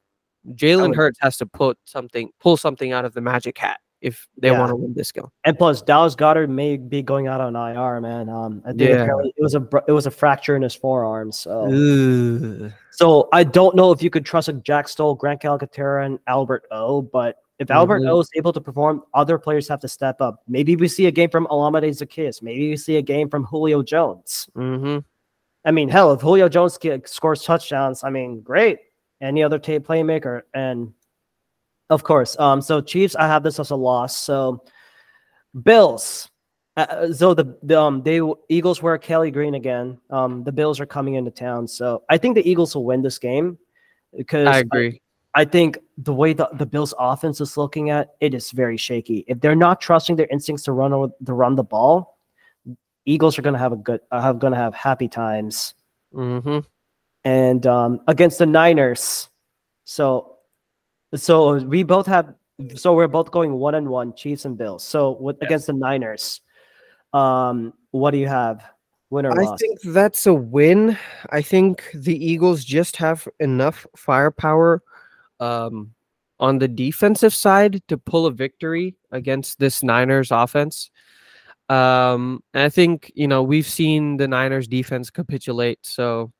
[0.53, 4.49] Jalen Hurts has to put something, pull something out of the magic hat if they
[4.51, 4.59] Yeah.
[4.59, 5.25] want to win this game.
[5.43, 8.29] And plus, Dallas Goedert may be going out on IR, man.
[8.29, 9.01] Um, I think Yeah.
[9.01, 11.31] apparently it was a it was a fracture in his forearm.
[11.31, 12.71] So, Ugh.
[12.91, 16.65] so I don't know if you could trust a Jack Stoll, Grant Calcaterra, and Albert
[16.71, 17.01] O.
[17.01, 18.09] But if Albert Mhm.
[18.09, 20.43] O is able to perform, other players have to step up.
[20.47, 22.41] Maybe we see a game from Olamide Zaccheaus.
[22.41, 24.49] Maybe we see a game from Julio Jones.
[24.55, 24.99] hmm
[25.65, 28.79] I mean, hell, if Julio Jones scores touchdowns, I mean, great.
[29.19, 30.93] Any other ta- playmaker, and
[31.89, 34.15] of course, um, so Chiefs, I have this as a loss.
[34.15, 34.63] So
[35.63, 36.29] Bills,
[36.77, 39.97] uh, uh, so the, the um they Eagles wear Kelly Green again.
[40.11, 43.17] Um, the Bills are coming into town, so I think the Eagles will win this
[43.17, 43.57] game
[44.15, 45.01] because I agree.
[45.37, 49.23] I think the way the, the Bills offense is looking at it is very shaky.
[49.27, 52.17] If they're not trusting their instincts to run over, to run the ball,
[53.05, 55.75] Eagles are going to have a good uh, have going to have happy times.
[56.11, 56.61] hmm
[57.23, 59.29] And um, against the Niners,
[59.83, 60.37] so
[61.13, 62.33] so we both have
[62.73, 64.83] so we're both going one and one, Chiefs and Bills.
[64.83, 66.41] So with against the Niners,
[67.13, 68.65] um, what do you have?
[69.11, 69.59] Win or I loss?
[69.59, 70.97] think that's a win.
[71.29, 74.81] I think the Eagles just have enough firepower
[75.39, 75.93] um,
[76.39, 80.91] on the defensive side to pull a victory against this Niners offense.
[81.69, 85.79] Um, and I think you know we've seen the Niners defense capitulate.
[85.81, 86.31] So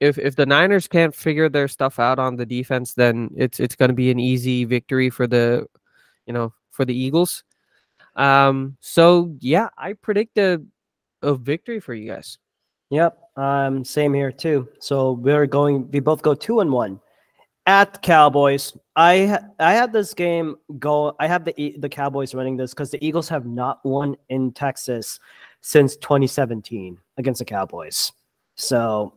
[0.00, 3.76] if if the Niners can't figure their stuff out on the defense, then it's it's
[3.76, 5.66] going to be an easy victory for the
[6.26, 7.44] you know for the Eagles.
[8.16, 10.62] Um, so yeah, I predict a
[11.22, 12.38] a victory for you guys.
[12.90, 13.18] Yep.
[13.36, 14.68] Um, same here too.
[14.80, 15.90] So we're going.
[15.90, 17.00] We both go two and one
[17.66, 18.76] at Cowboys.
[18.96, 21.16] I I had this game go.
[21.18, 25.18] I have the the Cowboys running this because the Eagles have not won in Texas
[25.60, 28.12] since 2017 against the Cowboys.
[28.56, 29.14] So,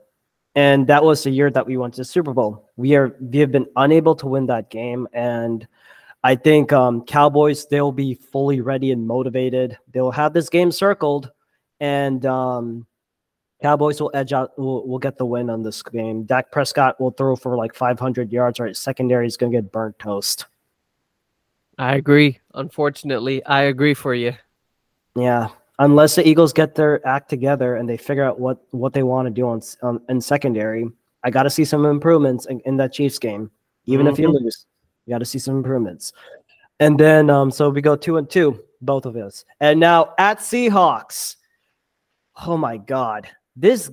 [0.55, 2.69] and that was the year that we went to the Super Bowl.
[2.75, 5.67] We are we have been unable to win that game, and
[6.23, 9.77] I think um, Cowboys they'll be fully ready and motivated.
[9.93, 11.31] They'll have this game circled,
[11.79, 12.86] and um,
[13.61, 14.57] Cowboys will edge out.
[14.57, 16.23] Will, will get the win on this game.
[16.23, 18.59] Dak Prescott will throw for like 500 yards.
[18.59, 20.45] Right, secondary is going to get burnt toast.
[21.79, 22.39] I agree.
[22.53, 24.33] Unfortunately, I agree for you.
[25.15, 29.03] Yeah, unless the Eagles get their act together and they figure out what what they
[29.03, 30.87] want to do on, on in secondary,
[31.23, 33.49] I got to see some improvements in, in that Chiefs game.
[33.85, 34.41] Even if you Mhm.
[34.43, 34.65] lose,
[35.05, 36.13] you got to see some improvements.
[36.79, 39.45] And then, um, so we go two and two, both of us.
[39.59, 41.37] And now at Seahawks.
[42.45, 43.27] Oh my God,
[43.57, 43.91] this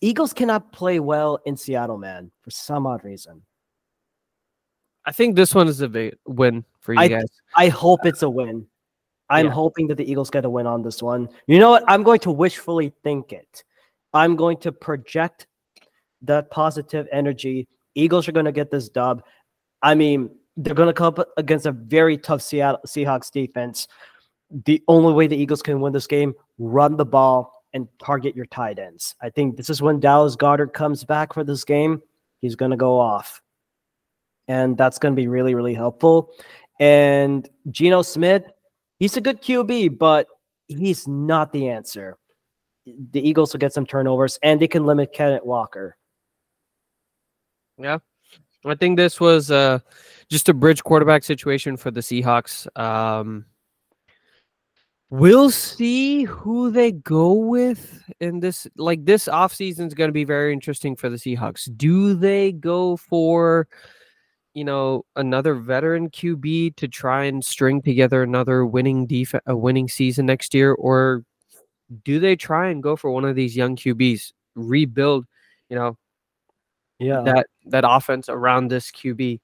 [0.00, 3.42] Eagles cannot play well in Seattle, man, for some odd reason.
[5.04, 7.28] I think this one is a big win for you I- guys.
[7.56, 8.66] I hope it's a win.
[9.30, 9.52] I'm Yeah.
[9.52, 11.28] hoping that the Eagles get a win on this one.
[11.46, 11.84] You know what?
[11.88, 13.64] I'm going to wishfully think it.
[14.12, 15.46] I'm going to project
[16.22, 17.66] that positive energy.
[17.94, 19.22] Eagles are going to get this dub.
[19.82, 23.88] I mean, they're going to come up against a very tough Seattle Seahawks defense.
[24.66, 28.46] The only way the Eagles can win this game, run the ball and target your
[28.46, 29.14] tight ends.
[29.20, 32.00] I think this is when Dallas Goedert comes back for this game.
[32.40, 33.42] He's going to go off.
[34.46, 36.30] And that's going to be really, really helpful.
[36.78, 38.44] And Geno Smith,
[38.98, 40.28] he's a good QB, but
[40.68, 42.16] he's not the answer.
[42.86, 45.96] The Eagles will get some turnovers and they can limit Kenneth Walker.
[47.78, 47.98] Yeah.
[48.66, 49.80] I think this was uh,
[50.30, 52.66] just a bridge quarterback situation for the Seahawks.
[52.78, 53.46] Um,
[55.18, 58.66] we'll see who they go with in this.
[58.76, 61.68] Like this offseason is going to be very interesting for the Seahawks.
[61.76, 63.68] Do they go for,
[64.54, 69.88] you know, another veteran QB to try and string together another winning def- a winning
[69.88, 71.24] season next year, or
[72.04, 75.26] do they try and go for one of these young QBs, rebuild,
[75.68, 75.96] you know,
[76.98, 77.20] Yeah.
[77.22, 79.40] that that offense around this QB.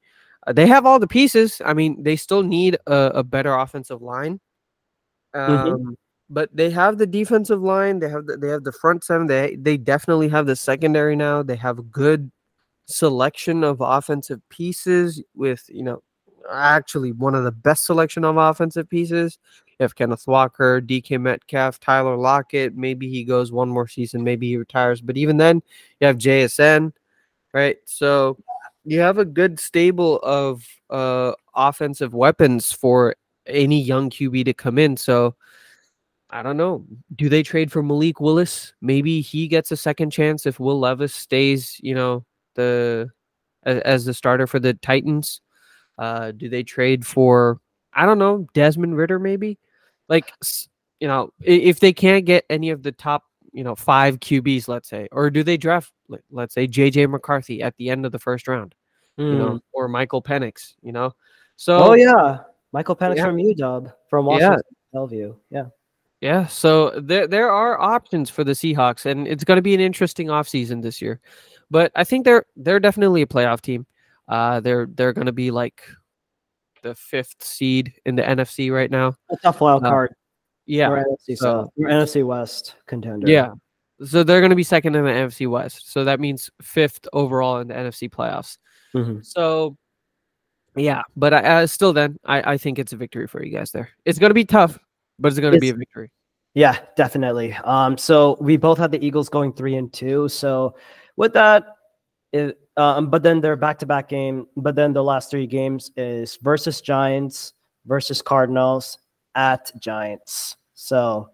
[0.46, 1.60] Uh, they have all the pieces.
[1.64, 4.40] I mean, they still need a, a better offensive line.
[5.34, 5.94] Um, Mhm.
[6.32, 7.98] But they have the defensive line.
[7.98, 9.26] They have the, they have the front seven.
[9.26, 11.42] They they definitely have the secondary now.
[11.42, 12.30] They have good
[12.86, 16.02] selection of offensive pieces with you know
[16.52, 19.38] actually one of the best selection of offensive pieces.
[19.66, 22.76] You have Kenneth Walker, DK Metcalf, Tyler Lockett.
[22.76, 25.00] Maybe he goes one more season, maybe he retires.
[25.00, 25.62] But even then,
[26.00, 26.92] you have JSN,
[27.52, 27.78] right?
[27.86, 28.38] So
[28.84, 33.16] you have a good stable of uh, offensive weapons for
[33.50, 34.96] any young QB to come in.
[34.96, 35.34] So
[36.30, 36.84] I don't know.
[37.16, 38.72] Do they trade for Malik Willis?
[38.80, 42.24] Maybe he gets a second chance if Will Levis stays, you know,
[42.54, 43.10] the
[43.64, 45.40] as, the starter for the Titans.
[45.98, 47.60] Uh, do they trade for
[47.92, 49.58] I don't know Desmond Ridder maybe?
[50.08, 50.32] Like
[51.00, 54.88] you know, if they can't get any of the top you know five QBs, let's
[54.88, 55.92] say, or do they draft
[56.30, 58.74] let's say JJ McCarthy at the end of the first round,
[59.18, 59.32] mm.
[59.32, 59.58] you know, hmm.
[59.72, 61.14] or Michael Penix, you know?
[61.56, 62.38] So oh yeah,
[62.72, 63.24] Michael Penix yeah.
[63.24, 64.76] from UW from Washington, yeah.
[64.92, 65.64] Bellevue, yeah.
[66.20, 69.80] Yeah, so there there are options for the Seahawks, and it's going to be an
[69.80, 71.18] interesting offseason this year.
[71.70, 73.86] But I think they're they're definitely a playoff team.
[74.28, 75.82] Uh, they're they're going to be like
[76.82, 79.14] the fifth seed in the NFC right now.
[79.30, 80.14] A tough wild uh, card.
[80.66, 83.26] Yeah, or NFC South, or NFC West contender.
[83.26, 83.52] Yeah,
[84.04, 85.92] so they're going to be second in the NFC West.
[85.92, 88.58] So that means fifth overall in the NFC playoffs.
[88.94, 89.20] Mm-hmm.
[89.22, 89.76] So
[90.76, 93.70] yeah, but I, uh, still, then I, I think it's a victory for you guys
[93.70, 93.90] there.
[94.04, 94.78] It's going to be tough
[95.20, 96.10] but it's going to be a victory.
[96.54, 97.52] Yeah, definitely.
[97.64, 100.28] Um, so we both had the Eagles going three and two.
[100.28, 100.74] So
[101.16, 101.76] with that,
[102.32, 104.46] it, um, but then their back-to-back game.
[104.56, 107.52] But then the last three games is versus Giants,
[107.86, 108.98] versus Cardinals,
[109.36, 110.56] at Giants.
[110.74, 111.30] So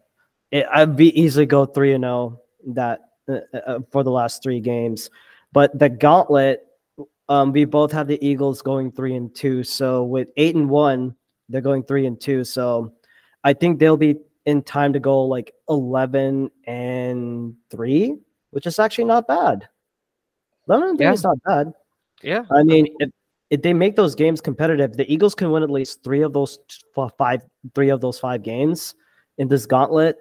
[0.51, 2.43] it, I'd be easily go three and zero oh
[2.75, 5.09] that uh, uh, for the last three games.
[5.53, 6.67] But the gauntlet,
[7.29, 9.65] um, we both have the Eagles going three and two.
[9.65, 11.15] So with eight and one,
[11.49, 12.45] they're going three and two.
[12.45, 12.93] So
[13.45, 14.17] I think they'll be
[14.47, 18.17] in time to go like 11 and 3,
[18.51, 19.69] which is actually not bad.
[20.69, 21.13] 11 and 3 yeah.
[21.13, 21.73] is not bad.
[22.23, 22.45] Yeah.
[22.51, 23.11] I mean, if,
[23.51, 26.59] if they make those games competitive, the Eagles can win at least three of those
[27.19, 27.43] five,
[27.75, 28.95] three of those five games
[29.39, 30.17] in this gauntlet.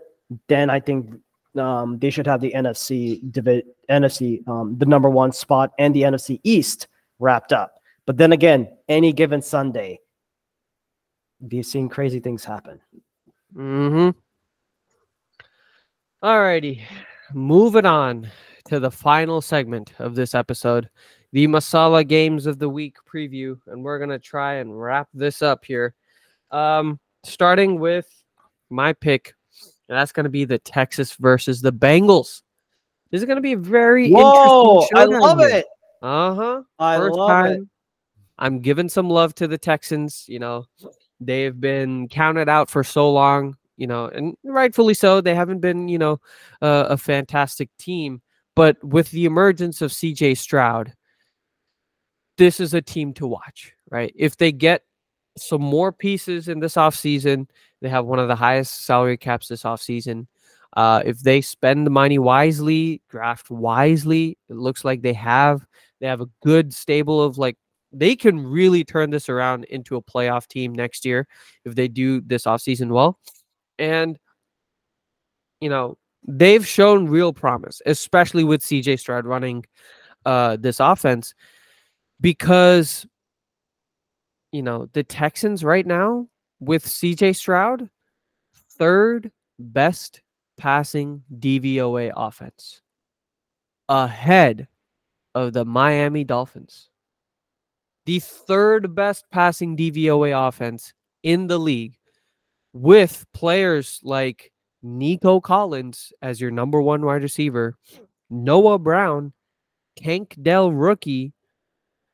[0.48, 1.12] Then I think
[1.58, 6.02] um, they should have the NFC divi- NFC um, the number one spot and the
[6.02, 6.88] NFC East
[7.20, 7.74] wrapped up.
[8.06, 10.00] But then again, any given Sunday,
[11.40, 12.80] we've seen crazy things happen.
[13.56, 14.18] Mm-hmm.
[16.22, 16.84] All righty.
[17.34, 18.30] Moving on
[18.66, 20.90] to the final segment of this episode,
[21.32, 23.60] the Masala Games of the Week preview.
[23.68, 25.94] And we're gonna try and wrap this up here.
[26.52, 28.08] Um, starting with
[28.70, 29.34] my pick,
[29.90, 32.42] and that's gonna be the Texans versus the Bengals.
[33.12, 35.50] This is gonna be a very Whoa, I love here.
[35.50, 35.66] it.
[36.02, 36.62] Uh-huh.
[36.80, 37.68] I First love time, it.
[38.38, 40.66] I'm giving some love to the Texans, you know.
[41.20, 45.22] They've been counted out for so long, you know, and rightfully so.
[45.22, 46.20] They haven't been, you know,
[46.62, 48.22] uh, a fantastic team.
[48.56, 50.94] But with the emergence of CJ Stroud,
[52.38, 54.14] this is a team to watch, right?
[54.16, 54.84] If they get
[55.38, 57.48] some more pieces in this offseason,
[57.82, 60.28] they have one of the highest salary caps this offseason.
[60.76, 65.66] Uh, if they spend the money wisely, draft wisely, it looks like they have.
[66.00, 67.58] They have a good stable of like
[67.92, 71.28] they can really turn this around into a playoff team next year
[71.64, 73.20] if they do this offseason well.
[73.80, 74.20] And,
[75.62, 75.98] you know,
[76.28, 79.66] they've shown real promise, especially with CJ Stroud running
[80.26, 81.34] uh, this offense,
[82.20, 83.06] because,
[84.52, 86.28] you know, the Texans right now
[86.60, 87.90] with CJ Stroud,
[88.72, 90.22] third best
[90.58, 92.82] passing DVOA offense
[93.88, 94.68] ahead
[95.36, 96.90] of the Miami Dolphins
[98.06, 100.94] the third best passing DVOA offense
[101.24, 101.98] in the league
[102.74, 104.52] with players like
[104.84, 107.76] Nico Collins as your number one wide receiver,
[108.30, 109.34] Noah Brown,
[109.98, 111.34] Tank Dell rookie,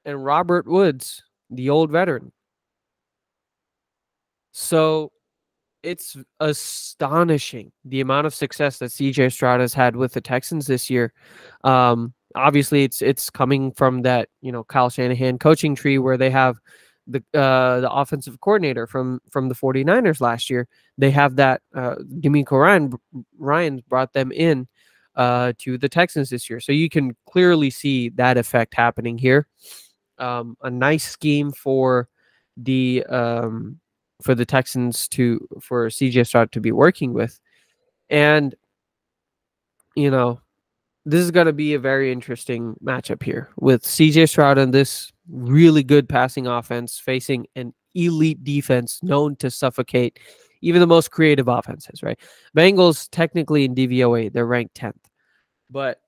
[0.06, 2.32] and Robert Woods, the old veteran.
[4.54, 5.12] So
[5.84, 10.90] it's astonishing the amount of success that CJ Stroud has had with the Texans this
[10.90, 11.12] year.
[11.64, 16.30] Um, obviously it's it's coming from that you know Kyle Shanahan coaching tree where they
[16.30, 16.58] have
[17.08, 20.68] the uh, the offensive coordinator from from the 49ers last year.
[20.98, 22.94] They have that uh, DeMeco Ryan
[23.38, 24.68] Ryan brought them in
[25.16, 29.48] uh, to the Texans this year, so you can clearly see that effect happening here.
[30.18, 32.08] Um, a nice scheme for
[32.58, 33.80] the um,
[34.22, 37.40] for the Texans to for CJ Stroud to be working with,
[38.10, 38.56] and
[39.96, 40.40] you know
[41.06, 45.12] this is going to be a very interesting matchup here with CJ Stroud and this
[45.30, 50.20] really good passing offense facing an elite defense known to suffocate
[50.62, 52.20] even the most creative offenses, right?
[52.56, 54.94] Bengals technically in DVOA, they're ranked 10th.
[55.70, 56.02] But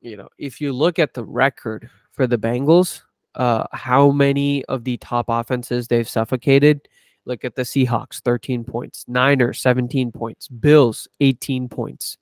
[0.00, 3.02] you know, if you look at the record for the Bengals,
[3.34, 6.88] uh, how many of the top offenses they've suffocated.
[7.24, 12.16] Look at the Seahawks, 13 points, Niners, 17 points, Bills, 18 points,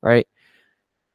[0.00, 0.26] right?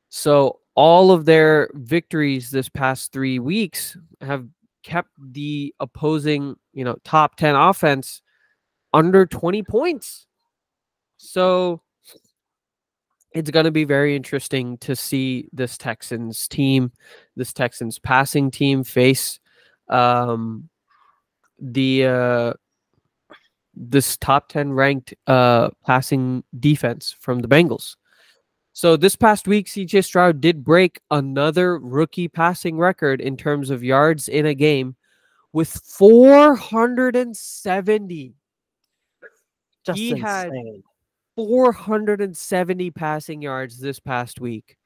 [0.10, 4.48] So all of their victories this past three weeks have
[4.84, 8.22] kept the opposing, you know, top 10 offense
[8.94, 10.26] under 20 points.
[11.18, 11.82] So
[13.34, 16.92] it's going to be very interesting to see this Texans team,
[17.36, 19.40] this Texans passing team face
[19.90, 20.70] um,
[21.60, 22.54] the uh,
[23.76, 27.96] this top 10 ranked uh, passing defense from the Bengals.
[28.80, 33.84] So this past week, CJ Stroud did break another rookie passing record in terms of
[33.84, 34.96] yards in a game
[35.52, 38.34] with 470.
[39.86, 40.24] Just he insane.
[40.24, 40.52] had
[41.36, 44.78] 470 passing yards this past week.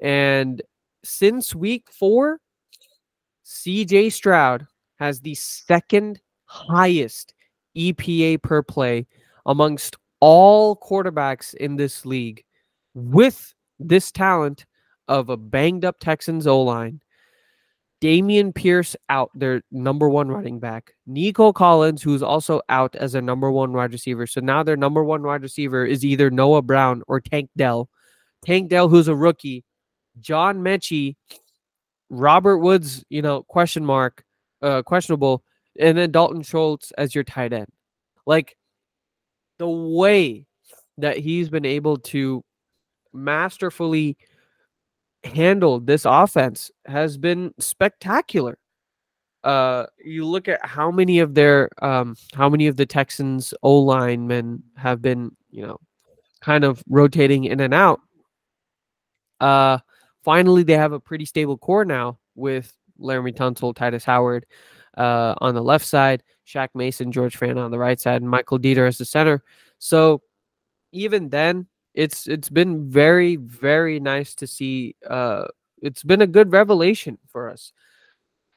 [0.00, 0.62] And
[1.04, 2.40] since week four,
[3.44, 4.66] CJ Stroud
[4.98, 7.34] has the second highest
[7.76, 9.06] EPA per play
[9.44, 12.42] amongst all quarterbacks in this league
[12.94, 14.66] with this talent
[15.08, 17.00] of a banged up Texans O line.
[18.02, 20.92] Dameon Pierce out, their number one running back.
[21.06, 24.26] Nico Collins, who's also out as a number one wide receiver.
[24.26, 27.88] So now their number one wide receiver is either Noah Brown or Tank Dell.
[28.44, 29.64] Tank Dell, who's a rookie.
[30.20, 31.16] John Metchie,
[32.10, 34.22] Robert Woods, you know, question mark,
[34.60, 35.42] uh, questionable,
[35.80, 37.68] and then Dalton Schultz as your tight end.
[38.26, 38.56] Like
[39.58, 40.46] the way
[40.98, 42.44] that he's been able to
[43.14, 44.16] masterfully
[45.24, 48.58] handled this offense has been spectacular.
[49.42, 53.78] Uh, you look at how many of their um, how many of the Texans O
[53.78, 55.78] linemen have been, you know,
[56.40, 58.00] kind of rotating in and out.
[59.40, 59.78] Uh,
[60.22, 64.46] finally, they have a pretty stable core now with Laremy Tunsil, Tytus Howard
[64.96, 68.58] uh, on the left side, Shaq Mason, George Fant on the right side, and Michael
[68.58, 69.42] Deiter as the center.
[69.78, 70.22] So
[70.92, 74.96] even then, it's it's been very very nice to see.
[75.08, 75.46] Uh,
[75.80, 77.72] it's been a good revelation for us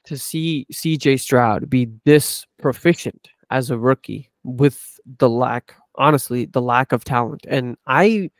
[0.05, 6.61] to see CJ Stroud be this proficient as a rookie with the lack, honestly, the
[6.61, 7.45] lack of talent.
[7.47, 8.31] And I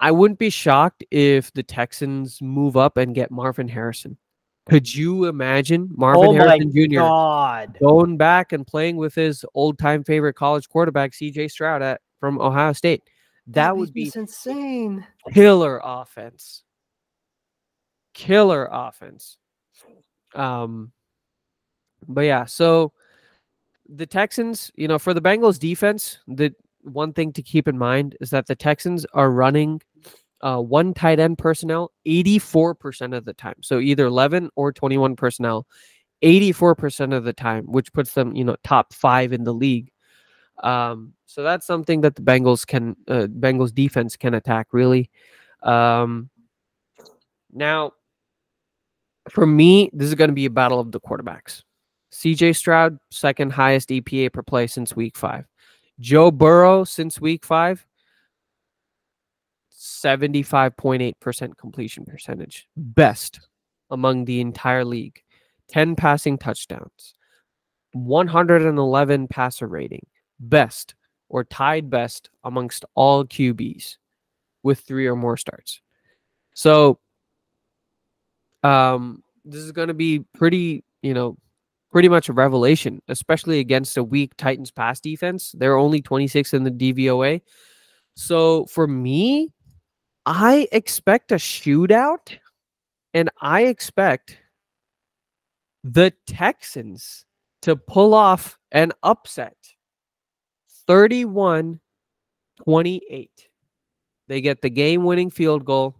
[0.00, 4.18] I wouldn't be shocked if the Texans move up and get Marvin Harrison.
[4.68, 7.00] Could you imagine Marvin oh Harrison Jr.
[7.00, 7.78] God.
[7.80, 12.40] going back and playing with his old time favorite college quarterback CJ Stroud at from
[12.40, 13.02] Ohio State?
[13.48, 15.06] That would be insane.
[15.32, 16.62] killer offense.
[18.14, 19.38] Killer offense.
[20.34, 20.92] Um,
[22.06, 22.92] but yeah, so
[23.88, 28.16] the Texans, you know, for the Bengals defense, the one thing to keep in mind
[28.20, 29.80] is that the Texans are running
[30.40, 33.54] uh, one tight end personnel 84% of the time.
[33.60, 35.66] So either 11 or 21 personnel
[36.22, 39.91] 84% of the time, which puts them, you know, top five in the league.
[40.62, 45.10] Um, so that's something that the Bengals can, uh, Bengals defense can attack really.
[45.62, 46.30] Um,
[47.52, 47.92] now,
[49.28, 51.62] for me, this is going to be a battle of the quarterbacks.
[52.12, 55.46] CJ Stroud, second highest EPA per play since week five.
[56.00, 57.86] Joe Burrow, since week five,
[59.72, 62.68] 75.8% completion percentage.
[62.76, 63.40] Best
[63.90, 65.22] among the entire league.
[65.68, 67.14] 10 passing touchdowns.
[67.92, 70.06] 111 passer rating.
[70.42, 70.94] Best
[71.28, 73.96] or tied best amongst all QBs
[74.62, 75.80] with three or more starts.
[76.54, 76.98] So
[78.62, 81.36] um this is going to be pretty, you know,
[81.90, 85.52] pretty much a revelation, especially against a weak Titans pass defense.
[85.58, 87.42] They're only 26 in the DVOA.
[88.14, 89.50] So for me,
[90.26, 92.36] I expect a shootout
[93.14, 94.38] and I expect
[95.84, 97.24] the Texans
[97.62, 99.56] to pull off an upset
[100.86, 101.80] 31
[102.64, 103.48] 28.
[104.28, 105.96] They get the game winning field goal,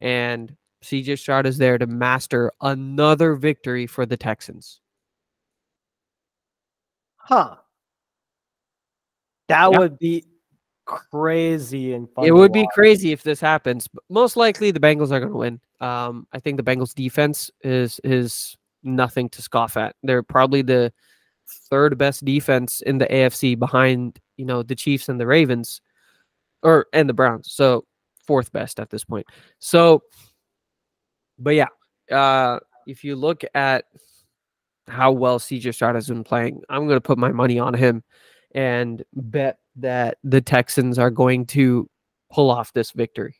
[0.00, 0.54] and
[0.84, 4.80] CJ Stroud is there to master another victory for the Texans.
[7.16, 7.56] Huh.
[9.48, 9.78] That Yeah.
[9.78, 10.24] would be
[10.86, 12.24] crazy and fun.
[12.24, 13.88] It would be crazy if this happens.
[13.88, 15.60] But most likely, the Bengals are going to win.
[15.80, 19.94] Um, I think the Bengals defense is is nothing to scoff at.
[20.02, 20.92] They're probably the
[21.68, 25.80] third best defense in the AFC behind you know the Chiefs and the Ravens,
[26.62, 27.52] or and the Browns.
[27.52, 27.84] So
[28.26, 29.26] fourth best at this point.
[29.58, 30.02] So,
[31.38, 31.68] but yeah,
[32.10, 33.86] uh, if you look at
[34.88, 38.02] how well CJ Stroud has been playing, I'm going to put my money on him
[38.54, 41.88] and bet that the Texans are going to
[42.30, 43.36] pull off this victory.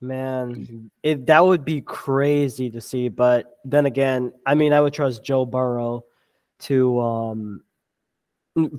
[0.00, 3.08] Man, it that would be crazy to see.
[3.08, 6.04] But then again, I mean, I would trust Joe Burrow
[6.60, 7.62] to um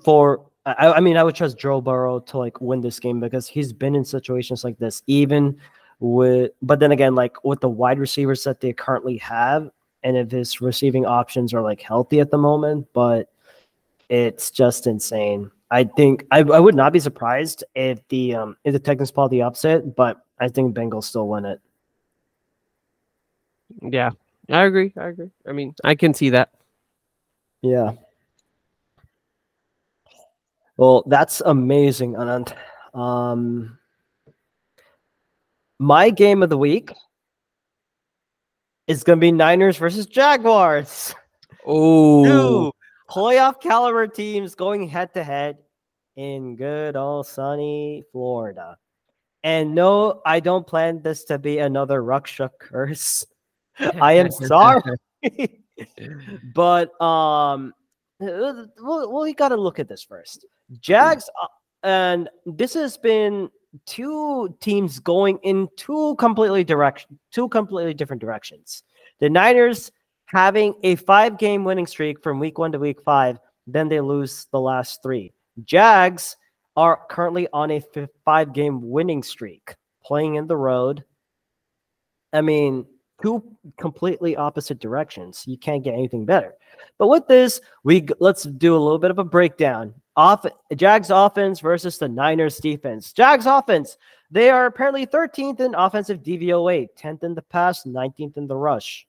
[0.04, 3.48] for I, I mean I would trust Joe Burrow to like win this game because
[3.48, 5.58] he's been in situations like this, even
[6.00, 9.70] with but then again, like with the wide receivers that they currently have,
[10.04, 13.30] and if his receiving options are like healthy at the moment, but
[14.10, 15.52] it's just insane.
[15.70, 19.30] I think I, I would not be surprised if the um if the Texans pull
[19.30, 21.60] the upset, but I think Bengals still win it.
[23.82, 24.12] Yeah,
[24.50, 24.94] I agree.
[24.98, 25.30] I agree.
[25.48, 26.52] I mean, I can see that.
[27.62, 27.94] Yeah.
[30.78, 32.54] Well, that's amazing, Anand.
[32.94, 33.80] Um,
[35.80, 36.92] my game of the week
[38.88, 41.14] is going to be Niners versus Jaguars.
[41.66, 42.72] Oh, Two
[43.10, 45.58] playoff caliber teams going head to head
[46.16, 48.78] in good old sunny Florida.
[49.44, 53.26] And no, I don't plan this to be another Ruksha curse.
[53.80, 54.82] I am sorry.
[56.54, 57.74] but um
[58.20, 60.46] well, well we got to look at this first.
[60.80, 61.48] Jags uh,
[61.84, 63.50] and this has been
[63.86, 68.84] two teams going in two completely direction two completely different directions.
[69.20, 69.92] The Niners
[70.26, 74.48] having a five game winning streak from week 1 to week 5, then they lose
[74.52, 75.32] the last 3.
[75.64, 76.36] Jags
[76.76, 77.82] are currently on a
[78.24, 81.04] five game winning streak, playing in the road.
[82.32, 82.86] I mean,
[83.22, 83.44] two
[83.78, 85.44] completely opposite directions.
[85.48, 86.56] You can't get anything better.
[86.98, 89.94] But with this, we let's do a little bit of a breakdown.
[90.16, 90.46] Off
[90.76, 93.14] Jags offense versus the Niners defense.
[93.14, 93.98] Jags offense,
[94.32, 99.06] they are apparently 13th in offensive DVOA, 10th in the pass, 19th in the rush.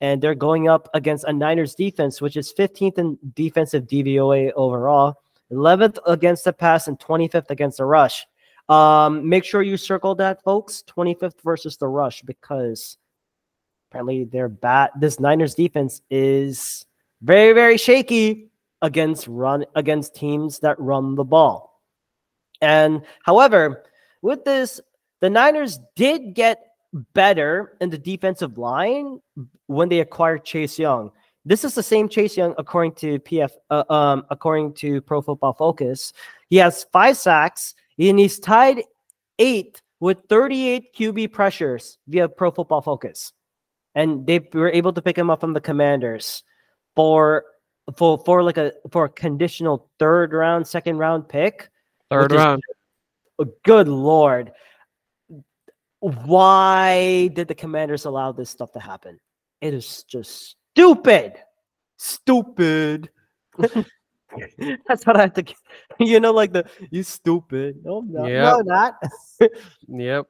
[0.00, 5.20] And they're going up against a Niners defense, which is 15th in defensive DVOA overall,
[5.52, 8.26] 11th against the pass, and 25th against the rush.
[8.68, 10.82] Um, make sure you circle that, folks.
[10.88, 12.98] 25th versus the rush, because
[13.92, 14.90] apparently their bat.
[14.98, 16.86] This Niners defense is
[17.20, 18.48] very, very shaky
[18.80, 21.82] against run against teams that run the ball.
[22.62, 23.84] And however,
[24.22, 24.80] with this,
[25.20, 26.68] the Niners did get
[27.12, 29.20] better in the defensive line
[29.66, 31.12] when they acquired Chase Young.
[31.44, 35.52] This is the same Chase Young, according to PF, uh, um, according to Pro Football
[35.52, 36.14] Focus.
[36.48, 38.84] He has five sacks and he's tied
[39.38, 43.32] eighth with 38 QB pressures via Pro Football Focus,
[43.94, 46.42] and they were able to pick him up from the Commanders
[46.94, 47.44] for
[47.96, 51.68] for for like a for a conditional third round, second round pick.
[52.10, 52.62] Third round.
[53.38, 54.52] Is, good lord.
[56.00, 59.20] Why did the commanders allow this stuff to happen?
[59.60, 61.34] It is just stupid.
[61.96, 63.10] Stupid.
[63.58, 65.44] That's what I have to
[66.00, 67.76] you know, like the you stupid.
[67.84, 68.44] No, no, yep.
[68.44, 68.94] no, not.
[69.88, 70.26] yep.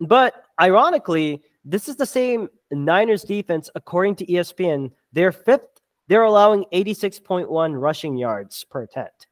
[0.00, 4.92] But ironically, this is the same Niners defense, according to ESPN.
[5.12, 5.76] They're fifth
[6.08, 9.26] they're allowing 86.1 rushing yards per attempt.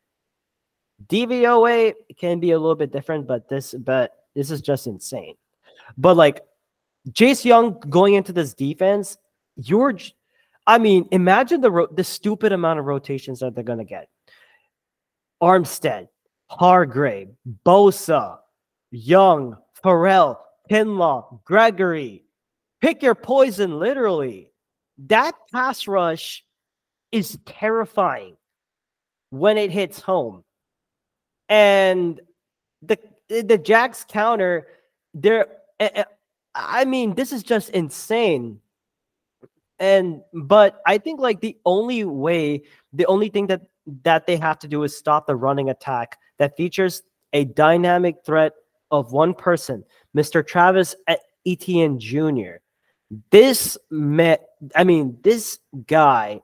[1.06, 5.34] DVOA can be a little bit different, but this but this is just insane.
[5.96, 6.40] But like
[7.12, 9.16] Chase Young going into this defense,
[9.56, 9.96] you're
[10.66, 14.08] I mean, imagine the the stupid amount of rotations that they're gonna get.
[15.42, 16.08] Armstead,
[16.48, 17.28] Hargrave,
[17.66, 18.38] Bosa,
[18.90, 20.40] Young, Ferrell,
[20.70, 22.24] Kinlaw, Gregory.
[22.80, 24.50] Pick your poison, literally.
[25.06, 26.44] That pass rush
[27.12, 28.36] is terrifying
[29.30, 30.44] when it hits home.
[31.48, 32.20] And
[32.82, 34.66] the the Jags counter,
[35.12, 35.46] there
[35.80, 36.04] eh, eh,
[36.54, 38.60] I mean, this is just insane.
[39.78, 42.62] And but I think like the only way,
[42.92, 43.62] the only thing that
[44.02, 48.52] that they have to do is stop the running attack that features a dynamic threat
[48.90, 49.84] of one person,
[50.16, 50.46] Mr.
[50.46, 50.94] Travis
[51.46, 52.56] Etienne Jr.
[53.30, 56.40] This met, I mean, this guy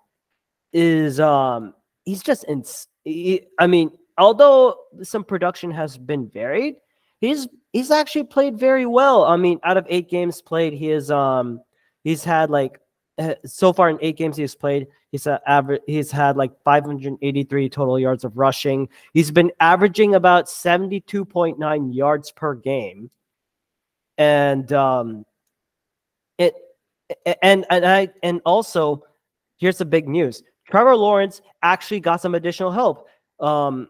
[0.73, 1.75] is um
[2.05, 2.65] he's just in
[3.05, 6.77] he, I mean, although some production has been varied,
[7.21, 9.25] he's he's actually played very well.
[9.25, 11.61] I mean, out of 8 games played, he is um
[12.05, 12.79] he's had like
[13.19, 17.99] eh, so far in 8 games he's played, he's average he's had like 583 total
[17.99, 18.89] yards of rushing.
[19.15, 23.11] He's been averaging about 72.9 yards per game.
[24.21, 25.25] And um
[26.39, 26.55] it
[27.43, 29.03] and and I and also
[29.59, 30.43] here's the big news.
[30.71, 33.09] Trevor Lawrence actually got some additional help.
[33.41, 33.89] Um,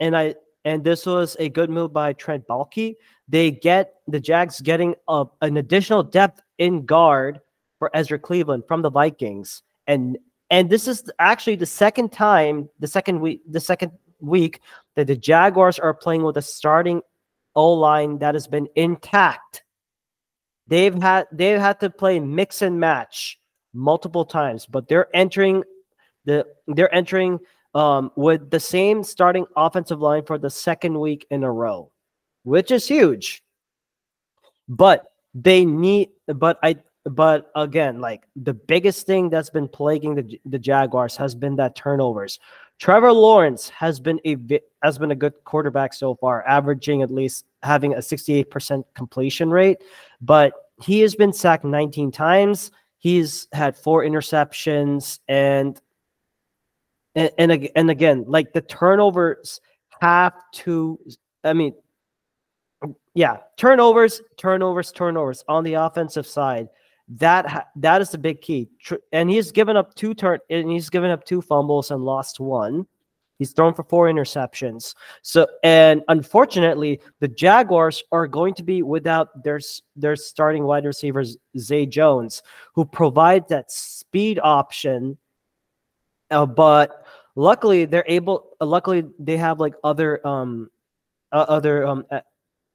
[0.00, 0.34] and I
[0.64, 2.96] and this was a good move by Trent Baalke.
[3.28, 7.40] They get the Jags getting a, an additional depth in guard
[7.78, 10.18] for Ezra Cleveland from the Vikings, and
[10.50, 14.60] and this is actually the second time, the second week, the second week
[14.96, 17.00] that the Jaguars are playing with a starting
[17.54, 19.64] O line that has been intact
[20.70, 23.40] They've had they've had to play mix and match
[23.74, 25.64] multiple times, but they're entering
[26.24, 27.40] the they're entering
[27.74, 31.90] um, with the same starting offensive line for the second week in a row,
[32.44, 33.42] which is huge.
[34.68, 40.40] But they need, but I, but again, like the biggest thing that's been plaguing the
[40.44, 42.38] the Jaguars has been that turnovers.
[42.80, 44.36] Trevor Lawrence has been a
[44.82, 49.82] has been a good quarterback so far, averaging at least having a 68% completion rate,
[50.22, 52.70] but he has been sacked 19 times.
[52.98, 55.78] He's had four interceptions and
[57.14, 59.60] and and, and again, like the turnovers
[60.00, 60.98] have to
[61.44, 61.74] I mean
[63.12, 66.70] yeah, turnovers, turnovers, turnovers on the offensive side.
[67.16, 68.68] That that is the big key.
[69.12, 72.86] And he's given up two turn and he's given up two fumbles and lost one.
[73.38, 74.94] He's thrown for four interceptions.
[75.22, 79.60] So and unfortunately, the Jaguars are going to be without their
[79.96, 82.42] their starting wide receivers Zay Jones,
[82.74, 85.18] who provides that speed option.
[86.30, 88.50] Uh, but luckily, they're able.
[88.60, 90.70] Uh, luckily, they have like other um
[91.32, 92.04] uh, other um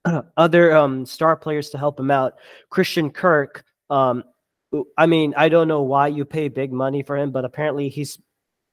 [0.38, 2.36] other um, star players to help him out.
[2.70, 4.24] Christian Kirk, um,
[4.98, 8.20] I mean, I don't know why you pay big money for him, but apparently he's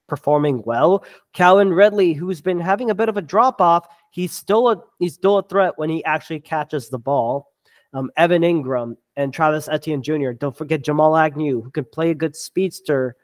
[0.08, 1.04] performing well.
[1.32, 5.14] Calvin Ridley, who's been having a bit of a drop off, he's still a he's
[5.14, 7.48] still a threat when he actually catches the ball.
[7.94, 10.30] Um, Evan Engram and Travis Etienne Jr.
[10.32, 13.16] Don't forget Jamal Agnew, who can play a good speedster,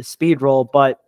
[0.00, 1.00] speed role, but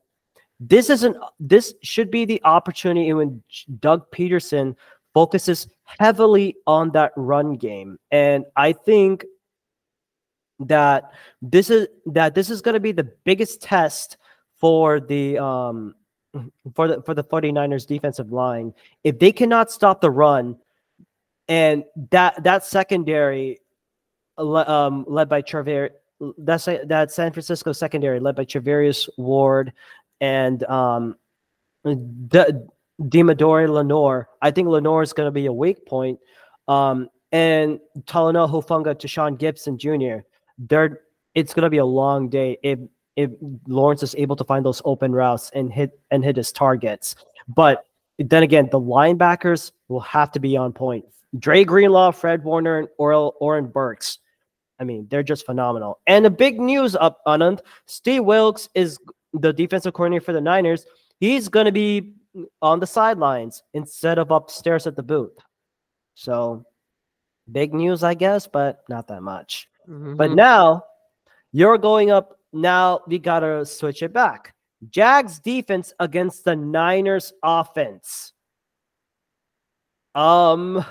[0.61, 3.43] this isn't this should be the opportunity when
[3.81, 4.77] Doug Pederson
[5.15, 7.99] focuses heavily on that run game.
[8.11, 9.25] And I think
[10.61, 11.13] that
[11.43, 14.19] this is that this is going to be the biggest test
[14.59, 15.95] for the um
[16.75, 18.75] for the for the 49ers defensive line.
[19.03, 20.57] If they cannot stop the run
[21.49, 23.61] and that that secondary
[24.39, 25.91] um led by Traver
[26.39, 29.73] that's that San Francisco secondary led by Charvarius Ward
[30.21, 31.17] and um
[31.83, 32.69] the
[33.03, 34.29] Deommodore Lenoir.
[34.43, 36.19] I think Lenoir is going to be a weak point.
[36.69, 40.25] Um, and Talanoa Hufanga Tashaun Gipson Jr.
[40.69, 41.01] They're,
[41.35, 42.79] it's going to be a long day if
[43.17, 43.31] if
[43.67, 47.17] Lawrence is able to find those open routes and hit and hit his targets.
[47.49, 47.85] But
[48.19, 51.05] then again, the linebackers will have to be on point.
[51.39, 54.19] Dre Greenlaw, Fred Warner, and Oral, Oren Burks.
[54.79, 56.01] I mean, they're just phenomenal.
[56.07, 58.99] And the big news up, Anand, Steve Wilks is
[59.35, 60.87] the defensive coordinator for the Niners.
[61.19, 62.15] He's going to be
[62.63, 65.37] on the sidelines instead of upstairs at the booth.
[66.15, 66.65] So
[67.51, 69.69] big news, I guess, but not that much.
[69.91, 70.15] Mm-hmm.
[70.15, 70.85] But now
[71.53, 72.39] you're going up.
[72.53, 74.55] Now we got to switch it back.
[74.89, 78.33] Jags defense against the Niners offense.
[80.15, 80.85] Um,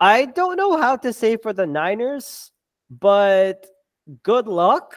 [0.00, 2.50] I don't know how to say for the Niners,
[2.90, 3.66] but
[4.22, 4.96] good luck.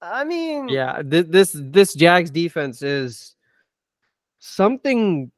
[0.00, 3.36] I mean, yeah, th- this this Jags defense is
[4.40, 5.30] something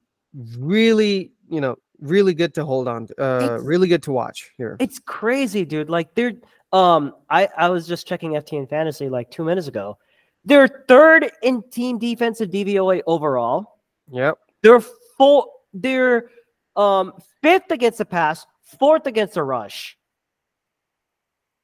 [0.59, 4.51] really, you know, really good to hold on to, uh it's, really good to watch
[4.57, 4.77] here.
[4.81, 5.91] It's crazy, dude.
[5.91, 6.35] Like they're
[6.73, 9.99] um I I was just checking FTN fantasy like 2 minutes ago.
[10.45, 13.81] They're third in team defensive DVOA overall.
[14.11, 14.39] Yep.
[14.63, 16.31] They're full they're
[16.77, 17.13] um
[17.43, 18.47] fifth against the pass,
[18.79, 19.97] fourth against the rush.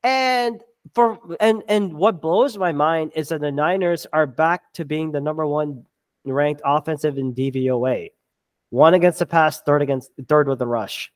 [0.02, 0.62] And
[0.94, 5.12] for and and what blows my mind is that the Niners are back to being
[5.12, 5.85] the number one
[6.24, 8.11] ranked offensive in DVOA.
[8.70, 11.12] One against the pass, third against third with the rush.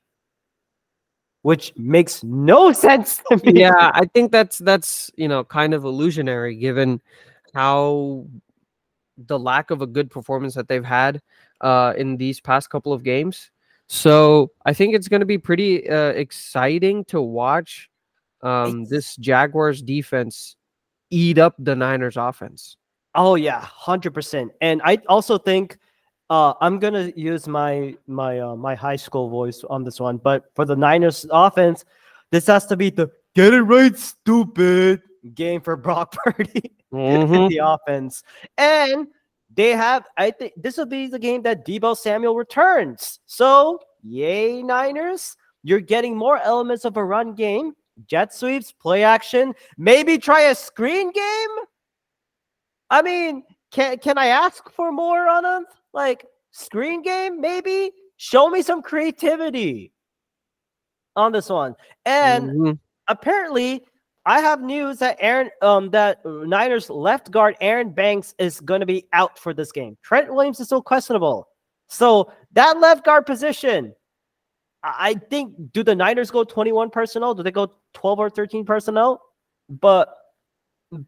[1.43, 3.61] Which makes no sense to me.
[3.61, 7.01] Yeah, I think that's that's you know kind of illusionary given
[7.55, 8.27] how
[9.17, 11.23] the lack of a good performance that they've had
[11.61, 13.51] uh, in these past couple of games.
[13.87, 17.91] So I think it's going to be pretty uh, exciting to watch
[18.43, 20.57] um, this Jaguars defense
[21.11, 22.77] eat up the Niners offense.
[23.15, 24.53] Oh yeah, hundred percent.
[24.61, 25.79] And I also think
[26.31, 30.45] uh, I'm gonna use my my uh, my high school voice on this one, but
[30.55, 31.85] for the Niners offense,
[32.31, 35.03] this has to be the get it right, stupid
[35.35, 37.49] game for Brock Purdy mm-hmm.
[37.49, 38.23] the offense.
[38.57, 39.09] And
[39.55, 43.21] they have, I think this will be the game that Deebo Samuel returns.
[43.27, 45.37] So, yay, Niners!
[45.63, 47.75] You're getting more elements of a run game,
[48.07, 51.65] jet sweeps, play action, maybe try a screen game
[52.91, 53.43] I mean,
[53.75, 55.67] can can I ask for more on them?
[55.93, 57.91] Like screen game, maybe?
[58.17, 59.93] Show me some creativity
[61.17, 61.75] on this one.
[62.07, 62.73] And mm-hmm.
[63.09, 63.85] apparently,
[64.25, 68.87] I have news that Aaron, um, that Niners left guard Aaron Banks is going to
[68.87, 69.99] be out for this game.
[70.03, 71.49] Trent Williams is still questionable,
[71.89, 73.93] so that left guard position,
[74.85, 77.35] I think do the Niners go 21 personnel?
[77.35, 79.21] Do they go 12 or 13 personnel?
[79.69, 80.15] But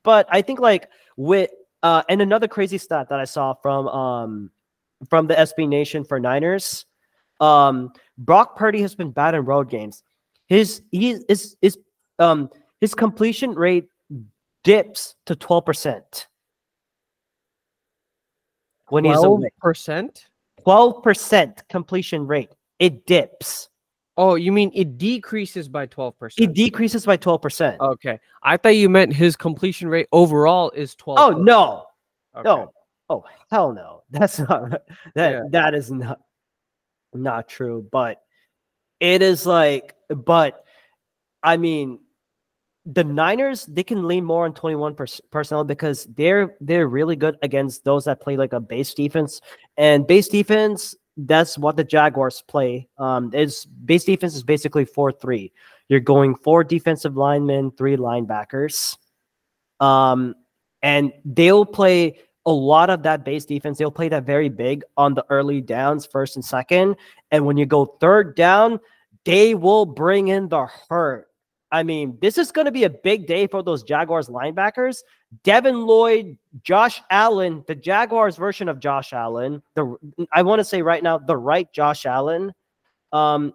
[0.02, 1.50] but I think like with
[1.82, 4.50] uh and another crazy stat that I saw from um
[5.08, 6.86] from the SB Nation for Niners,
[7.40, 10.02] um Brock Purdy has been bad in road games.
[10.46, 11.78] His he is is
[12.18, 12.50] um
[12.80, 13.88] his completion rate
[14.64, 16.26] dips to 12%
[18.88, 19.48] when he's away.
[19.60, 20.26] percent.
[20.66, 22.50] 12% completion rate.
[22.78, 23.68] It dips.
[24.18, 26.32] Oh, you mean it decreases by 12%?
[26.38, 27.78] It decreases by 12%.
[27.80, 31.18] Okay, I thought you meant his completion rate overall is twelve.
[31.18, 31.84] Oh no.
[32.34, 32.44] Okay.
[32.44, 32.72] No.
[33.10, 34.02] Oh hell no.
[34.10, 34.70] That's not
[35.14, 35.42] that Yeah.
[35.50, 36.20] that is not
[37.12, 37.86] not true.
[37.92, 38.22] But
[39.00, 40.64] it is like but
[41.42, 41.98] I mean
[42.86, 47.36] the Niners they can lean more on 21 pers- personnel because they're they're really good
[47.42, 49.40] against those that play like a base defense
[49.76, 52.88] and base defense that's what the Jaguars play.
[52.98, 55.50] Um is base defense is basically 4-3.
[55.88, 58.96] You're going four defensive linemen, three linebackers.
[59.80, 60.34] Um
[60.82, 63.76] and they'll play a lot of that base defense.
[63.76, 66.96] They'll play that very big on the early downs, first and second.
[67.32, 68.78] And when you go third down,
[69.24, 71.26] they will bring in the hurt.
[71.72, 74.98] I mean, this is going to be a big day for those Jaguars linebackers.
[75.42, 79.62] Devin Lloyd, Josh Allen, the Jaguars version of Josh Allen.
[79.74, 79.96] The
[80.32, 82.52] I want to say right now, the right Josh Allen,
[83.12, 83.52] um,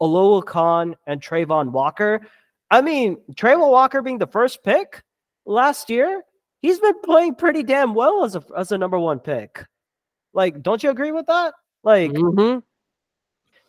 [0.00, 2.26] Oluokun, and Travon Walker.
[2.70, 5.02] I mean, Travon Walker being the first pick
[5.46, 6.22] last year,
[6.62, 9.64] he's been playing pretty damn well as a as a number one pick.
[10.34, 11.54] Like, don't you agree with that?
[11.82, 12.62] Like, Mhm.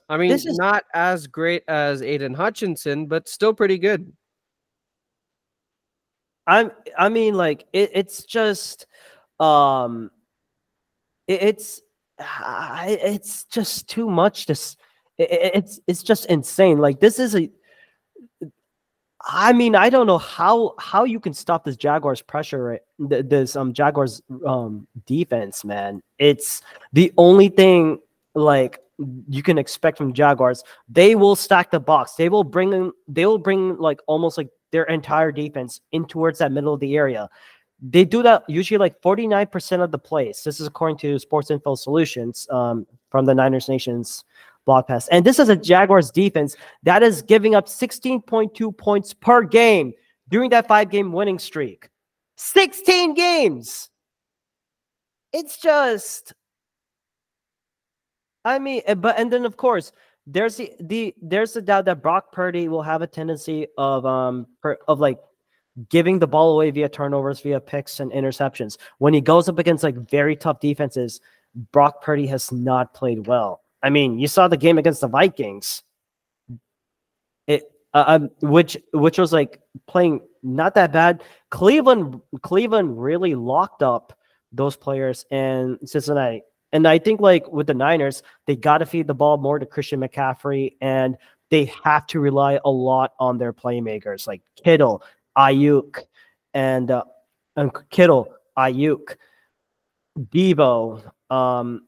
[0.09, 4.11] I mean, This is- not as great as Aidan Hutchinson, but still pretty good.
[6.48, 8.88] I'm I mean like it, it's just
[9.40, 10.10] um
[11.28, 11.82] it, it's
[12.18, 16.78] it's just too much to it, it- it's it's just insane.
[16.80, 17.49] Like this is a
[19.30, 23.74] I mean I don't know how how you can stop this Jaguars pressure this um
[23.74, 26.02] Jaguars um defense man.
[26.18, 26.61] It's
[26.94, 27.99] the only thing
[28.36, 28.80] like
[29.30, 30.64] you can expect from Jaguars.
[30.90, 32.14] They will stack the box.
[32.14, 36.39] They will bring in they will bring like almost like their entire defense in towards
[36.39, 37.30] that middle of the area.
[37.81, 40.44] They do that usually like 49% of the plays.
[40.44, 44.23] This is according to Sports Info Solutions um, from the Niners Nation's
[44.65, 45.07] blog pass.
[45.10, 49.94] And this is a Jaguars defense that is giving up 16.2 points per game
[50.30, 51.89] during that five game winning streak.
[52.35, 53.89] 16 games.
[55.34, 56.34] It's just,
[58.45, 59.91] I mean, eh, but and then of course,
[60.27, 64.45] there's the, the there's the doubt that Brock Purdy will have a tendency of um
[64.61, 65.17] per, of like
[65.89, 68.77] giving the ball away via turnovers, via picks and interceptions.
[68.97, 71.21] When he goes up against like very tough defenses,
[71.71, 73.61] Brock Purdy has not played well.
[73.81, 75.81] I mean, you saw the game against the Vikings.
[77.47, 81.23] It uh, um, which which was like playing not that bad.
[81.51, 84.17] Cleveland Cleveland really locked up
[84.51, 86.43] those players and Cincinnati.
[86.73, 89.65] And I think like with the Niners, they got to feed the ball more to
[89.65, 91.18] Christian McCaffrey and
[91.49, 95.03] they have to rely a lot on their playmakers like Kittle,
[95.38, 96.03] Aiyuk,
[96.53, 97.03] and uh,
[97.56, 99.15] and Kittle, Aiyuk,
[100.19, 101.88] Deebo, um,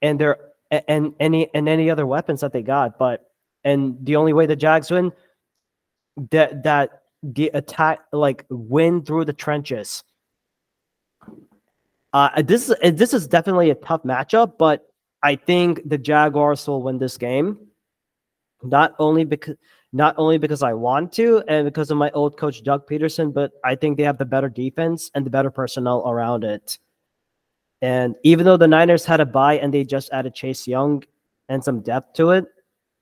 [0.00, 0.38] and their
[0.70, 2.98] and any and any other weapons that they got.
[2.98, 3.30] But
[3.64, 5.12] and the only way the Jags win
[6.30, 10.02] that that the attack like win through the trenches.
[12.12, 14.86] Uh, this is this is definitely a tough matchup, but
[15.22, 17.58] I think the Jaguars will win this game.
[18.62, 19.56] Not only because
[19.92, 23.52] not only because I want to and because of my old coach Doug Pederson, but
[23.64, 26.78] I think they have the better defense and the better personnel around it.
[27.80, 31.04] And even though the Niners had a bye and they just added Chase Young
[31.48, 32.46] and some depth to it,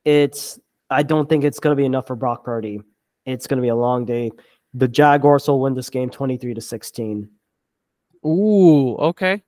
[0.05, 0.61] it's
[0.91, 2.81] I don't think it's going to be enough for Brock Purdy.
[3.24, 4.31] It's going to be a long day.
[4.74, 7.28] The Jaguars will win this game 23 to 16.
[8.27, 9.43] Ooh, okay.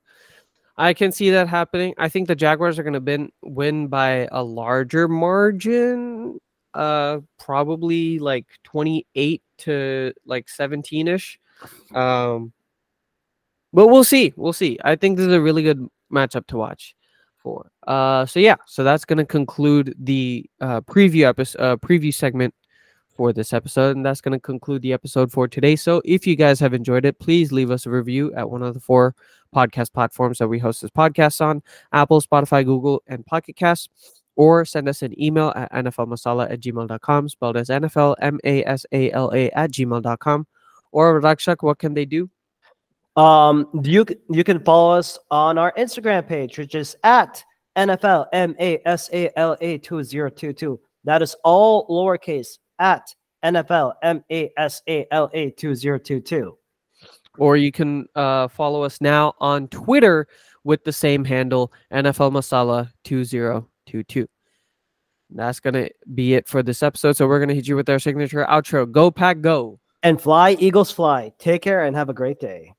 [0.77, 1.93] I can see that happening.
[1.97, 6.39] I think the Jaguars are going to win by a larger margin,
[6.73, 11.37] uh, probably like twenty eight to like seventeen ish.
[11.93, 12.53] Um,
[13.73, 14.33] but we'll see.
[14.37, 14.79] We'll see.
[14.81, 16.95] I think this is a really good matchup to watch
[17.39, 17.69] for.
[17.85, 22.53] Uh, so yeah, so that's going to conclude the uh, preview episode, uh, preview segment
[23.19, 25.75] for this episode, and that's going to conclude the episode for today.
[25.75, 28.73] So if you guys have enjoyed it, please leave us a review at one of
[28.73, 29.13] the four
[29.53, 33.89] podcast platforms that we host this podcast on Apple, Spotify, Google, and Pocket Casts.
[34.37, 38.85] Or send us an email at nflmasala at gmail.com, spelled as NFL M A S
[38.93, 40.47] A L A at gmail.com.
[40.93, 42.29] Or Rakshak, what can they do?
[43.17, 47.43] Um, you you can follow us on our Instagram page, which is at
[47.75, 50.79] NFL M A S A L A 2022.
[51.03, 56.57] That is all lowercase at NFL M A S A L A 2022.
[57.37, 60.27] Or you can uh, follow us now on Twitter
[60.63, 64.27] with the same handle, NFL Masala 2022.
[65.31, 67.15] That's going to be it for this episode.
[67.15, 68.91] So we're going to hit you with our signature outro.
[68.91, 69.79] Go, Pack, go.
[70.01, 71.31] And fly, Eagles fly.
[71.39, 72.73] Take care and have a great day.